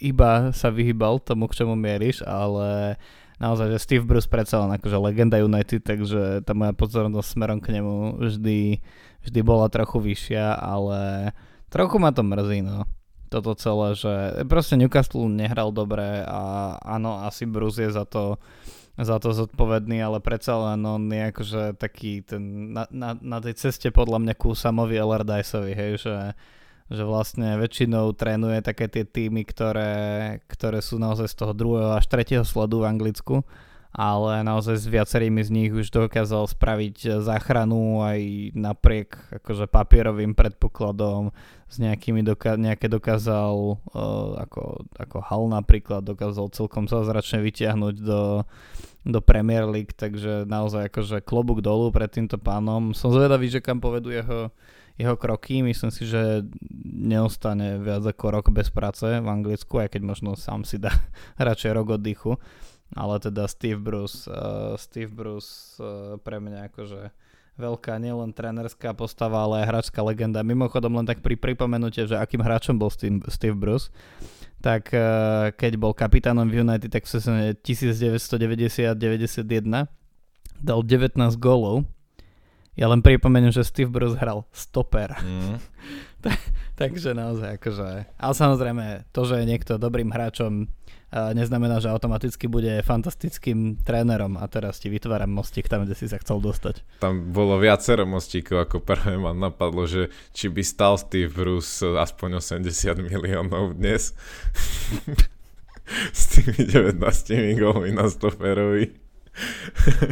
iba 0.00 0.50
sa 0.56 0.68
vyhýbal 0.72 1.20
tomu, 1.20 1.46
k 1.48 1.60
čomu 1.62 1.76
mieríš, 1.76 2.24
ale 2.24 2.96
naozaj, 3.36 3.76
že 3.76 3.84
Steve 3.84 4.04
Bruce 4.08 4.30
predsa 4.30 4.64
len 4.64 4.72
akože 4.74 4.96
legenda 4.96 5.36
United, 5.40 5.84
takže 5.84 6.40
tá 6.42 6.56
moja 6.56 6.72
pozornosť 6.72 7.28
smerom 7.28 7.58
k 7.60 7.76
nemu 7.76 8.20
vždy, 8.20 8.80
vždy 9.28 9.40
bola 9.44 9.68
trochu 9.68 10.00
vyššia, 10.00 10.56
ale 10.56 11.30
trochu 11.68 12.00
ma 12.00 12.10
to 12.14 12.24
mrzí, 12.24 12.64
no. 12.64 12.88
Toto 13.28 13.58
celé, 13.58 13.98
že 13.98 14.14
proste 14.46 14.78
Newcastle 14.78 15.26
nehral 15.26 15.74
dobre 15.74 16.22
a 16.22 16.74
áno, 16.78 17.18
asi 17.26 17.44
Bruce 17.44 17.82
je 17.82 17.90
za 17.90 18.06
to 18.06 18.38
za 18.94 19.18
to 19.18 19.34
zodpovedný, 19.34 19.98
ale 19.98 20.22
predsa 20.22 20.54
len 20.54 20.86
on 20.86 21.10
je 21.10 21.34
akože 21.34 21.62
taký 21.82 22.22
ten 22.22 22.70
na, 22.70 22.86
na, 22.94 23.18
na 23.18 23.42
tej 23.42 23.58
ceste 23.58 23.90
podľa 23.90 24.22
mňa 24.22 24.34
ku 24.38 24.54
Samovi 24.54 24.94
Allardyceovi, 24.94 25.74
hej, 25.74 25.92
že 25.98 26.14
že 26.92 27.02
vlastne 27.04 27.56
väčšinou 27.56 28.12
trénuje 28.12 28.60
také 28.60 28.92
tie 28.92 29.08
týmy, 29.08 29.48
ktoré, 29.48 29.92
ktoré 30.48 30.84
sú 30.84 31.00
naozaj 31.00 31.32
z 31.32 31.36
toho 31.40 31.52
druhého 31.56 31.96
až 31.96 32.04
tretieho 32.08 32.44
sledu 32.44 32.84
v 32.84 32.88
Anglicku, 32.92 33.36
ale 33.94 34.42
naozaj 34.42 34.74
s 34.74 34.86
viacerými 34.90 35.38
z 35.38 35.50
nich 35.54 35.70
už 35.70 35.94
dokázal 35.94 36.50
spraviť 36.50 37.22
záchranu 37.22 38.02
aj 38.02 38.50
napriek 38.58 39.14
akože 39.38 39.70
papierovým 39.70 40.34
predpokladom, 40.34 41.30
s 41.70 41.78
nejakými 41.78 42.26
doka- 42.26 42.58
nejaké 42.58 42.90
dokázal, 42.90 43.54
uh, 43.54 44.30
ako, 44.42 44.82
ako 44.98 45.16
Hal 45.22 45.42
napríklad, 45.46 46.02
dokázal 46.02 46.50
celkom 46.50 46.90
zázračne 46.90 47.38
vytiahnuť 47.42 47.96
do, 48.02 48.42
do 49.06 49.20
Premier 49.22 49.64
League, 49.70 49.94
takže 49.94 50.42
naozaj 50.44 50.90
akože 50.90 51.22
klobúk 51.22 51.62
dolu 51.62 51.94
pred 51.94 52.10
týmto 52.10 52.36
pánom. 52.36 52.92
Som 52.98 53.14
zvedavý, 53.14 53.46
že 53.46 53.62
kam 53.62 53.78
povedú 53.78 54.10
jeho 54.10 54.50
jeho 54.94 55.18
kroky. 55.18 55.62
Myslím 55.62 55.90
si, 55.90 56.06
že 56.06 56.46
neostane 56.84 57.82
viac 57.82 58.06
ako 58.06 58.24
rok 58.30 58.46
bez 58.54 58.70
práce 58.70 59.04
v 59.06 59.26
Anglicku, 59.26 59.82
aj 59.82 59.98
keď 59.98 60.02
možno 60.06 60.38
sám 60.38 60.62
si 60.62 60.78
dá 60.78 60.94
radšej 61.46 61.70
rok 61.74 61.98
oddychu. 61.98 62.38
Ale 62.94 63.18
teda 63.18 63.50
Steve 63.50 63.80
Bruce, 63.80 64.30
uh, 64.30 64.78
Steve 64.78 65.10
Bruce 65.10 65.80
uh, 65.82 66.14
pre 66.22 66.38
mňa 66.38 66.70
akože 66.70 67.10
veľká 67.54 67.98
nielen 68.02 68.34
trénerská 68.34 68.94
postava, 68.94 69.42
ale 69.42 69.62
aj 69.62 69.66
hráčská 69.70 70.02
legenda. 70.02 70.42
Mimochodom 70.46 70.94
len 70.98 71.06
tak 71.06 71.22
pri 71.22 71.38
pripomenutie, 71.38 72.06
že 72.06 72.18
akým 72.18 72.42
hráčom 72.42 72.78
bol 72.78 72.90
Steve, 72.90 73.56
Bruce, 73.58 73.90
tak 74.62 74.94
uh, 74.94 75.50
keď 75.54 75.72
bol 75.74 75.90
kapitánom 75.90 76.46
v 76.46 76.62
United, 76.62 76.90
tak 76.90 77.06
v 77.06 77.10
sezóne 77.18 77.44
1990-91 77.66 79.42
dal 80.62 80.80
19 80.86 81.18
gólov 81.38 81.86
ja 82.74 82.86
len 82.90 83.00
pripomeniem, 83.02 83.54
že 83.54 83.66
Steve 83.66 83.90
Bruce 83.90 84.18
hral 84.18 84.46
stoper. 84.50 85.14
Mm. 86.24 86.40
Takže 86.80 87.12
naozaj 87.12 87.60
akože... 87.60 88.16
Ale 88.16 88.32
samozrejme, 88.32 89.04
to, 89.12 89.28
že 89.28 89.44
je 89.44 89.50
niekto 89.50 89.76
dobrým 89.76 90.08
hráčom 90.08 90.72
neznamená, 91.14 91.78
že 91.78 91.92
automaticky 91.92 92.50
bude 92.50 92.82
fantastickým 92.82 93.78
trénerom 93.78 94.34
a 94.34 94.44
teraz 94.50 94.82
ti 94.82 94.90
vytváram 94.90 95.30
mostík 95.30 95.70
tam, 95.70 95.86
kde 95.86 95.94
si 95.94 96.10
sa 96.10 96.18
chcel 96.18 96.42
dostať. 96.42 96.82
Tam 96.98 97.30
bolo 97.30 97.62
viacero 97.62 98.02
mostíkov, 98.02 98.66
ako 98.66 98.82
prvé 98.82 99.14
ma 99.14 99.30
napadlo, 99.30 99.86
že 99.86 100.10
či 100.34 100.50
by 100.50 100.62
stal 100.66 100.98
Steve 100.98 101.30
Bruce 101.30 101.86
aspoň 101.86 102.42
80 102.42 102.98
miliónov 103.06 103.78
dnes 103.78 104.16
s 106.18 106.22
tými 106.34 106.66
19 106.66 106.98
gólmi 107.62 107.94
na 107.94 108.10
stoperovi. 108.10 109.03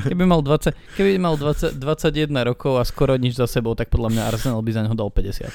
Keby 0.02 0.26
mal, 0.26 0.42
20, 0.42 0.74
keby 0.98 1.14
mal 1.22 1.38
20, 1.38 1.78
21 1.78 2.32
rokov 2.42 2.74
a 2.78 2.84
skoro 2.84 3.14
nič 3.14 3.38
za 3.38 3.46
sebou, 3.46 3.78
tak 3.78 3.86
podľa 3.88 4.10
mňa 4.18 4.22
Arsenal 4.34 4.60
by 4.60 4.70
za 4.74 4.82
neho 4.82 4.96
dal 4.98 5.10
50. 5.14 5.46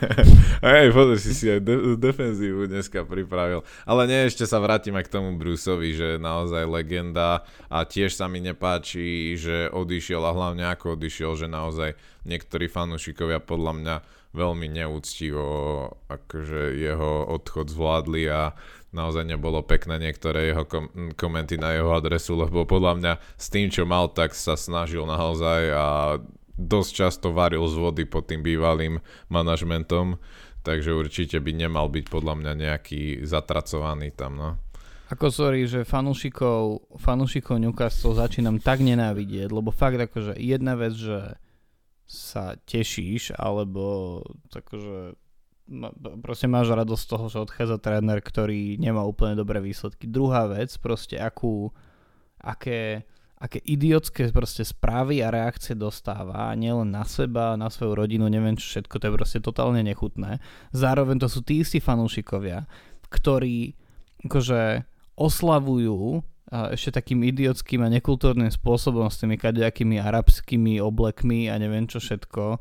Hej, 0.68 0.86
pozri 0.92 1.18
si 1.18 1.32
si 1.32 1.46
aj 1.48 1.60
de- 1.64 1.96
defenzívu 1.96 2.68
dneska 2.68 3.08
pripravil. 3.08 3.64
Ale 3.88 4.04
nie, 4.04 4.28
ešte 4.28 4.44
sa 4.44 4.60
vrátim 4.60 4.92
aj 4.92 5.08
k 5.08 5.14
tomu 5.18 5.40
Bruceovi, 5.40 5.96
že 5.96 6.08
naozaj 6.20 6.68
legenda 6.68 7.48
a 7.72 7.88
tiež 7.88 8.12
sa 8.12 8.28
mi 8.28 8.44
nepáči, 8.44 9.34
že 9.40 9.72
odišiel 9.72 10.20
a 10.22 10.36
hlavne 10.36 10.68
ako 10.68 11.00
odišiel, 11.00 11.32
že 11.34 11.48
naozaj 11.48 11.96
niektorí 12.28 12.68
fanúšikovia 12.68 13.40
podľa 13.40 13.72
mňa 13.80 13.96
veľmi 14.36 14.68
neúctivo 14.68 15.48
akože 16.12 16.76
jeho 16.76 17.24
odchod 17.32 17.72
zvládli 17.72 18.28
a 18.28 18.52
naozaj 18.92 19.24
nebolo 19.28 19.60
pekné 19.64 20.00
niektoré 20.00 20.52
jeho 20.52 20.64
kom- 20.64 20.90
komenty 21.14 21.60
na 21.60 21.76
jeho 21.76 21.92
adresu, 21.92 22.36
lebo 22.36 22.64
podľa 22.64 22.92
mňa 22.96 23.12
s 23.36 23.46
tým, 23.52 23.68
čo 23.68 23.84
mal, 23.84 24.08
tak 24.12 24.32
sa 24.32 24.56
snažil 24.56 25.04
naozaj 25.04 25.60
a 25.72 25.86
dosť 26.58 26.90
často 26.90 27.30
varil 27.30 27.62
z 27.70 27.76
vody 27.78 28.04
pod 28.08 28.26
tým 28.26 28.42
bývalým 28.42 28.98
manažmentom, 29.30 30.18
takže 30.66 30.96
určite 30.96 31.38
by 31.38 31.52
nemal 31.54 31.86
byť 31.86 32.04
podľa 32.10 32.34
mňa 32.34 32.52
nejaký 32.58 33.22
zatracovaný 33.22 34.10
tam, 34.16 34.32
no. 34.34 34.50
Ako 35.08 35.32
sorry, 35.32 35.64
že 35.64 35.88
fanúšikov, 35.88 36.92
fanúšikov 37.00 37.56
Newcastle 37.56 38.12
začínam 38.12 38.60
tak 38.60 38.84
nenávidieť, 38.84 39.48
lebo 39.48 39.72
fakt 39.72 39.96
akože 39.96 40.36
jedna 40.36 40.76
vec, 40.76 40.92
že 40.92 41.40
sa 42.04 42.56
tešíš, 42.60 43.36
alebo 43.36 44.20
akože 44.52 45.16
proste 46.24 46.48
máš 46.48 46.72
radosť 46.72 47.02
z 47.04 47.10
toho, 47.10 47.24
že 47.28 47.38
odchádza 47.44 47.76
tréner, 47.78 48.18
ktorý 48.24 48.80
nemá 48.80 49.04
úplne 49.04 49.36
dobré 49.36 49.60
výsledky. 49.60 50.08
Druhá 50.08 50.48
vec, 50.48 50.72
proste 50.80 51.20
akú, 51.20 51.68
aké, 52.40 53.04
aké 53.36 53.60
idiotské 53.62 54.32
proste 54.32 54.64
správy 54.64 55.20
a 55.20 55.28
reakcie 55.28 55.76
dostáva, 55.76 56.50
nielen 56.56 56.90
na 56.90 57.04
seba, 57.04 57.54
na 57.54 57.68
svoju 57.68 57.94
rodinu, 57.94 58.26
neviem 58.26 58.56
čo 58.56 58.66
všetko, 58.76 58.94
to 58.96 59.04
je 59.06 59.16
proste 59.16 59.38
totálne 59.44 59.84
nechutné. 59.84 60.40
Zároveň 60.72 61.20
to 61.20 61.28
sú 61.28 61.44
tí 61.44 61.60
istí 61.60 61.78
fanúšikovia, 61.78 62.64
ktorí 63.12 63.76
akože 64.24 64.88
oslavujú 65.14 66.24
ešte 66.48 66.96
takým 66.96 67.20
idiotským 67.28 67.84
a 67.84 67.92
nekultúrnym 67.92 68.48
spôsobom 68.48 69.04
s 69.12 69.20
tými 69.20 69.36
kadejakými 69.36 70.00
arabskými 70.00 70.80
oblekmi 70.80 71.52
a 71.52 71.60
neviem 71.60 71.84
čo 71.84 72.00
všetko 72.00 72.56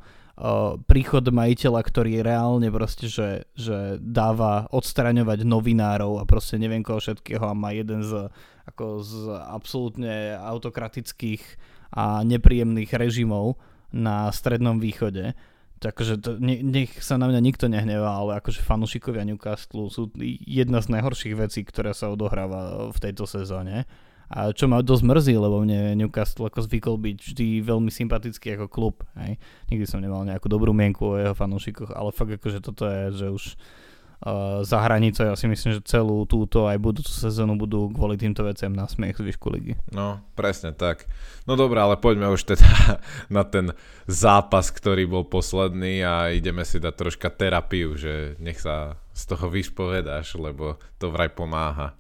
príchod 0.86 1.26
majiteľa, 1.26 1.82
ktorý 1.82 2.22
reálne 2.22 2.70
proste, 2.70 3.10
že, 3.10 3.50
že 3.58 3.98
dáva 3.98 4.70
odstraňovať 4.70 5.42
novinárov 5.42 6.22
a 6.22 6.30
proste 6.30 6.62
neviem 6.62 6.86
koho 6.86 7.02
všetkého 7.02 7.42
a 7.42 7.58
má 7.58 7.74
jeden 7.74 8.06
z, 8.06 8.30
ako 8.70 9.02
z 9.02 9.14
absolútne 9.50 10.38
autokratických 10.38 11.42
a 11.90 12.22
nepríjemných 12.22 12.94
režimov 12.94 13.58
na 13.90 14.30
Strednom 14.30 14.78
východe. 14.78 15.34
Takže 15.78 16.22
to, 16.22 16.38
ne, 16.38 16.62
nech 16.62 16.94
sa 17.02 17.18
na 17.18 17.30
mňa 17.30 17.42
nikto 17.42 17.66
nehnevá, 17.70 18.22
ale 18.22 18.38
akože 18.38 18.66
fanúšikovia 18.66 19.26
Newcastle 19.26 19.90
sú 19.90 20.10
jedna 20.46 20.82
z 20.86 20.94
najhorších 20.94 21.34
vecí, 21.38 21.66
ktorá 21.66 21.98
sa 21.98 22.14
odohráva 22.14 22.90
v 22.94 22.98
tejto 23.02 23.26
sezóne. 23.26 23.90
A 24.28 24.52
čo 24.52 24.68
ma 24.68 24.84
dosť 24.84 25.04
mrzí, 25.08 25.36
lebo 25.40 25.64
mne 25.64 25.96
Newcastle 25.96 26.52
ako 26.52 26.68
zvykol 26.68 27.00
byť 27.00 27.18
vždy 27.32 27.48
veľmi 27.64 27.88
sympatický 27.88 28.60
ako 28.60 28.68
klub. 28.68 28.96
Hej. 29.16 29.40
Nikdy 29.72 29.86
som 29.88 30.04
nemal 30.04 30.28
nejakú 30.28 30.52
dobrú 30.52 30.76
mienku 30.76 31.16
o 31.16 31.20
jeho 31.20 31.32
fanúšikoch, 31.32 31.96
ale 31.96 32.12
fakt 32.12 32.36
akože 32.36 32.60
toto 32.60 32.84
je, 32.92 33.04
že 33.16 33.28
už 33.32 33.44
uh, 34.28 34.68
za 34.68 34.84
hranicou, 34.84 35.32
ja 35.32 35.36
si 35.40 35.48
myslím, 35.48 35.80
že 35.80 35.88
celú 35.88 36.28
túto 36.28 36.68
aj 36.68 36.76
budúcu 36.76 37.08
sezónu 37.08 37.56
budú 37.56 37.88
kvôli 37.88 38.20
týmto 38.20 38.44
veciam 38.44 38.76
na 38.76 38.84
smiech 38.90 39.16
zvyšku 39.16 39.48
ligy. 39.48 39.80
No, 39.96 40.20
presne 40.36 40.76
tak. 40.76 41.08
No 41.48 41.56
dobré, 41.56 41.80
ale 41.80 41.96
poďme 41.96 42.28
už 42.28 42.52
teda 42.58 43.00
na 43.32 43.48
ten 43.48 43.72
zápas, 44.10 44.74
ktorý 44.76 45.08
bol 45.08 45.24
posledný 45.24 46.04
a 46.04 46.36
ideme 46.36 46.68
si 46.68 46.84
dať 46.84 46.94
troška 47.00 47.32
terapiu, 47.32 47.96
že 47.96 48.36
nech 48.44 48.60
sa 48.60 49.00
z 49.16 49.24
toho 49.24 49.48
vyspovedáš, 49.48 50.36
lebo 50.36 50.76
to 51.00 51.16
vraj 51.16 51.32
pomáha. 51.32 51.96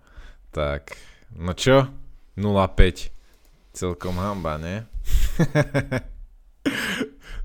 Tak, 0.51 0.91
no 1.37 1.55
čo? 1.55 2.06
0-5. 2.37 3.09
Celkom 3.73 4.15
hamba, 4.21 4.61
ne? 4.61 4.85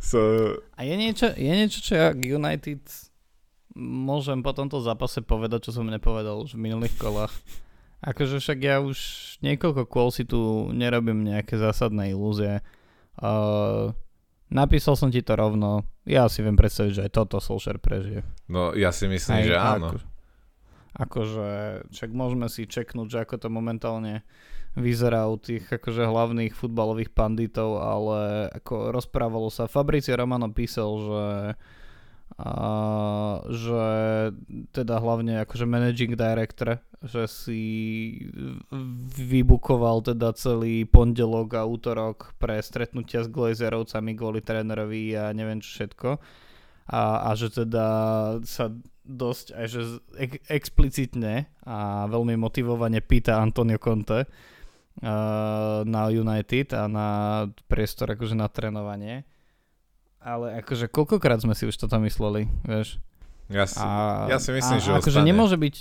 so... 0.00 0.20
A 0.76 0.84
je 0.84 0.94
niečo, 0.94 1.32
je 1.32 1.52
niečo, 1.52 1.80
čo 1.80 1.92
ja 1.96 2.08
United 2.12 2.84
môžem 3.76 4.44
po 4.44 4.52
tomto 4.52 4.84
zápase 4.84 5.24
povedať, 5.24 5.68
čo 5.68 5.80
som 5.80 5.88
nepovedal 5.88 6.44
už 6.44 6.56
v 6.56 6.68
minulých 6.68 6.92
kolách. 7.00 7.32
Akože 8.02 8.42
však 8.42 8.58
ja 8.60 8.76
už 8.82 8.98
niekoľko 9.40 9.86
kôl 9.86 10.10
si 10.10 10.26
tu 10.26 10.68
nerobím 10.74 11.22
nejaké 11.22 11.54
zásadné 11.54 12.12
ilúzie. 12.12 12.58
Uh, 13.14 13.94
napísal 14.50 14.98
som 14.98 15.08
ti 15.08 15.22
to 15.22 15.38
rovno. 15.38 15.86
Ja 16.02 16.26
si 16.26 16.42
viem 16.42 16.58
predstaviť, 16.58 16.92
že 16.92 17.04
aj 17.06 17.12
toto 17.14 17.38
Solskjaer 17.38 17.78
prežije. 17.78 18.26
No 18.50 18.74
ja 18.74 18.90
si 18.90 19.06
myslím, 19.06 19.38
aj, 19.38 19.46
že 19.46 19.56
áno. 19.56 19.88
Ako, 19.94 19.98
akože 20.98 21.48
však 21.94 22.10
môžeme 22.10 22.46
si 22.50 22.66
čeknúť, 22.66 23.06
že 23.08 23.18
ako 23.22 23.34
to 23.38 23.48
momentálne 23.48 24.26
vyzerá 24.72 25.28
u 25.28 25.36
tých 25.36 25.68
akože 25.68 26.08
hlavných 26.08 26.56
futbalových 26.56 27.12
panditov, 27.12 27.80
ale 27.80 28.48
ako 28.56 28.94
rozprávalo 28.94 29.52
sa, 29.52 29.68
Fabricio 29.68 30.16
Romano 30.16 30.48
písal, 30.48 30.90
že 31.02 31.24
a, 32.38 33.44
že 33.52 33.84
teda 34.72 34.96
hlavne 35.00 35.44
akože 35.44 35.68
managing 35.68 36.16
director, 36.16 36.80
že 37.04 37.28
si 37.28 37.62
vybukoval 39.12 40.06
teda 40.06 40.32
celý 40.38 40.88
pondelok 40.88 41.58
a 41.58 41.68
útorok 41.68 42.32
pre 42.40 42.56
stretnutia 42.62 43.26
s 43.26 43.28
Glazerovcami 43.28 44.16
kvôli 44.16 44.40
trénerovi 44.40 45.12
a 45.18 45.34
neviem 45.36 45.60
čo 45.60 45.82
všetko. 45.82 46.08
A, 46.88 47.30
a 47.30 47.30
že 47.38 47.52
teda 47.52 47.86
sa 48.42 48.72
dosť 49.02 49.46
aj 49.54 49.66
že 49.66 49.82
ex- 50.18 50.42
explicitne 50.46 51.50
a 51.66 52.06
veľmi 52.06 52.38
motivovane 52.38 53.02
pýta 53.02 53.38
Antonio 53.38 53.78
Conte, 53.78 54.26
na 55.86 56.02
United 56.12 56.76
a 56.76 56.84
na 56.90 57.08
priestor 57.70 58.12
akože 58.12 58.36
na 58.36 58.50
trénovanie. 58.50 59.24
Ale 60.22 60.62
akože 60.62 60.86
koľkokrát 60.86 61.42
sme 61.42 61.56
si 61.56 61.66
už 61.66 61.74
toto 61.74 61.98
mysleli, 61.98 62.46
vieš? 62.62 63.02
Ja 63.50 63.66
si, 63.66 63.80
a, 63.82 64.30
ja 64.30 64.38
si 64.38 64.54
myslím, 64.54 64.78
a, 64.78 64.82
že 64.82 64.90
akože 65.02 65.20
nemôže 65.26 65.58
byť, 65.58 65.74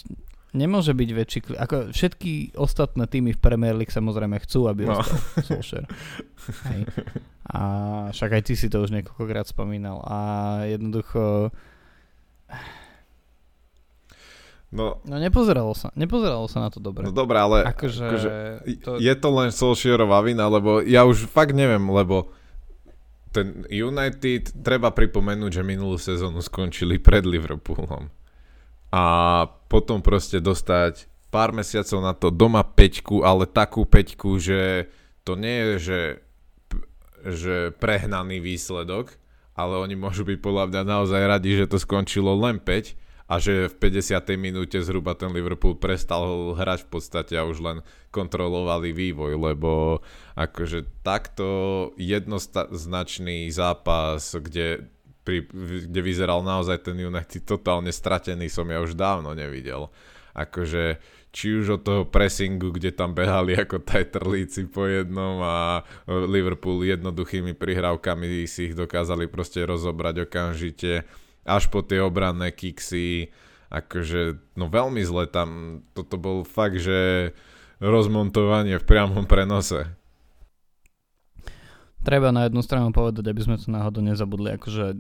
nemôže 0.58 0.92
byť 0.98 1.10
väčší 1.14 1.40
ako 1.56 1.94
všetky 1.94 2.58
ostatné 2.58 3.06
týmy 3.06 3.38
v 3.38 3.40
Premier 3.40 3.78
League 3.78 3.94
samozrejme 3.94 4.42
chcú, 4.44 4.66
aby 4.66 4.90
no. 4.90 4.98
ostal 4.98 5.22
Solskjaer. 5.46 5.86
Hej. 6.74 6.82
A 7.52 7.62
však 8.10 8.42
aj 8.42 8.44
ty 8.50 8.54
si 8.58 8.68
to 8.68 8.82
už 8.82 8.90
niekoľkokrát 8.92 9.46
spomínal. 9.46 10.02
A 10.04 10.18
jednoducho 10.66 11.54
No, 14.72 15.04
no 15.04 15.20
nepozeralo 15.20 15.76
sa, 15.76 15.92
nepozeralo 16.00 16.48
sa 16.48 16.64
na 16.64 16.70
to 16.72 16.80
dobre. 16.80 17.04
No 17.04 17.12
dobre, 17.12 17.36
ale 17.36 17.68
akože, 17.68 18.08
akože 18.08 18.32
to... 18.80 18.92
je 19.04 19.14
to 19.20 19.30
len 19.36 19.52
Solskjaerová 19.52 20.24
vina, 20.24 20.48
lebo 20.48 20.80
ja 20.80 21.04
už 21.04 21.28
fakt 21.28 21.52
neviem, 21.52 21.84
lebo 21.92 22.32
ten 23.36 23.68
United, 23.68 24.56
treba 24.64 24.92
pripomenúť, 24.92 25.60
že 25.60 25.64
minulú 25.68 26.00
sezónu 26.00 26.40
skončili 26.40 27.00
pred 27.00 27.28
Liverpoolom. 27.28 28.08
A 28.92 29.04
potom 29.68 30.04
proste 30.04 30.40
dostať 30.40 31.08
pár 31.32 31.56
mesiacov 31.56 32.00
na 32.04 32.12
to 32.16 32.28
doma 32.32 32.64
peťku, 32.64 33.24
ale 33.24 33.48
takú 33.48 33.88
peťku, 33.88 34.36
že 34.40 34.92
to 35.24 35.36
nie 35.36 35.64
je, 35.64 35.72
že, 35.80 36.02
že 37.24 37.56
prehnaný 37.80 38.44
výsledok, 38.44 39.16
ale 39.56 39.80
oni 39.80 39.96
môžu 39.96 40.28
byť 40.28 40.40
podľa 40.40 40.64
mňa 40.72 40.82
naozaj 40.84 41.22
radi, 41.28 41.60
že 41.60 41.72
to 41.72 41.80
skončilo 41.80 42.36
len 42.36 42.60
5 42.60 43.11
a 43.32 43.40
že 43.40 43.72
v 43.72 43.76
50. 43.88 44.36
minúte 44.36 44.76
zhruba 44.84 45.16
ten 45.16 45.32
Liverpool 45.32 45.80
prestal 45.80 46.52
hrať 46.52 46.84
v 46.84 46.90
podstate 46.92 47.34
a 47.40 47.48
už 47.48 47.64
len 47.64 47.78
kontrolovali 48.12 48.92
vývoj, 48.92 49.40
lebo 49.40 50.04
akože 50.36 51.00
takto 51.00 51.48
jednoznačný 51.96 53.48
zápas, 53.56 54.36
kde, 54.36 54.84
pri, 55.24 55.48
kde 55.88 56.00
vyzeral 56.04 56.44
naozaj 56.44 56.92
ten 56.92 57.00
United 57.00 57.48
totálne 57.48 57.96
stratený 57.96 58.52
som 58.52 58.68
ja 58.68 58.84
už 58.84 59.00
dávno 59.00 59.32
nevidel. 59.32 59.88
Akože 60.36 61.00
či 61.32 61.56
už 61.56 61.80
od 61.80 61.82
toho 61.88 62.04
pressingu, 62.04 62.76
kde 62.76 62.92
tam 62.92 63.16
behali 63.16 63.56
ako 63.56 63.80
tajtrlíci 63.80 64.68
po 64.68 64.84
jednom 64.84 65.40
a 65.40 65.88
Liverpool 66.28 66.84
jednoduchými 66.84 67.56
prihrávkami 67.56 68.44
si 68.44 68.72
ich 68.72 68.76
dokázali 68.76 69.32
proste 69.32 69.64
rozobrať 69.64 70.28
okamžite 70.28 71.08
až 71.46 71.70
po 71.70 71.82
tie 71.82 72.02
obranné 72.02 72.54
kiksy, 72.54 73.32
akože 73.72 74.54
no 74.60 74.68
veľmi 74.68 75.02
zle 75.02 75.26
tam, 75.32 75.82
toto 75.96 76.20
bol 76.20 76.44
fakt, 76.44 76.82
že 76.82 77.32
rozmontovanie 77.82 78.78
v 78.78 78.88
priamom 78.88 79.26
prenose. 79.26 79.90
Treba 82.02 82.34
na 82.34 82.50
jednu 82.50 82.62
stranu 82.66 82.90
povedať, 82.90 83.30
aby 83.30 83.42
sme 83.42 83.62
to 83.62 83.70
náhodou 83.70 84.02
nezabudli, 84.02 84.58
akože 84.58 84.98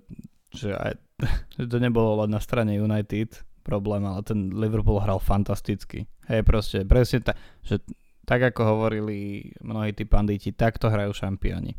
že, 0.52 0.76
aj, 0.76 0.94
že 1.58 1.64
to 1.66 1.78
nebolo 1.80 2.24
len 2.24 2.32
na 2.36 2.44
strane 2.44 2.76
United 2.76 3.40
problém, 3.62 4.04
ale 4.04 4.22
ten 4.26 4.52
Liverpool 4.52 5.00
hral 5.00 5.22
fantasticky. 5.22 6.10
Hej, 6.28 6.42
proste, 6.44 6.84
presne 6.84 7.22
tak, 7.22 7.38
že 7.62 7.80
tak 8.26 8.42
ako 8.42 8.62
hovorili 8.78 9.52
mnohí 9.62 9.94
tí 9.94 10.06
pandíti, 10.06 10.54
takto 10.54 10.90
hrajú 10.90 11.14
šampióni. 11.14 11.78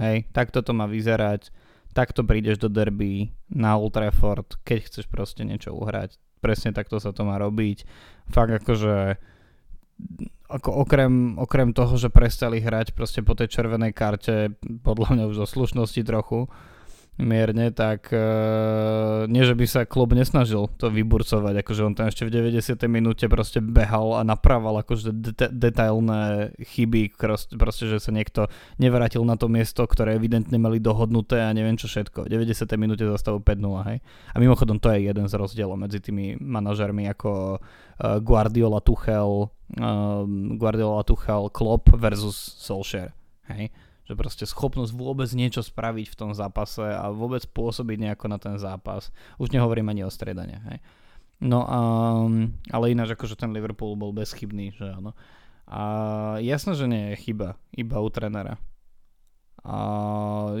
Hej, 0.00 0.26
takto 0.34 0.60
to 0.60 0.74
má 0.74 0.90
vyzerať, 0.90 1.54
takto 1.94 2.26
prídeš 2.26 2.58
do 2.58 2.68
derby 2.68 3.30
na 3.48 3.78
Old 3.78 3.94
Trafford, 3.94 4.58
keď 4.66 4.90
chceš 4.90 5.06
proste 5.06 5.46
niečo 5.46 5.70
uhrať. 5.72 6.18
Presne 6.42 6.74
takto 6.74 7.00
sa 7.00 7.14
to 7.14 7.24
má 7.24 7.40
robiť. 7.40 7.86
Fakt 8.28 8.52
akože 8.52 9.16
ako 10.50 10.70
okrem, 10.84 11.40
okrem 11.40 11.72
toho, 11.72 11.96
že 11.96 12.12
prestali 12.12 12.60
hrať 12.60 12.92
proste 12.92 13.24
po 13.24 13.32
tej 13.32 13.48
červenej 13.48 13.96
karte, 13.96 14.52
podľa 14.84 15.08
mňa 15.16 15.24
už 15.32 15.36
zo 15.40 15.46
slušnosti 15.48 16.02
trochu, 16.04 16.50
mierne, 17.14 17.70
tak 17.70 18.10
uh, 18.10 19.30
nie, 19.30 19.46
že 19.46 19.54
by 19.54 19.66
sa 19.70 19.86
klub 19.86 20.10
nesnažil 20.18 20.66
to 20.74 20.90
vyburcovať, 20.90 21.62
akože 21.62 21.82
on 21.86 21.94
tam 21.94 22.10
ešte 22.10 22.26
v 22.26 22.50
90. 22.50 22.74
minúte 22.90 23.30
proste 23.30 23.62
behal 23.62 24.18
a 24.18 24.26
naprával 24.26 24.82
akože 24.82 25.14
de- 25.14 25.52
detailné 25.54 26.50
chyby, 26.58 27.14
proste, 27.54 27.86
že 27.86 28.02
sa 28.02 28.10
niekto 28.10 28.50
nevrátil 28.82 29.22
na 29.22 29.38
to 29.38 29.46
miesto, 29.46 29.86
ktoré 29.86 30.18
evidentne 30.18 30.58
mali 30.58 30.82
dohodnuté 30.82 31.38
a 31.38 31.54
neviem 31.54 31.78
čo 31.78 31.86
všetko. 31.86 32.26
V 32.26 32.30
90. 32.34 32.66
minúte 32.74 33.06
zastavu 33.06 33.38
5-0, 33.38 33.88
hej. 33.94 33.98
A 34.34 34.36
mimochodom 34.42 34.82
to 34.82 34.90
je 34.90 35.06
jeden 35.06 35.30
z 35.30 35.34
rozdielov 35.38 35.78
medzi 35.78 36.02
tými 36.02 36.34
manažermi 36.42 37.06
ako 37.14 37.62
uh, 37.62 38.18
Guardiola 38.18 38.82
Tuchel, 38.82 39.46
uh, 39.46 40.26
Guardiola 40.58 41.06
Tuchel 41.06 41.46
Klopp 41.54 41.94
versus 41.94 42.58
Solskjaer, 42.58 43.14
hej 43.54 43.70
že 44.04 44.12
proste 44.16 44.44
schopnosť 44.44 44.92
vôbec 44.92 45.28
niečo 45.32 45.64
spraviť 45.64 46.06
v 46.12 46.18
tom 46.18 46.30
zápase 46.36 46.84
a 46.84 47.08
vôbec 47.08 47.44
pôsobiť 47.48 47.96
nejako 48.08 48.26
na 48.28 48.38
ten 48.38 48.56
zápas. 48.60 49.08
Už 49.40 49.50
nehovorím 49.50 49.88
ani 49.88 50.04
o 50.04 50.12
stredane. 50.12 50.60
Hej. 50.70 50.78
No 51.40 51.64
a, 51.64 51.80
ale 52.70 52.92
ináč 52.92 53.16
akože 53.16 53.36
ten 53.36 53.50
Liverpool 53.52 53.96
bol 53.96 54.12
bezchybný, 54.12 54.76
že 54.76 54.92
áno. 54.92 55.16
A 55.64 55.82
jasné, 56.44 56.76
že 56.76 56.84
nie 56.84 57.12
je 57.12 57.24
chyba, 57.24 57.56
iba 57.72 57.96
u 58.00 58.08
trenera. 58.12 58.60
A 59.64 59.76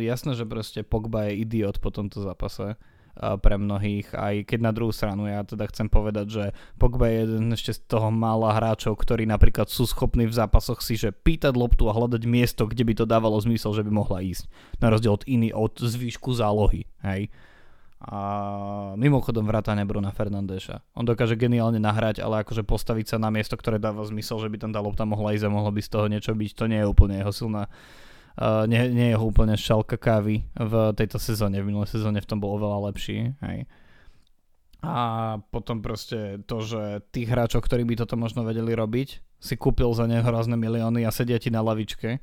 jasné, 0.00 0.32
že 0.32 0.48
proste 0.48 0.80
Pogba 0.80 1.28
je 1.28 1.44
idiot 1.44 1.76
po 1.76 1.92
tomto 1.92 2.24
zápase 2.24 2.80
pre 3.14 3.54
mnohých, 3.54 4.10
aj 4.10 4.34
keď 4.50 4.58
na 4.58 4.72
druhú 4.74 4.90
stranu 4.90 5.30
ja 5.30 5.46
teda 5.46 5.70
chcem 5.70 5.86
povedať, 5.86 6.26
že 6.26 6.44
Pogba 6.76 7.06
je 7.06 7.30
jeden 7.30 7.54
ešte 7.54 7.78
z 7.78 7.80
toho 7.86 8.10
mála 8.10 8.58
hráčov, 8.58 8.98
ktorí 8.98 9.22
napríklad 9.24 9.70
sú 9.70 9.86
schopní 9.86 10.26
v 10.26 10.34
zápasoch 10.34 10.82
si, 10.82 10.98
že 10.98 11.14
pýtať 11.14 11.54
loptu 11.54 11.86
a 11.86 11.94
hľadať 11.94 12.22
miesto, 12.26 12.66
kde 12.66 12.82
by 12.82 12.94
to 12.98 13.04
dávalo 13.06 13.38
zmysel, 13.38 13.70
že 13.70 13.86
by 13.86 13.90
mohla 13.94 14.18
ísť. 14.18 14.50
Na 14.82 14.90
rozdiel 14.90 15.14
od 15.14 15.24
iný, 15.30 15.54
od 15.54 15.78
zvýšku 15.78 16.34
zálohy, 16.34 16.90
hej. 17.06 17.30
A 18.04 18.20
mimochodom 19.00 19.48
vrátane 19.48 19.80
Bruna 19.88 20.12
Fernandeša. 20.12 20.92
On 20.92 21.08
dokáže 21.08 21.40
geniálne 21.40 21.80
nahrať, 21.80 22.20
ale 22.20 22.44
akože 22.44 22.60
postaviť 22.60 23.14
sa 23.14 23.16
na 23.16 23.32
miesto, 23.32 23.56
ktoré 23.56 23.80
dáva 23.80 24.04
zmysel, 24.04 24.44
že 24.44 24.52
by 24.52 24.60
tam 24.60 24.76
tá 24.76 24.80
lopta 24.84 25.08
mohla 25.08 25.32
ísť 25.32 25.48
a 25.48 25.54
mohlo 25.54 25.72
by 25.72 25.80
z 25.80 25.88
toho 25.88 26.06
niečo 26.12 26.36
byť, 26.36 26.50
to 26.52 26.68
nie 26.68 26.84
je 26.84 26.90
úplne 26.90 27.16
jeho 27.16 27.32
silná 27.32 27.72
Uh, 28.34 28.66
nie, 28.66 28.90
nie 28.90 29.14
je 29.14 29.18
úplne 29.18 29.54
šalka 29.54 29.94
kávy 29.94 30.42
v 30.58 30.72
tejto 30.98 31.22
sezóne. 31.22 31.62
V 31.62 31.70
minulej 31.70 31.94
sezóne 31.94 32.18
v 32.18 32.28
tom 32.28 32.42
bol 32.42 32.58
oveľa 32.58 32.90
lepší. 32.90 33.30
Hej. 33.38 33.70
A 34.84 34.96
potom 35.48 35.80
proste 35.80 36.42
to, 36.44 36.60
že 36.60 37.00
tých 37.14 37.30
hráčov, 37.30 37.64
ktorí 37.64 37.88
by 37.88 38.04
toto 38.04 38.20
možno 38.20 38.44
vedeli 38.44 38.76
robiť, 38.76 39.08
si 39.40 39.54
kúpil 39.56 39.88
za 39.96 40.04
neho 40.04 40.26
rázne 40.26 40.60
milióny 40.60 41.08
a 41.08 41.14
sedia 41.14 41.40
ti 41.40 41.48
na 41.48 41.64
lavičke. 41.64 42.20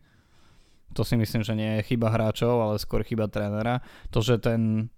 To 0.94 1.02
si 1.08 1.16
myslím, 1.16 1.42
že 1.42 1.56
nie 1.56 1.80
je 1.80 1.96
chyba 1.96 2.12
hráčov, 2.12 2.60
ale 2.60 2.76
skôr 2.78 3.02
chyba 3.08 3.32
trénera. 3.32 3.80
To, 4.12 4.20
že 4.20 4.38
ten 4.38 4.92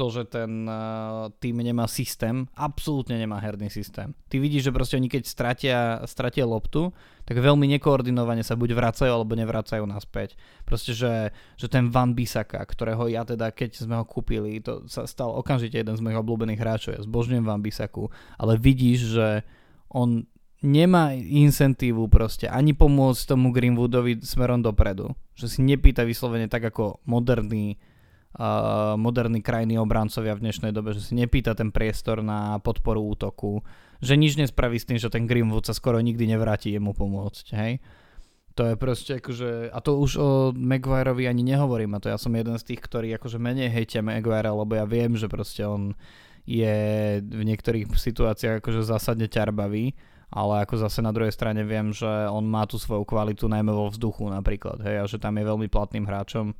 to, 0.00 0.08
že 0.08 0.32
ten 0.32 0.64
uh, 0.64 1.28
tým 1.44 1.60
nemá 1.60 1.84
systém, 1.84 2.48
absolútne 2.56 3.20
nemá 3.20 3.36
herný 3.36 3.68
systém. 3.68 4.16
Ty 4.32 4.40
vidíš, 4.40 4.72
že 4.72 4.72
proste 4.72 4.96
oni 4.96 5.12
keď 5.12 5.22
stratia, 5.28 5.78
stratia 6.08 6.48
loptu, 6.48 6.88
tak 7.28 7.36
veľmi 7.36 7.68
nekoordinovane 7.76 8.40
sa 8.40 8.56
buď 8.56 8.72
vracajú, 8.72 9.12
alebo 9.12 9.36
nevracajú 9.36 9.84
naspäť. 9.84 10.40
Proste, 10.64 10.96
že, 10.96 11.36
že 11.60 11.68
ten 11.68 11.92
Van 11.92 12.16
Bisaka, 12.16 12.64
ktorého 12.64 13.12
ja 13.12 13.28
teda, 13.28 13.52
keď 13.52 13.84
sme 13.84 14.00
ho 14.00 14.08
kúpili, 14.08 14.64
to 14.64 14.88
sa 14.88 15.04
stal 15.04 15.36
okamžite 15.36 15.76
jeden 15.76 15.92
z 15.92 16.00
mojich 16.00 16.16
obľúbených 16.16 16.62
hráčov, 16.64 16.96
ja 16.96 17.04
zbožňujem 17.04 17.44
Van 17.44 17.60
Bisaku, 17.60 18.08
ale 18.40 18.56
vidíš, 18.56 19.20
že 19.20 19.28
on 19.92 20.24
nemá 20.64 21.12
incentívu 21.16 22.08
proste 22.08 22.48
ani 22.48 22.72
pomôcť 22.72 23.36
tomu 23.36 23.52
Greenwoodovi 23.52 24.24
smerom 24.24 24.64
dopredu. 24.64 25.12
Že 25.36 25.46
si 25.48 25.60
nepýta 25.64 26.04
vyslovene 26.08 26.48
tak 26.48 26.64
ako 26.72 27.04
moderný 27.04 27.80
moderní 28.94 29.42
krajní 29.42 29.74
obrancovia 29.78 30.38
v 30.38 30.46
dnešnej 30.46 30.70
dobe, 30.70 30.94
že 30.94 31.02
si 31.02 31.18
nepýta 31.18 31.58
ten 31.58 31.74
priestor 31.74 32.22
na 32.22 32.62
podporu 32.62 33.02
útoku, 33.02 33.66
že 33.98 34.14
nič 34.14 34.38
nespraví 34.38 34.78
s 34.78 34.86
tým, 34.86 35.02
že 35.02 35.10
ten 35.10 35.26
Greenwood 35.26 35.66
sa 35.66 35.74
skoro 35.74 35.98
nikdy 35.98 36.30
nevráti 36.30 36.70
jemu 36.70 36.94
pomôcť, 36.94 37.46
hej. 37.58 37.82
To 38.58 38.66
je 38.66 38.74
proste 38.78 39.18
akože, 39.18 39.70
a 39.70 39.78
to 39.82 39.98
už 39.98 40.10
o 40.18 40.28
Maguireovi 40.54 41.26
ani 41.26 41.42
nehovorím, 41.42 41.96
a 41.96 42.02
to 42.02 42.10
ja 42.10 42.18
som 42.18 42.34
jeden 42.34 42.54
z 42.58 42.66
tých, 42.74 42.82
ktorí 42.82 43.10
akože 43.18 43.42
menej 43.42 43.70
hejtia 43.70 44.02
Maguire, 44.02 44.50
lebo 44.50 44.78
ja 44.78 44.86
viem, 44.86 45.18
že 45.18 45.26
proste 45.26 45.66
on 45.66 45.98
je 46.46 46.76
v 47.22 47.42
niektorých 47.46 47.90
situáciách 47.90 48.62
akože 48.62 48.86
zásadne 48.86 49.26
ťarbavý, 49.26 49.94
ale 50.30 50.62
ako 50.62 50.86
zase 50.86 51.02
na 51.02 51.10
druhej 51.10 51.34
strane 51.34 51.66
viem, 51.66 51.90
že 51.90 52.06
on 52.30 52.46
má 52.46 52.62
tú 52.66 52.78
svoju 52.78 53.02
kvalitu 53.02 53.50
najmä 53.50 53.74
vo 53.74 53.90
vzduchu 53.90 54.30
napríklad, 54.30 54.78
hej, 54.86 54.96
a 55.02 55.04
že 55.10 55.18
tam 55.18 55.34
je 55.34 55.44
veľmi 55.50 55.66
platným 55.66 56.06
hráčom 56.06 56.54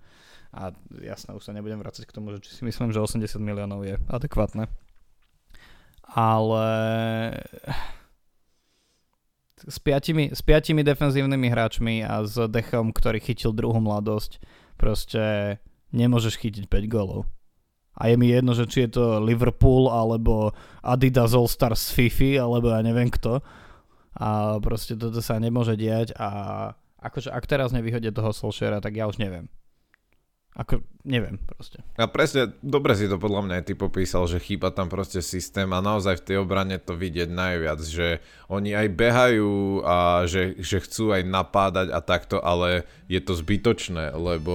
a 0.51 0.75
jasné, 0.99 1.31
už 1.35 1.47
sa 1.47 1.55
nebudem 1.55 1.79
vrácať 1.79 2.07
k 2.07 2.15
tomu, 2.15 2.35
že 2.35 2.43
či 2.43 2.51
si 2.59 2.63
myslím, 2.67 2.91
že 2.91 2.99
80 2.99 3.39
miliónov 3.39 3.87
je 3.87 3.95
adekvátne. 4.11 4.67
Ale 6.11 6.67
s 9.63 9.79
piatimi, 9.79 10.35
s 10.35 10.43
piatimi 10.43 10.83
defenzívnymi 10.83 11.47
hráčmi 11.55 12.03
a 12.03 12.27
s 12.27 12.35
Dechom, 12.51 12.91
ktorý 12.91 13.23
chytil 13.23 13.55
druhú 13.55 13.79
mladosť, 13.79 14.43
proste 14.75 15.57
nemôžeš 15.95 16.35
chytiť 16.41 16.67
5 16.67 16.91
golov. 16.91 17.31
A 17.95 18.09
je 18.09 18.17
mi 18.17 18.33
jedno, 18.33 18.57
že 18.57 18.65
či 18.65 18.89
je 18.89 18.97
to 18.97 19.21
Liverpool, 19.21 19.93
alebo 19.93 20.57
Adidas 20.81 21.37
All 21.37 21.51
Stars 21.51 21.93
Fifi, 21.93 22.41
alebo 22.41 22.73
ja 22.73 22.81
neviem 22.81 23.13
kto. 23.13 23.45
A 24.17 24.59
proste 24.59 24.97
toto 24.99 25.21
sa 25.23 25.39
nemôže 25.39 25.79
diať 25.79 26.17
a 26.19 26.73
akože 26.99 27.31
ak 27.31 27.45
teraz 27.47 27.71
nevyhodia 27.71 28.11
toho 28.11 28.35
Solskjaera, 28.35 28.83
tak 28.83 28.99
ja 28.99 29.07
už 29.07 29.23
neviem. 29.23 29.47
Ako, 30.59 30.83
neviem 31.07 31.39
proste. 31.39 31.79
A 31.95 32.11
presne, 32.11 32.51
dobre 32.59 32.99
si 32.99 33.07
to 33.07 33.23
podľa 33.23 33.47
mňa 33.47 33.55
aj 33.63 33.65
ty 33.71 33.75
popísal, 33.79 34.27
že 34.27 34.43
chýba 34.43 34.75
tam 34.75 34.91
proste 34.91 35.23
systém 35.23 35.71
a 35.71 35.79
naozaj 35.79 36.19
v 36.19 36.27
tej 36.27 36.37
obrane 36.43 36.75
to 36.83 36.99
vidieť 36.99 37.31
najviac, 37.31 37.79
že 37.87 38.19
oni 38.51 38.75
aj 38.75 38.89
behajú 38.91 39.87
a 39.87 40.27
že, 40.27 40.59
že 40.59 40.83
chcú 40.83 41.15
aj 41.15 41.23
napádať 41.23 41.95
a 41.95 42.03
takto, 42.03 42.43
ale 42.43 42.83
je 43.07 43.23
to 43.23 43.39
zbytočné, 43.39 44.11
lebo 44.19 44.55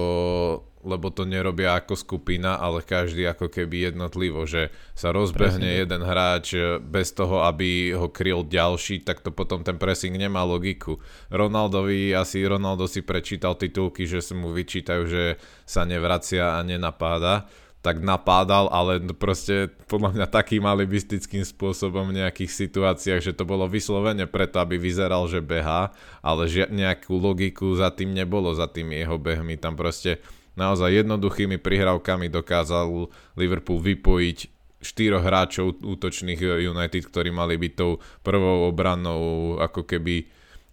lebo 0.86 1.10
to 1.10 1.26
nerobia 1.26 1.74
ako 1.74 1.98
skupina, 1.98 2.54
ale 2.56 2.86
každý 2.86 3.26
ako 3.26 3.50
keby 3.50 3.90
jednotlivo, 3.90 4.46
že 4.46 4.70
sa 4.94 5.10
rozbehne 5.10 5.66
Presne. 5.66 5.82
jeden 5.82 6.02
hráč 6.06 6.46
e, 6.54 6.78
bez 6.78 7.10
toho, 7.10 7.42
aby 7.42 7.90
ho 7.92 8.06
kryl 8.06 8.46
ďalší, 8.46 9.02
tak 9.02 9.26
to 9.26 9.34
potom 9.34 9.66
ten 9.66 9.76
pressing 9.76 10.14
nemá 10.14 10.46
logiku. 10.46 11.02
Ronaldovi, 11.34 12.14
asi 12.14 12.46
Ronaldo 12.46 12.86
si 12.86 13.02
prečítal 13.02 13.58
titulky, 13.58 14.06
že 14.06 14.22
sa 14.22 14.38
mu 14.38 14.54
vyčítajú, 14.54 15.02
že 15.10 15.42
sa 15.66 15.82
nevracia 15.82 16.56
a 16.56 16.62
nenapáda 16.62 17.50
tak 17.86 18.02
napádal, 18.02 18.66
ale 18.74 18.98
proste 19.14 19.70
podľa 19.86 20.18
mňa 20.18 20.26
takým 20.26 20.66
alibistickým 20.66 21.46
spôsobom 21.46 22.10
v 22.10 22.18
nejakých 22.18 22.50
situáciách, 22.50 23.22
že 23.22 23.30
to 23.30 23.46
bolo 23.46 23.70
vyslovene 23.70 24.26
preto, 24.26 24.58
aby 24.58 24.74
vyzeral, 24.74 25.30
že 25.30 25.38
beha, 25.38 25.94
ale 26.18 26.50
že 26.50 26.66
nejakú 26.66 27.14
logiku 27.14 27.78
za 27.78 27.94
tým 27.94 28.10
nebolo, 28.10 28.50
za 28.58 28.66
tým 28.66 28.90
jeho 28.90 29.14
behmi. 29.22 29.54
Tam 29.54 29.78
proste 29.78 30.18
naozaj 30.56 31.04
jednoduchými 31.04 31.60
prihrávkami 31.60 32.32
dokázal 32.32 33.12
Liverpool 33.36 33.78
vypojiť 33.80 34.38
štyroch 34.80 35.24
hráčov 35.24 35.80
útočných 35.80 36.40
United, 36.64 37.02
ktorí 37.08 37.32
mali 37.32 37.56
byť 37.56 37.72
tou 37.76 38.00
prvou 38.20 38.68
obranou 38.68 39.56
ako 39.60 39.88
keby 39.88 40.24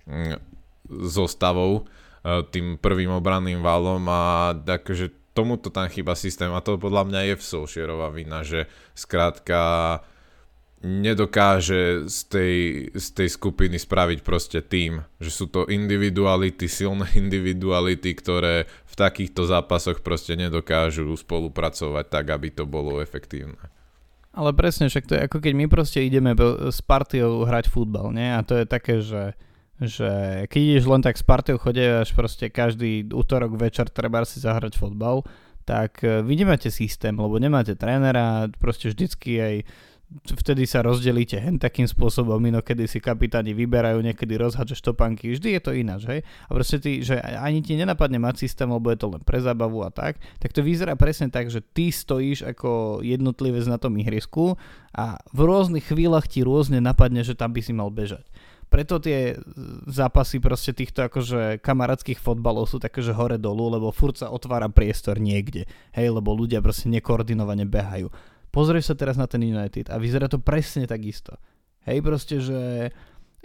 mm, 0.08 0.36
zostavou, 1.08 1.84
e, 2.24 2.44
tým 2.52 2.80
prvým 2.80 3.12
obranným 3.16 3.64
valom 3.64 4.04
a 4.12 4.54
akože 4.56 5.34
tomuto 5.34 5.74
tam 5.74 5.90
chýba 5.90 6.14
systém 6.14 6.54
a 6.54 6.62
to 6.62 6.78
podľa 6.78 7.10
mňa 7.10 7.22
je 7.34 7.36
v 7.40 7.44
Solskjaerova 7.44 8.14
vina, 8.14 8.46
že 8.46 8.70
skrátka 8.94 10.00
nedokáže 10.84 12.12
z 12.12 12.20
tej, 12.28 12.56
z 12.92 13.08
tej 13.16 13.30
skupiny 13.32 13.80
spraviť 13.80 14.20
proste 14.20 14.60
tým. 14.60 15.00
Že 15.24 15.32
sú 15.32 15.46
to 15.48 15.62
individuality, 15.72 16.68
silné 16.68 17.08
individuality, 17.24 18.12
ktoré 18.14 18.68
v 18.94 18.96
takýchto 18.96 19.50
zápasoch 19.50 20.06
proste 20.06 20.38
nedokážu 20.38 21.10
spolupracovať 21.18 22.06
tak, 22.14 22.26
aby 22.30 22.54
to 22.54 22.70
bolo 22.70 23.02
efektívne. 23.02 23.58
Ale 24.34 24.54
presne, 24.54 24.90
však 24.90 25.06
to 25.10 25.14
je 25.18 25.26
ako 25.26 25.38
keď 25.42 25.54
my 25.58 25.66
proste 25.66 26.06
ideme 26.06 26.38
s 26.70 26.82
partiou 26.86 27.46
hrať 27.46 27.70
futbal, 27.70 28.14
nie? 28.14 28.30
A 28.34 28.46
to 28.46 28.62
je 28.62 28.66
také, 28.70 29.02
že, 29.02 29.34
že 29.82 30.46
keď 30.50 30.62
ideš 30.62 30.86
len 30.90 31.02
tak 31.02 31.18
s 31.18 31.26
partiou 31.26 31.58
až 31.58 32.10
proste 32.14 32.54
každý 32.54 33.10
útorok 33.10 33.58
večer 33.58 33.90
treba 33.90 34.22
si 34.26 34.42
zahrať 34.42 34.78
futbal, 34.78 35.26
tak 35.66 36.04
e, 36.04 36.22
vy 36.22 36.34
nemáte 36.44 36.70
systém, 36.70 37.16
lebo 37.16 37.40
nemáte 37.40 37.74
trénera, 37.74 38.52
proste 38.60 38.92
vždycky 38.92 39.40
aj 39.40 39.56
vtedy 40.22 40.70
sa 40.70 40.86
rozdelíte 40.86 41.42
hen 41.42 41.58
takým 41.58 41.90
spôsobom, 41.90 42.38
inokedy 42.38 42.86
si 42.86 43.02
kapitáni 43.02 43.58
vyberajú, 43.58 44.00
niekedy 44.00 44.38
rozhadžeš 44.38 44.86
topanky, 44.86 45.34
vždy 45.34 45.58
je 45.58 45.62
to 45.62 45.72
ináč, 45.74 46.02
hej? 46.06 46.20
A 46.48 46.52
proste 46.54 46.78
ty, 46.78 47.02
že 47.02 47.18
ani 47.18 47.66
ti 47.66 47.74
nenapadne 47.74 48.22
mať 48.22 48.46
systém, 48.46 48.70
lebo 48.70 48.94
je 48.94 49.00
to 49.02 49.08
len 49.10 49.22
pre 49.26 49.42
zábavu 49.42 49.82
a 49.82 49.90
tak, 49.90 50.22
tak 50.38 50.54
to 50.54 50.62
vyzerá 50.62 50.94
presne 50.94 51.34
tak, 51.34 51.50
že 51.50 51.60
ty 51.62 51.90
stojíš 51.90 52.46
ako 52.46 53.02
jednotlivec 53.02 53.66
na 53.66 53.82
tom 53.82 53.98
ihrisku 53.98 54.56
a 54.94 55.18
v 55.34 55.40
rôznych 55.44 55.90
chvíľach 55.90 56.30
ti 56.30 56.46
rôzne 56.46 56.78
napadne, 56.80 57.26
že 57.26 57.34
tam 57.34 57.52
by 57.52 57.62
si 57.66 57.74
mal 57.74 57.90
bežať. 57.90 58.24
Preto 58.74 58.98
tie 58.98 59.38
zápasy 59.86 60.42
proste 60.42 60.74
týchto 60.74 61.06
akože 61.06 61.62
kamarátskych 61.62 62.18
fotbalov 62.18 62.66
sú 62.66 62.82
také, 62.82 63.06
že 63.06 63.14
hore 63.14 63.38
dolu, 63.38 63.70
lebo 63.70 63.94
furt 63.94 64.18
otvára 64.26 64.66
priestor 64.66 65.22
niekde, 65.22 65.70
hej, 65.94 66.10
lebo 66.10 66.34
ľudia 66.34 66.58
proste 66.58 66.90
nekoordinovane 66.90 67.70
behajú 67.70 68.10
pozrieš 68.54 68.94
sa 68.94 68.96
teraz 68.96 69.18
na 69.18 69.26
ten 69.26 69.42
United 69.42 69.90
a 69.90 69.98
vyzerá 69.98 70.30
to 70.30 70.38
presne 70.38 70.86
takisto. 70.86 71.34
Hej, 71.84 72.06
proste, 72.06 72.38
že 72.40 72.94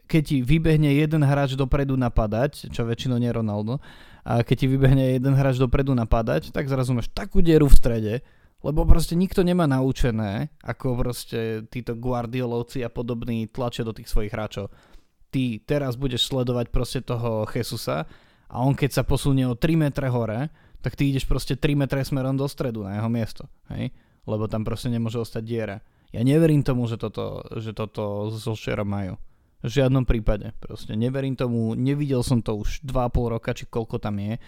keď 0.05 0.23
ti 0.23 0.37
vybehne 0.45 0.93
jeden 0.95 1.25
hráč 1.25 1.57
dopredu 1.57 1.97
napadať, 1.97 2.71
čo 2.71 2.85
väčšinou 2.85 3.17
nie 3.19 3.33
Ronaldo, 3.33 3.81
a 4.29 4.45
keď 4.45 4.57
ti 4.65 4.67
vybehne 4.69 5.17
jeden 5.17 5.33
hráč 5.33 5.57
dopredu 5.57 5.97
napadať, 5.97 6.53
tak 6.53 6.69
zrazu 6.69 6.93
máš 6.93 7.09
takú 7.11 7.41
dieru 7.41 7.67
v 7.67 7.77
strede, 7.77 8.15
lebo 8.61 8.83
proste 8.85 9.15
nikto 9.15 9.47
nemá 9.47 9.65
naučené, 9.71 10.51
ako 10.61 10.99
proste 10.99 11.65
títo 11.71 11.95
Guardiolovci 11.95 12.83
a 12.83 12.91
podobní 12.91 13.47
tlačia 13.49 13.87
do 13.87 13.95
tých 13.95 14.11
svojich 14.11 14.35
hráčov. 14.35 14.69
Ty 15.29 15.63
teraz 15.63 15.95
budeš 15.95 16.27
sledovať 16.27 16.73
proste 16.73 17.01
toho 17.05 17.47
Jesusa 17.49 18.09
a 18.49 18.57
on 18.65 18.73
keď 18.73 19.01
sa 19.01 19.03
posunie 19.05 19.47
o 19.47 19.55
3 19.55 19.77
metre 19.77 20.09
hore, 20.09 20.49
tak 20.81 20.97
ty 20.97 21.13
ideš 21.13 21.29
proste 21.29 21.55
3 21.55 21.79
metre 21.79 22.01
smerom 22.03 22.35
do 22.35 22.49
stredu 22.49 22.83
na 22.83 22.99
jeho 22.99 23.11
miesto. 23.13 23.45
Hej? 23.71 23.93
Lebo 24.29 24.45
tam 24.45 24.63
proste 24.63 24.93
nemôže 24.93 25.17
ostať 25.17 25.43
diera. 25.43 25.81
Ja 26.13 26.21
neverím 26.21 26.61
tomu, 26.61 26.85
že 26.85 27.01
toto, 27.01 27.45
že 27.57 27.73
toto 27.73 28.29
so 28.33 28.53
Solskjaerom 28.53 28.89
majú. 28.89 29.15
V 29.59 29.71
žiadnom 29.83 30.07
prípade. 30.07 30.55
Proste 30.63 30.95
neverím 30.95 31.35
tomu, 31.35 31.75
nevidel 31.75 32.23
som 32.23 32.45
to 32.45 32.61
už 32.61 32.85
2,5 32.87 33.35
roka, 33.35 33.51
či 33.57 33.67
koľko 33.67 33.99
tam 33.99 34.21
je 34.21 34.39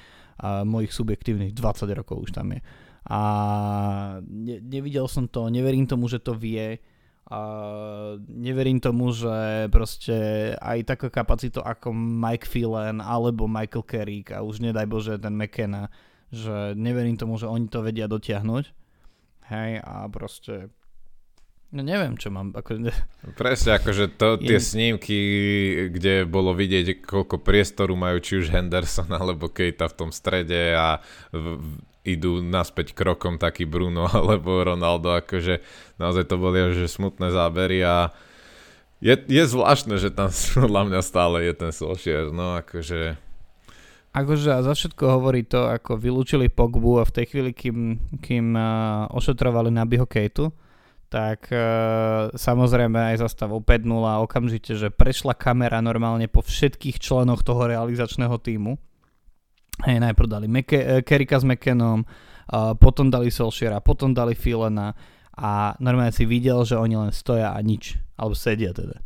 a 0.40 0.64
mojich 0.64 0.92
subjektívnych 0.96 1.52
20 1.52 1.98
rokov 2.00 2.16
už 2.28 2.30
tam 2.32 2.56
je. 2.56 2.60
A 3.10 3.20
ne, 4.24 4.56
nevidel 4.60 5.04
som 5.08 5.28
to, 5.28 5.52
neverím 5.52 5.84
tomu, 5.84 6.08
že 6.08 6.20
to 6.20 6.32
vie 6.32 6.80
a 7.30 7.40
neverím 8.26 8.80
tomu, 8.80 9.12
že 9.12 9.68
proste 9.70 10.16
aj 10.58 10.96
taká 10.96 11.08
kapacita 11.12 11.60
ako 11.62 11.92
Mike 11.94 12.48
Phelan 12.48 12.98
alebo 13.04 13.44
Michael 13.46 13.86
Carrick 13.86 14.32
a 14.32 14.42
už 14.42 14.64
nedaj 14.64 14.88
Bože 14.88 15.14
ten 15.20 15.36
McKenna, 15.36 15.92
že 16.32 16.72
neverím 16.74 17.20
tomu, 17.20 17.36
že 17.36 17.46
oni 17.46 17.68
to 17.68 17.84
vedia 17.84 18.08
dotiahnuť 18.08 18.79
hej, 19.50 19.82
a 19.82 20.06
proste 20.08 20.70
No 21.70 21.86
neviem, 21.86 22.18
čo 22.18 22.34
mám. 22.34 22.50
Ako... 22.50 22.82
Presne, 23.40 23.78
akože 23.78 24.18
to, 24.18 24.42
tie 24.42 24.58
je... 24.58 24.66
snímky, 24.74 25.18
kde 25.94 26.26
bolo 26.26 26.50
vidieť, 26.50 26.98
koľko 27.06 27.38
priestoru 27.38 27.94
majú 27.94 28.18
či 28.18 28.42
už 28.42 28.50
Henderson 28.50 29.06
alebo 29.14 29.46
Kejta 29.46 29.86
v 29.86 29.94
tom 29.94 30.10
strede 30.10 30.74
a 30.74 30.98
v, 31.30 31.62
v, 31.62 31.66
idú 32.02 32.42
naspäť 32.42 32.90
krokom 32.90 33.38
taký 33.38 33.70
Bruno 33.70 34.10
alebo 34.18 34.66
Ronaldo, 34.66 35.14
akože 35.14 35.62
naozaj 36.02 36.26
to 36.26 36.36
boli 36.42 36.74
že 36.74 36.90
smutné 36.90 37.30
zábery 37.30 37.86
a 37.86 38.10
je, 38.98 39.14
je 39.16 39.44
zvláštne, 39.46 39.94
že 39.96 40.10
tam 40.10 40.34
podľa 40.58 40.82
mňa 40.90 41.00
stále 41.06 41.46
je 41.46 41.54
ten 41.54 41.70
Solskjaer, 41.70 42.34
no 42.34 42.58
akože 42.58 43.29
Akože 44.10 44.66
za 44.66 44.74
všetko 44.74 45.04
hovorí 45.06 45.46
to, 45.46 45.70
ako 45.70 45.94
vylúčili 45.94 46.50
Pogbu 46.50 46.98
a 46.98 47.06
v 47.06 47.14
tej 47.14 47.26
chvíli, 47.30 47.50
kým, 47.54 47.78
kým 48.18 48.58
uh, 48.58 49.06
ošetrovali 49.14 49.70
na 49.70 49.86
Kejtu, 49.86 50.50
tak 51.06 51.46
uh, 51.54 52.34
samozrejme 52.34 53.14
aj 53.14 53.22
zastavou 53.22 53.62
5-0 53.62 54.26
okamžite, 54.26 54.74
že 54.74 54.90
prešla 54.90 55.38
kamera 55.38 55.78
normálne 55.78 56.26
po 56.26 56.42
všetkých 56.42 56.98
členoch 56.98 57.46
toho 57.46 57.70
realizačného 57.70 58.34
týmu. 58.42 58.74
Hej, 59.86 60.02
najprv 60.02 60.26
dali 60.26 60.46
Meke, 60.50 60.78
uh, 60.82 61.06
Kerika 61.06 61.38
s 61.38 61.46
McKennom, 61.46 62.02
uh, 62.02 62.74
potom 62.74 63.14
dali 63.14 63.30
Solšiera, 63.30 63.78
potom 63.78 64.10
dali 64.10 64.34
Filena 64.34 64.90
a 65.38 65.78
normálne 65.78 66.10
si 66.10 66.26
videl, 66.26 66.66
že 66.66 66.74
oni 66.74 66.98
len 66.98 67.14
stoja 67.14 67.54
a 67.54 67.60
nič. 67.62 67.94
Alebo 68.18 68.34
sedia 68.34 68.74
teda. 68.74 68.98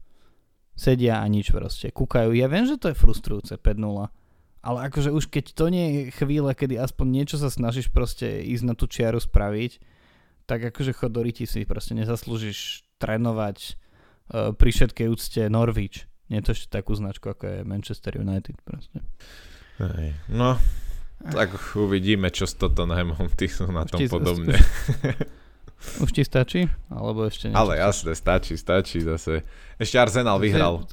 Sedia 0.72 1.20
a 1.20 1.28
nič 1.28 1.52
proste. 1.52 1.92
Kúkajú. 1.92 2.32
Ja 2.32 2.48
viem, 2.48 2.64
že 2.64 2.80
to 2.80 2.88
je 2.88 2.96
frustrujúce 2.96 3.60
5-0 3.60 4.23
ale 4.64 4.88
akože 4.88 5.12
už 5.12 5.28
keď 5.28 5.52
to 5.52 5.68
nie 5.68 5.86
je 5.92 6.00
chvíľa, 6.16 6.56
kedy 6.56 6.80
aspoň 6.80 7.06
niečo 7.12 7.36
sa 7.36 7.52
snažíš 7.52 7.92
proste 7.92 8.40
ísť 8.48 8.64
na 8.64 8.72
tú 8.72 8.88
čiaru 8.88 9.20
spraviť, 9.20 9.76
tak 10.48 10.72
akože 10.72 10.96
chodoriti 10.96 11.44
si 11.44 11.68
proste 11.68 11.92
nezaslúžiš 11.92 12.88
trénovať 12.96 13.58
uh, 13.60 14.56
pri 14.56 14.70
všetkej 14.72 15.06
úcte 15.12 15.40
Norwich. 15.52 16.08
Nie 16.32 16.40
to 16.40 16.56
ešte 16.56 16.72
takú 16.72 16.96
značku, 16.96 17.28
ako 17.28 17.44
je 17.44 17.58
Manchester 17.68 18.16
United 18.16 18.56
proste. 18.64 19.04
Hej. 19.76 20.16
No, 20.32 20.56
tak 21.20 21.52
uvidíme, 21.76 22.32
čo 22.32 22.48
s 22.48 22.56
Tottenhamom, 22.56 23.28
ty 23.36 23.52
sú 23.52 23.68
na 23.68 23.84
tom 23.84 24.00
podobne. 24.08 24.56
Už 26.04 26.16
ti 26.16 26.24
stačí? 26.24 26.64
Alebo 26.88 27.28
ešte 27.28 27.52
niečo? 27.52 27.60
Ale 27.60 27.76
jasne, 27.76 28.16
stačí, 28.16 28.56
stačí 28.56 29.04
zase. 29.04 29.44
Ešte 29.76 30.00
Arsenal 30.00 30.40
vyhral. 30.40 30.88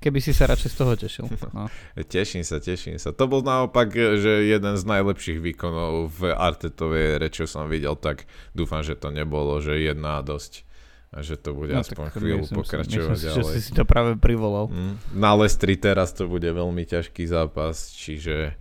Keby 0.00 0.18
si 0.24 0.32
sa 0.32 0.48
radšej 0.48 0.70
z 0.72 0.76
toho 0.80 0.92
tešil. 0.96 1.24
No. 1.52 1.68
teším 2.16 2.40
sa, 2.40 2.56
teším 2.56 2.96
sa. 2.96 3.12
To 3.12 3.28
bol 3.28 3.44
naopak, 3.44 3.92
že 3.92 4.48
jeden 4.48 4.74
z 4.80 4.84
najlepších 4.88 5.44
výkonov 5.44 6.16
v 6.16 6.32
Artetovej 6.32 7.20
reči, 7.20 7.44
som 7.44 7.68
videl, 7.68 7.92
tak 8.00 8.24
dúfam, 8.56 8.80
že 8.80 8.96
to 8.96 9.12
nebolo, 9.12 9.60
že 9.60 9.76
jedna 9.76 10.18
a 10.18 10.24
dosť. 10.24 10.64
A 11.10 11.26
že 11.26 11.34
to 11.36 11.52
bude 11.52 11.74
no, 11.74 11.82
aspoň 11.82 12.16
chvíľu 12.16 12.46
myslím, 12.46 12.56
pokračovať 12.62 13.18
myslím, 13.18 13.26
ďalej. 13.28 13.44
Že 13.44 13.52
si 13.52 13.60
si 13.60 13.72
to 13.74 13.82
práve 13.82 14.14
privolal. 14.16 14.70
Mm. 14.70 14.94
Na 15.10 15.34
Lestri 15.34 15.74
teraz 15.74 16.14
to 16.14 16.30
bude 16.30 16.46
veľmi 16.46 16.86
ťažký 16.86 17.26
zápas, 17.26 17.90
čiže 17.92 18.54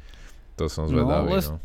to 0.57 0.65
som 0.67 0.89
no, 0.89 0.97
zvedavý. 0.97 1.29
No, 1.29 1.35
Les- 1.39 1.51
no. 1.55 1.57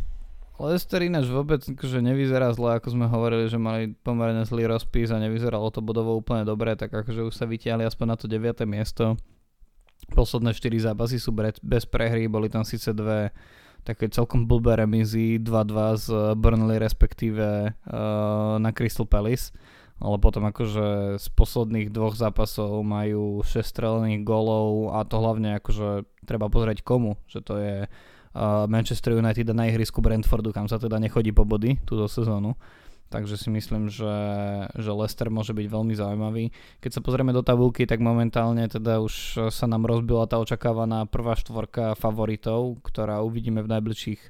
Lester 0.55 1.03
ináč 1.03 1.27
vôbec 1.27 1.67
že 1.67 1.99
nevyzerá 1.99 2.55
zle, 2.55 2.79
ako 2.79 2.95
sme 2.95 3.11
hovorili, 3.11 3.51
že 3.51 3.59
mali 3.59 3.91
pomerne 4.07 4.47
zlý 4.47 4.71
rozpis 4.71 5.11
a 5.11 5.19
nevyzeralo 5.19 5.67
to 5.75 5.83
bodovo 5.83 6.15
úplne 6.15 6.47
dobre, 6.47 6.79
tak 6.79 6.95
akože 6.95 7.27
už 7.27 7.35
sa 7.35 7.51
vytiahli 7.51 7.83
aspoň 7.83 8.07
na 8.07 8.17
to 8.17 8.31
9. 8.31 8.63
miesto. 8.63 9.19
Posledné 10.13 10.53
4 10.53 10.93
zápasy 10.93 11.17
sú 11.17 11.33
bez 11.63 11.85
prehry, 11.89 12.29
boli 12.29 12.53
tam 12.53 12.67
síce 12.67 12.93
dve 12.93 13.33
také 13.85 14.09
celkom 14.09 14.49
blbé 14.49 14.81
remizy, 14.81 15.37
2-2 15.37 16.01
z 16.01 16.07
Burnley 16.41 16.81
respektíve 16.81 17.77
uh, 17.77 18.57
na 18.57 18.71
Crystal 18.73 19.05
Palace, 19.05 19.53
ale 20.01 20.17
potom 20.17 20.49
akože 20.49 21.21
z 21.21 21.27
posledných 21.37 21.93
dvoch 21.93 22.17
zápasov 22.17 22.81
majú 22.81 23.45
6 23.45 23.61
strelených 23.61 24.25
golov 24.25 24.97
a 24.97 25.05
to 25.05 25.21
hlavne 25.21 25.61
akože 25.61 26.09
treba 26.25 26.49
pozrieť 26.49 26.81
komu, 26.81 27.21
že 27.29 27.45
to 27.45 27.61
je 27.61 27.77
uh, 27.85 28.65
Manchester 28.73 29.21
United 29.21 29.53
na 29.53 29.69
ihrisku 29.69 30.01
Brentfordu, 30.01 30.51
kam 30.51 30.65
sa 30.65 30.81
teda 30.81 30.97
nechodí 30.97 31.37
po 31.37 31.45
body 31.45 31.85
túto 31.85 32.09
sezónu 32.09 32.57
takže 33.11 33.39
si 33.39 33.49
myslím, 33.53 33.91
že, 33.93 34.17
že 34.75 34.91
Leicester 34.91 35.31
môže 35.31 35.55
byť 35.55 35.67
veľmi 35.67 35.95
zaujímavý. 35.95 36.51
Keď 36.83 36.91
sa 36.99 37.01
pozrieme 37.01 37.31
do 37.31 37.45
tabulky, 37.47 37.87
tak 37.87 38.03
momentálne 38.03 38.67
teda 38.67 39.01
už 39.05 39.47
sa 39.55 39.67
nám 39.71 39.87
rozbila 39.87 40.27
tá 40.27 40.41
očakávaná 40.43 41.07
prvá 41.07 41.39
štvorka 41.39 41.95
favoritov, 41.95 42.83
ktorá 42.83 43.23
uvidíme 43.23 43.63
v 43.63 43.71
najbližších 43.79 44.21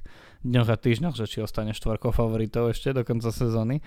dňoch 0.45 0.69
a 0.69 0.77
týždňoch, 0.77 1.15
že 1.17 1.25
či 1.25 1.41
ostane 1.41 1.73
štvorkou 1.73 2.13
favoritov 2.13 2.69
ešte 2.71 2.93
do 2.93 3.01
konca 3.01 3.33
sezóny. 3.33 3.81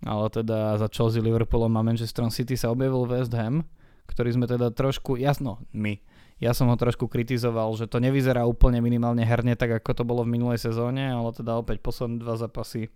Ale 0.00 0.32
teda 0.32 0.80
za 0.80 0.88
Chelsea, 0.88 1.20
Liverpoolom 1.20 1.76
a 1.76 1.84
Manchester 1.84 2.24
City 2.32 2.56
sa 2.56 2.72
objavil 2.72 3.04
West 3.04 3.36
Ham, 3.36 3.68
ktorý 4.08 4.34
sme 4.34 4.46
teda 4.48 4.72
trošku, 4.72 5.20
jasno, 5.20 5.60
my, 5.70 6.00
ja 6.40 6.56
som 6.56 6.72
ho 6.72 6.76
trošku 6.80 7.04
kritizoval, 7.04 7.68
že 7.76 7.84
to 7.84 8.00
nevyzerá 8.00 8.48
úplne 8.48 8.80
minimálne 8.80 9.20
herne 9.22 9.52
tak, 9.54 9.76
ako 9.76 9.92
to 9.92 10.02
bolo 10.08 10.24
v 10.24 10.40
minulej 10.40 10.56
sezóne, 10.56 11.12
ale 11.12 11.36
teda 11.36 11.60
opäť 11.60 11.84
posledné 11.84 12.16
dva 12.16 12.40
zápasy 12.40 12.88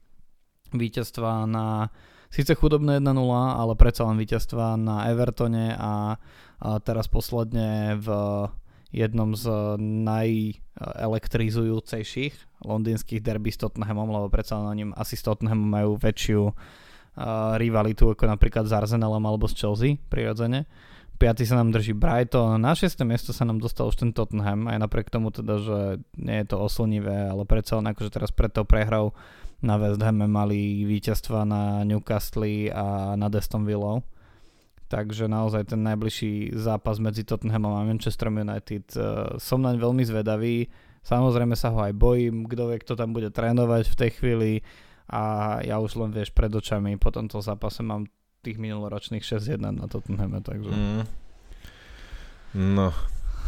víťazstva 0.73 1.45
na 1.45 1.93
síce 2.33 2.55
chudobné 2.55 2.99
1-0, 2.99 3.33
ale 3.33 3.75
predsa 3.77 4.05
len 4.09 4.19
víťazstva 4.19 4.77
na 4.81 5.09
Evertone 5.13 5.77
a, 5.77 6.17
a 6.59 6.79
teraz 6.83 7.07
posledne 7.07 7.95
v 8.01 8.09
jednom 8.95 9.35
z 9.35 9.51
najelektrizujúcejších 9.83 12.63
londýnskych 12.63 13.23
derby 13.23 13.51
s 13.51 13.59
Tottenhamom, 13.59 14.07
lebo 14.07 14.31
predsa 14.31 14.63
len 14.63 14.79
ním 14.79 14.95
asi 14.95 15.19
s 15.19 15.27
Tottenhamom 15.27 15.67
majú 15.67 15.99
väčšiu 15.99 16.47
uh, 16.47 16.55
rivalitu 17.59 18.15
ako 18.15 18.31
napríklad 18.31 18.71
s 18.71 18.73
Arsenalom 18.73 19.27
alebo 19.27 19.51
s 19.51 19.59
Chelsea 19.59 19.99
prirodzene. 20.07 20.71
5. 21.15 21.47
sa 21.47 21.63
nám 21.63 21.71
drží 21.71 21.95
Brighton, 21.95 22.59
na 22.59 22.75
6. 22.75 22.99
miesto 23.07 23.31
sa 23.31 23.47
nám 23.47 23.63
dostal 23.63 23.87
už 23.87 24.03
ten 24.03 24.11
Tottenham, 24.11 24.67
aj 24.67 24.83
napriek 24.83 25.15
tomu 25.15 25.31
teda, 25.31 25.63
že 25.63 26.03
nie 26.19 26.43
je 26.43 26.47
to 26.51 26.59
oslnivé, 26.59 27.31
ale 27.31 27.47
predsa 27.47 27.79
len 27.79 27.87
akože 27.87 28.11
teraz 28.11 28.35
pred 28.35 28.51
tou 28.51 28.67
prehrou 28.67 29.15
na 29.65 29.81
West 29.81 30.05
Ham 30.05 30.21
mali 30.29 30.85
víťazstva 30.85 31.49
na 31.49 31.81
Newcastle 31.89 32.69
a 32.69 33.17
na 33.17 33.33
Deston 33.33 33.65
Villou. 33.65 34.05
Takže 34.93 35.25
naozaj 35.27 35.73
ten 35.73 35.81
najbližší 35.81 36.53
zápas 36.55 37.01
medzi 37.01 37.25
Tottenhamom 37.25 37.73
a 37.73 37.89
Manchester 37.89 38.29
United 38.29 38.85
uh, 38.95 39.41
som 39.41 39.65
naň 39.65 39.81
veľmi 39.81 40.05
zvedavý. 40.05 40.69
Samozrejme 41.01 41.57
sa 41.57 41.73
ho 41.73 41.81
aj 41.81 41.97
bojím, 41.97 42.45
kto 42.45 42.69
vie, 42.69 42.79
kto 42.85 42.93
tam 42.95 43.17
bude 43.17 43.33
trénovať 43.33 43.89
v 43.89 43.99
tej 43.99 44.11
chvíli 44.21 44.53
a 45.09 45.59
ja 45.65 45.81
už 45.81 45.97
len 46.01 46.13
vieš 46.13 46.33
pred 46.33 46.53
očami 46.53 46.97
po 47.01 47.13
tomto 47.13 47.41
zápase 47.41 47.81
mám 47.81 48.09
tých 48.45 48.61
minuloročných 48.61 49.25
6-1 49.25 49.57
na 49.61 49.89
Tottenhame, 49.89 50.45
takže... 50.45 50.69
Mm. 50.69 51.05
No, 52.55 52.93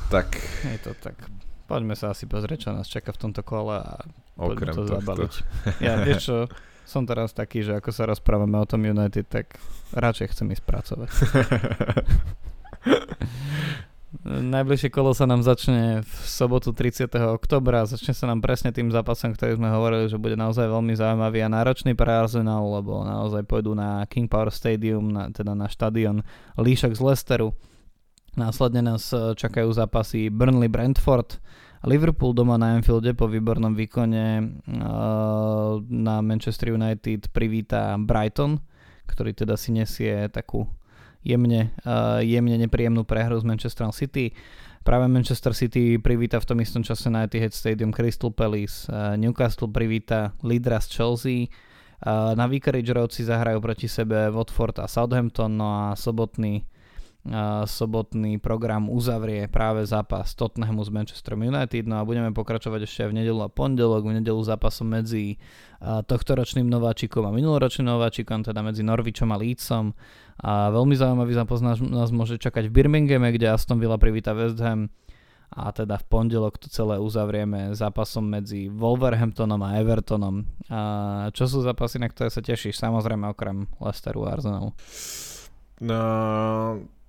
tak... 0.08 0.40
Je 0.64 0.80
to 0.80 0.96
tak. 0.96 1.20
Poďme 1.66 1.98
sa 1.98 2.14
asi 2.14 2.30
pozrieť, 2.30 2.70
čo 2.70 2.70
nás 2.70 2.86
čaká 2.86 3.10
v 3.10 3.20
tomto 3.26 3.42
kole 3.42 3.82
a 3.82 4.06
poďme 4.38 4.70
to 4.70 4.86
tohto. 4.86 4.94
zabaliť. 5.02 5.32
Ja 5.82 5.98
vieš 5.98 6.22
čo, 6.30 6.38
som 6.86 7.02
teraz 7.02 7.34
taký, 7.34 7.66
že 7.66 7.82
ako 7.82 7.90
sa 7.90 8.06
rozprávame 8.06 8.54
o 8.54 8.66
tom 8.66 8.86
United, 8.86 9.26
tak 9.26 9.58
radšej 9.90 10.30
chcem 10.30 10.54
ísť 10.54 10.62
pracovať. 10.62 11.10
Najbližšie 14.26 14.94
kolo 14.94 15.12
sa 15.12 15.26
nám 15.26 15.42
začne 15.42 16.06
v 16.06 16.14
sobotu 16.24 16.70
30. 16.70 17.10
oktobra. 17.34 17.84
Začne 17.84 18.14
sa 18.14 18.30
nám 18.30 18.40
presne 18.40 18.70
tým 18.70 18.88
zápasom, 18.88 19.34
ktorý 19.34 19.58
sme 19.58 19.68
hovorili, 19.68 20.06
že 20.06 20.16
bude 20.16 20.38
naozaj 20.38 20.70
veľmi 20.70 20.94
zaujímavý 20.94 21.42
a 21.42 21.52
náročný 21.52 21.92
pre 21.98 22.10
Arsenal, 22.10 22.64
lebo 22.64 23.02
naozaj 23.02 23.44
pôjdu 23.44 23.74
na 23.74 24.06
King 24.06 24.30
Power 24.30 24.54
Stadium, 24.54 25.10
na, 25.10 25.28
teda 25.34 25.52
na 25.52 25.66
štadión 25.66 26.22
Líšok 26.56 26.94
z 26.96 27.02
Lesteru. 27.02 27.48
Následne 28.36 28.84
nás 28.84 29.08
e, 29.16 29.32
čakajú 29.32 29.72
zápasy 29.72 30.28
Burnley 30.28 30.68
Brentford, 30.68 31.40
Liverpool 31.86 32.34
doma 32.34 32.58
na 32.58 32.74
Anfielde 32.74 33.14
po 33.14 33.30
výbornom 33.30 33.70
výkone 33.76 34.42
uh, 34.64 35.78
na 35.86 36.14
Manchester 36.18 36.74
United 36.74 37.30
privíta 37.30 37.94
Brighton, 37.94 38.58
ktorý 39.06 39.30
teda 39.30 39.54
si 39.54 39.70
nesie 39.70 40.26
takú 40.34 40.66
jemne, 41.22 41.70
uh, 41.86 42.18
jemne 42.26 42.58
nepríjemnú 42.58 43.06
prehru 43.06 43.38
z 43.38 43.46
Manchester 43.46 43.86
City. 43.94 44.34
Práve 44.82 45.06
Manchester 45.06 45.54
City 45.54 46.00
privíta 46.02 46.42
v 46.42 46.48
tom 46.50 46.58
istom 46.58 46.82
čase 46.82 47.06
na 47.06 47.22
Etihad 47.22 47.54
Stadium 47.54 47.94
Crystal 47.94 48.34
Palace, 48.34 48.86
Newcastle 49.18 49.70
privíta 49.70 50.34
lídra 50.46 50.78
z 50.78 50.86
Chelsea, 50.94 51.50
na 52.06 52.46
Vicarage 52.46 52.94
Road 52.94 53.10
si 53.10 53.26
zahrajú 53.26 53.58
proti 53.58 53.90
sebe 53.90 54.30
Watford 54.30 54.78
a 54.78 54.86
Southampton, 54.86 55.58
no 55.58 55.66
a 55.66 55.98
sobotný 55.98 56.62
sobotný 57.66 58.38
program 58.38 58.86
uzavrie 58.86 59.50
práve 59.50 59.82
zápas 59.82 60.30
Tottenhamu 60.38 60.86
s 60.86 60.90
Manchesterom 60.94 61.42
United, 61.42 61.84
no 61.90 61.98
a 61.98 62.06
budeme 62.06 62.30
pokračovať 62.30 62.86
ešte 62.86 63.02
aj 63.02 63.10
v 63.10 63.16
nedelu 63.22 63.40
a 63.42 63.50
pondelok, 63.50 64.06
v 64.06 64.22
nedelu 64.22 64.38
zápasom 64.46 64.86
medzi 64.86 65.34
tohtoročným 65.82 66.70
nováčikom 66.70 67.26
a 67.26 67.34
minuloročným 67.34 67.90
nováčikom, 67.90 68.46
teda 68.46 68.62
medzi 68.62 68.86
Norvičom 68.86 69.34
a 69.34 69.36
Leedsom. 69.42 69.92
A 70.38 70.70
veľmi 70.70 70.94
zaujímavý 70.94 71.32
zápas 71.34 71.58
nás, 71.64 71.82
nás 71.82 72.14
môže 72.14 72.38
čakať 72.38 72.70
v 72.70 72.74
Birminghame, 72.78 73.34
kde 73.34 73.50
Aston 73.50 73.82
Villa 73.82 73.98
privíta 73.98 74.30
West 74.30 74.62
Ham 74.62 74.92
a 75.46 75.70
teda 75.70 75.94
v 76.02 76.04
pondelok 76.10 76.58
to 76.58 76.66
celé 76.66 76.98
uzavrieme 76.98 77.70
zápasom 77.70 78.26
medzi 78.26 78.66
Wolverhamptonom 78.66 79.62
a 79.62 79.78
Evertonom. 79.78 80.42
A 80.66 80.80
čo 81.30 81.46
sú 81.46 81.62
zápasy, 81.62 82.02
na 82.02 82.10
ktoré 82.10 82.34
sa 82.34 82.42
tešíš? 82.42 82.74
Samozrejme 82.78 83.30
okrem 83.30 83.70
Leicesteru 83.78 84.26
a 84.26 84.34
Arsenalu. 84.34 84.70
No, 85.76 86.00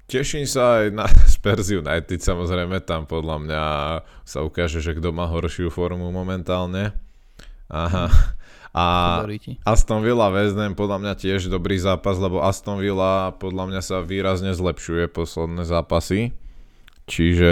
teším 0.08 0.48
sa 0.48 0.82
aj 0.82 0.86
na 0.96 1.06
Spurs 1.36 1.70
United, 1.70 2.20
samozrejme, 2.24 2.82
tam 2.82 3.04
podľa 3.06 3.38
mňa 3.44 3.64
sa 4.24 4.40
ukáže, 4.42 4.80
že 4.80 4.96
kto 4.96 5.12
má 5.12 5.28
horšiu 5.28 5.70
formu 5.70 6.10
momentálne. 6.10 6.96
Aha. 7.68 8.08
A 8.78 8.86
Aston 9.66 10.06
Villa 10.06 10.30
West 10.30 10.54
Ham 10.54 10.78
podľa 10.78 11.02
mňa 11.02 11.14
tiež 11.18 11.50
dobrý 11.50 11.82
zápas, 11.82 12.14
lebo 12.22 12.46
Aston 12.46 12.78
Villa 12.78 13.34
podľa 13.34 13.74
mňa 13.74 13.82
sa 13.82 14.06
výrazne 14.06 14.54
zlepšuje 14.54 15.10
posledné 15.10 15.66
zápasy. 15.66 16.30
Čiže 17.10 17.52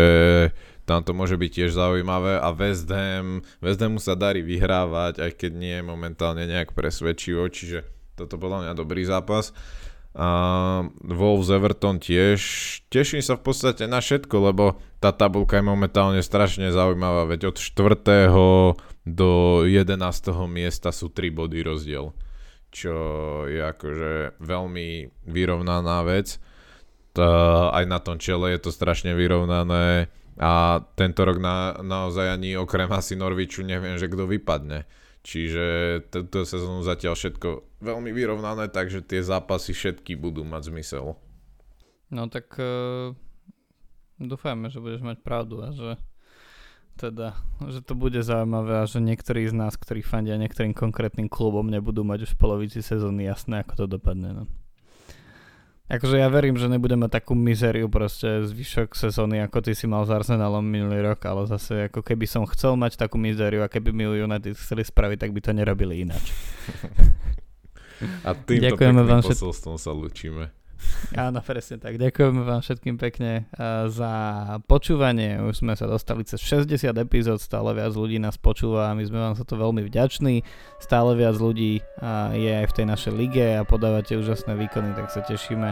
tam 0.85 1.01
to 1.01 1.17
môže 1.17 1.33
byť 1.33 1.49
tiež 1.49 1.71
zaujímavé 1.73 2.37
a 2.37 2.53
West 2.53 2.85
Ham, 2.93 3.41
West 3.57 3.81
Hamu 3.81 3.97
sa 3.97 4.13
darí 4.13 4.45
vyhrávať, 4.45 5.17
aj 5.17 5.31
keď 5.33 5.51
nie 5.57 5.75
je 5.81 5.83
momentálne 5.83 6.45
nejak 6.45 6.77
presvedčivo, 6.77 7.49
čiže 7.49 7.89
toto 8.13 8.37
podľa 8.37 8.69
mňa 8.69 8.73
dobrý 8.77 9.01
zápas. 9.01 9.49
A 10.15 10.29
Wolves 11.03 11.51
Everton 11.51 11.99
tiež. 11.99 12.39
Teším 12.87 13.19
sa 13.19 13.35
v 13.35 13.51
podstate 13.51 13.83
na 13.83 13.99
všetko, 13.99 14.35
lebo 14.47 14.79
tá 15.03 15.11
tabulka 15.11 15.59
je 15.59 15.67
momentálne 15.67 16.23
strašne 16.23 16.71
zaujímavá, 16.71 17.27
veď 17.27 17.51
od 17.51 17.57
4 17.59 17.99
do 19.03 19.31
11. 19.67 19.91
miesta 20.47 20.95
sú 20.95 21.11
3 21.11 21.35
body 21.35 21.67
rozdiel, 21.67 22.15
čo 22.71 22.95
je 23.45 23.59
akože 23.59 24.39
veľmi 24.39 24.87
vyrovnaná 25.27 26.07
vec. 26.07 26.39
Tá, 27.11 27.31
aj 27.75 27.83
na 27.83 27.99
tom 27.99 28.15
čele 28.15 28.55
je 28.55 28.59
to 28.63 28.71
strašne 28.71 29.11
vyrovnané 29.15 30.07
a 30.35 30.83
tento 30.99 31.23
rok 31.23 31.39
na, 31.39 31.79
naozaj 31.79 32.27
ani 32.27 32.59
okrem 32.59 32.91
asi 32.91 33.15
Norviču 33.15 33.63
neviem, 33.63 33.95
že 33.95 34.11
kto 34.11 34.27
vypadne. 34.27 34.83
Čiže 35.25 35.65
túto 36.13 36.45
sezónu 36.45 36.85
zatiaľ 36.85 37.17
všetko 37.17 37.81
veľmi 37.81 38.13
vyrovnané, 38.13 38.69
takže 38.69 39.01
tie 39.01 39.25
zápasy 39.25 39.73
všetky 39.73 40.13
budú 40.13 40.45
mať 40.45 40.69
zmysel. 40.69 41.17
No 42.13 42.29
tak 42.29 42.53
uh, 42.61 43.09
dúfajme, 44.21 44.69
že 44.69 44.77
budeš 44.77 45.01
mať 45.01 45.25
pravdu 45.25 45.65
a 45.65 45.73
že 45.73 45.97
teda, 46.95 47.35
že 47.67 47.81
to 47.81 47.97
bude 47.97 48.21
zaujímavé 48.21 48.79
a 48.79 48.87
že 48.87 49.03
niektorí 49.03 49.49
z 49.49 49.57
nás, 49.57 49.75
ktorí 49.75 50.05
fandia 50.05 50.39
niektorým 50.39 50.77
konkrétnym 50.77 51.27
klubom, 51.27 51.67
nebudú 51.67 52.07
mať 52.07 52.29
už 52.29 52.31
v 52.37 52.41
polovici 52.45 52.79
sezóny 52.85 53.25
jasné, 53.25 53.65
ako 53.65 53.73
to 53.83 53.85
dopadne. 53.99 54.29
No. 54.31 54.43
Akože 55.85 56.17
ja 56.17 56.25
verím, 56.33 56.57
že 56.57 56.65
nebudeme 56.65 57.05
takú 57.05 57.37
mizériu 57.37 57.85
proste 57.93 58.41
zvyšok 58.41 58.97
sezóny, 58.97 59.37
ako 59.45 59.69
ty 59.69 59.77
si 59.77 59.85
mal 59.85 60.01
s 60.01 60.09
Arsenalom 60.09 60.65
minulý 60.65 61.05
rok, 61.05 61.21
ale 61.29 61.45
zase 61.45 61.93
ako 61.93 62.01
keby 62.01 62.25
som 62.25 62.41
chcel 62.49 62.73
mať 62.73 62.97
takú 62.97 63.21
mizériu 63.21 63.61
a 63.61 63.69
keby 63.69 63.93
mi 63.93 64.09
United 64.09 64.57
chceli 64.57 64.81
spraviť, 64.81 65.17
tak 65.21 65.29
by 65.29 65.39
to 65.45 65.51
nerobili 65.53 66.01
ináč. 66.01 66.33
A 68.27 68.35
týmto 68.35 68.75
Ďakujeme 68.75 69.01
pekným 69.07 69.07
vám 69.07 69.23
posolstvom 69.23 69.77
sa 69.79 69.95
lúčime. 69.95 70.51
Áno, 71.27 71.39
presne 71.41 71.77
tak. 71.79 71.97
Ďakujeme 71.97 72.41
vám 72.43 72.61
všetkým 72.61 72.95
pekne 72.99 73.47
uh, 73.55 73.87
za 73.87 74.11
počúvanie. 74.65 75.39
Už 75.41 75.63
sme 75.63 75.73
sa 75.77 75.87
dostali 75.87 76.27
cez 76.27 76.41
60 76.41 76.91
epizód, 76.95 77.39
stále 77.39 77.75
viac 77.75 77.93
ľudí 77.95 78.19
nás 78.19 78.35
počúva 78.35 78.91
a 78.91 78.95
my 78.97 79.03
sme 79.05 79.19
vám 79.19 79.35
za 79.37 79.45
to 79.47 79.55
veľmi 79.55 79.85
vďační. 79.85 80.43
Stále 80.81 81.15
viac 81.15 81.35
ľudí 81.37 81.81
uh, 81.81 82.33
je 82.35 82.51
aj 82.51 82.65
v 82.71 82.75
tej 82.75 82.85
našej 82.85 83.13
lige 83.13 83.47
a 83.55 83.63
podávate 83.63 84.17
úžasné 84.17 84.55
výkony, 84.57 84.93
tak 84.95 85.11
sa 85.11 85.23
tešíme 85.23 85.69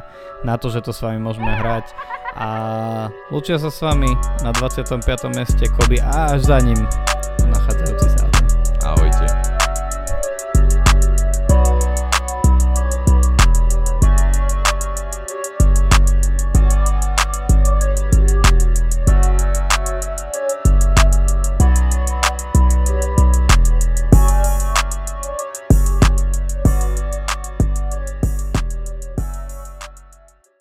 na 0.47 0.56
to, 0.58 0.72
že 0.72 0.84
to 0.84 0.91
s 0.95 1.04
vami 1.04 1.20
môžeme 1.20 1.49
hrať. 1.49 1.91
A 2.34 2.49
lúčia 3.30 3.62
sa 3.62 3.70
s 3.70 3.80
vami 3.84 4.10
na 4.41 4.51
25. 4.56 4.99
meste 5.38 5.70
Koby 5.70 6.01
a 6.01 6.34
až 6.34 6.49
za 6.49 6.58
ním 6.62 6.82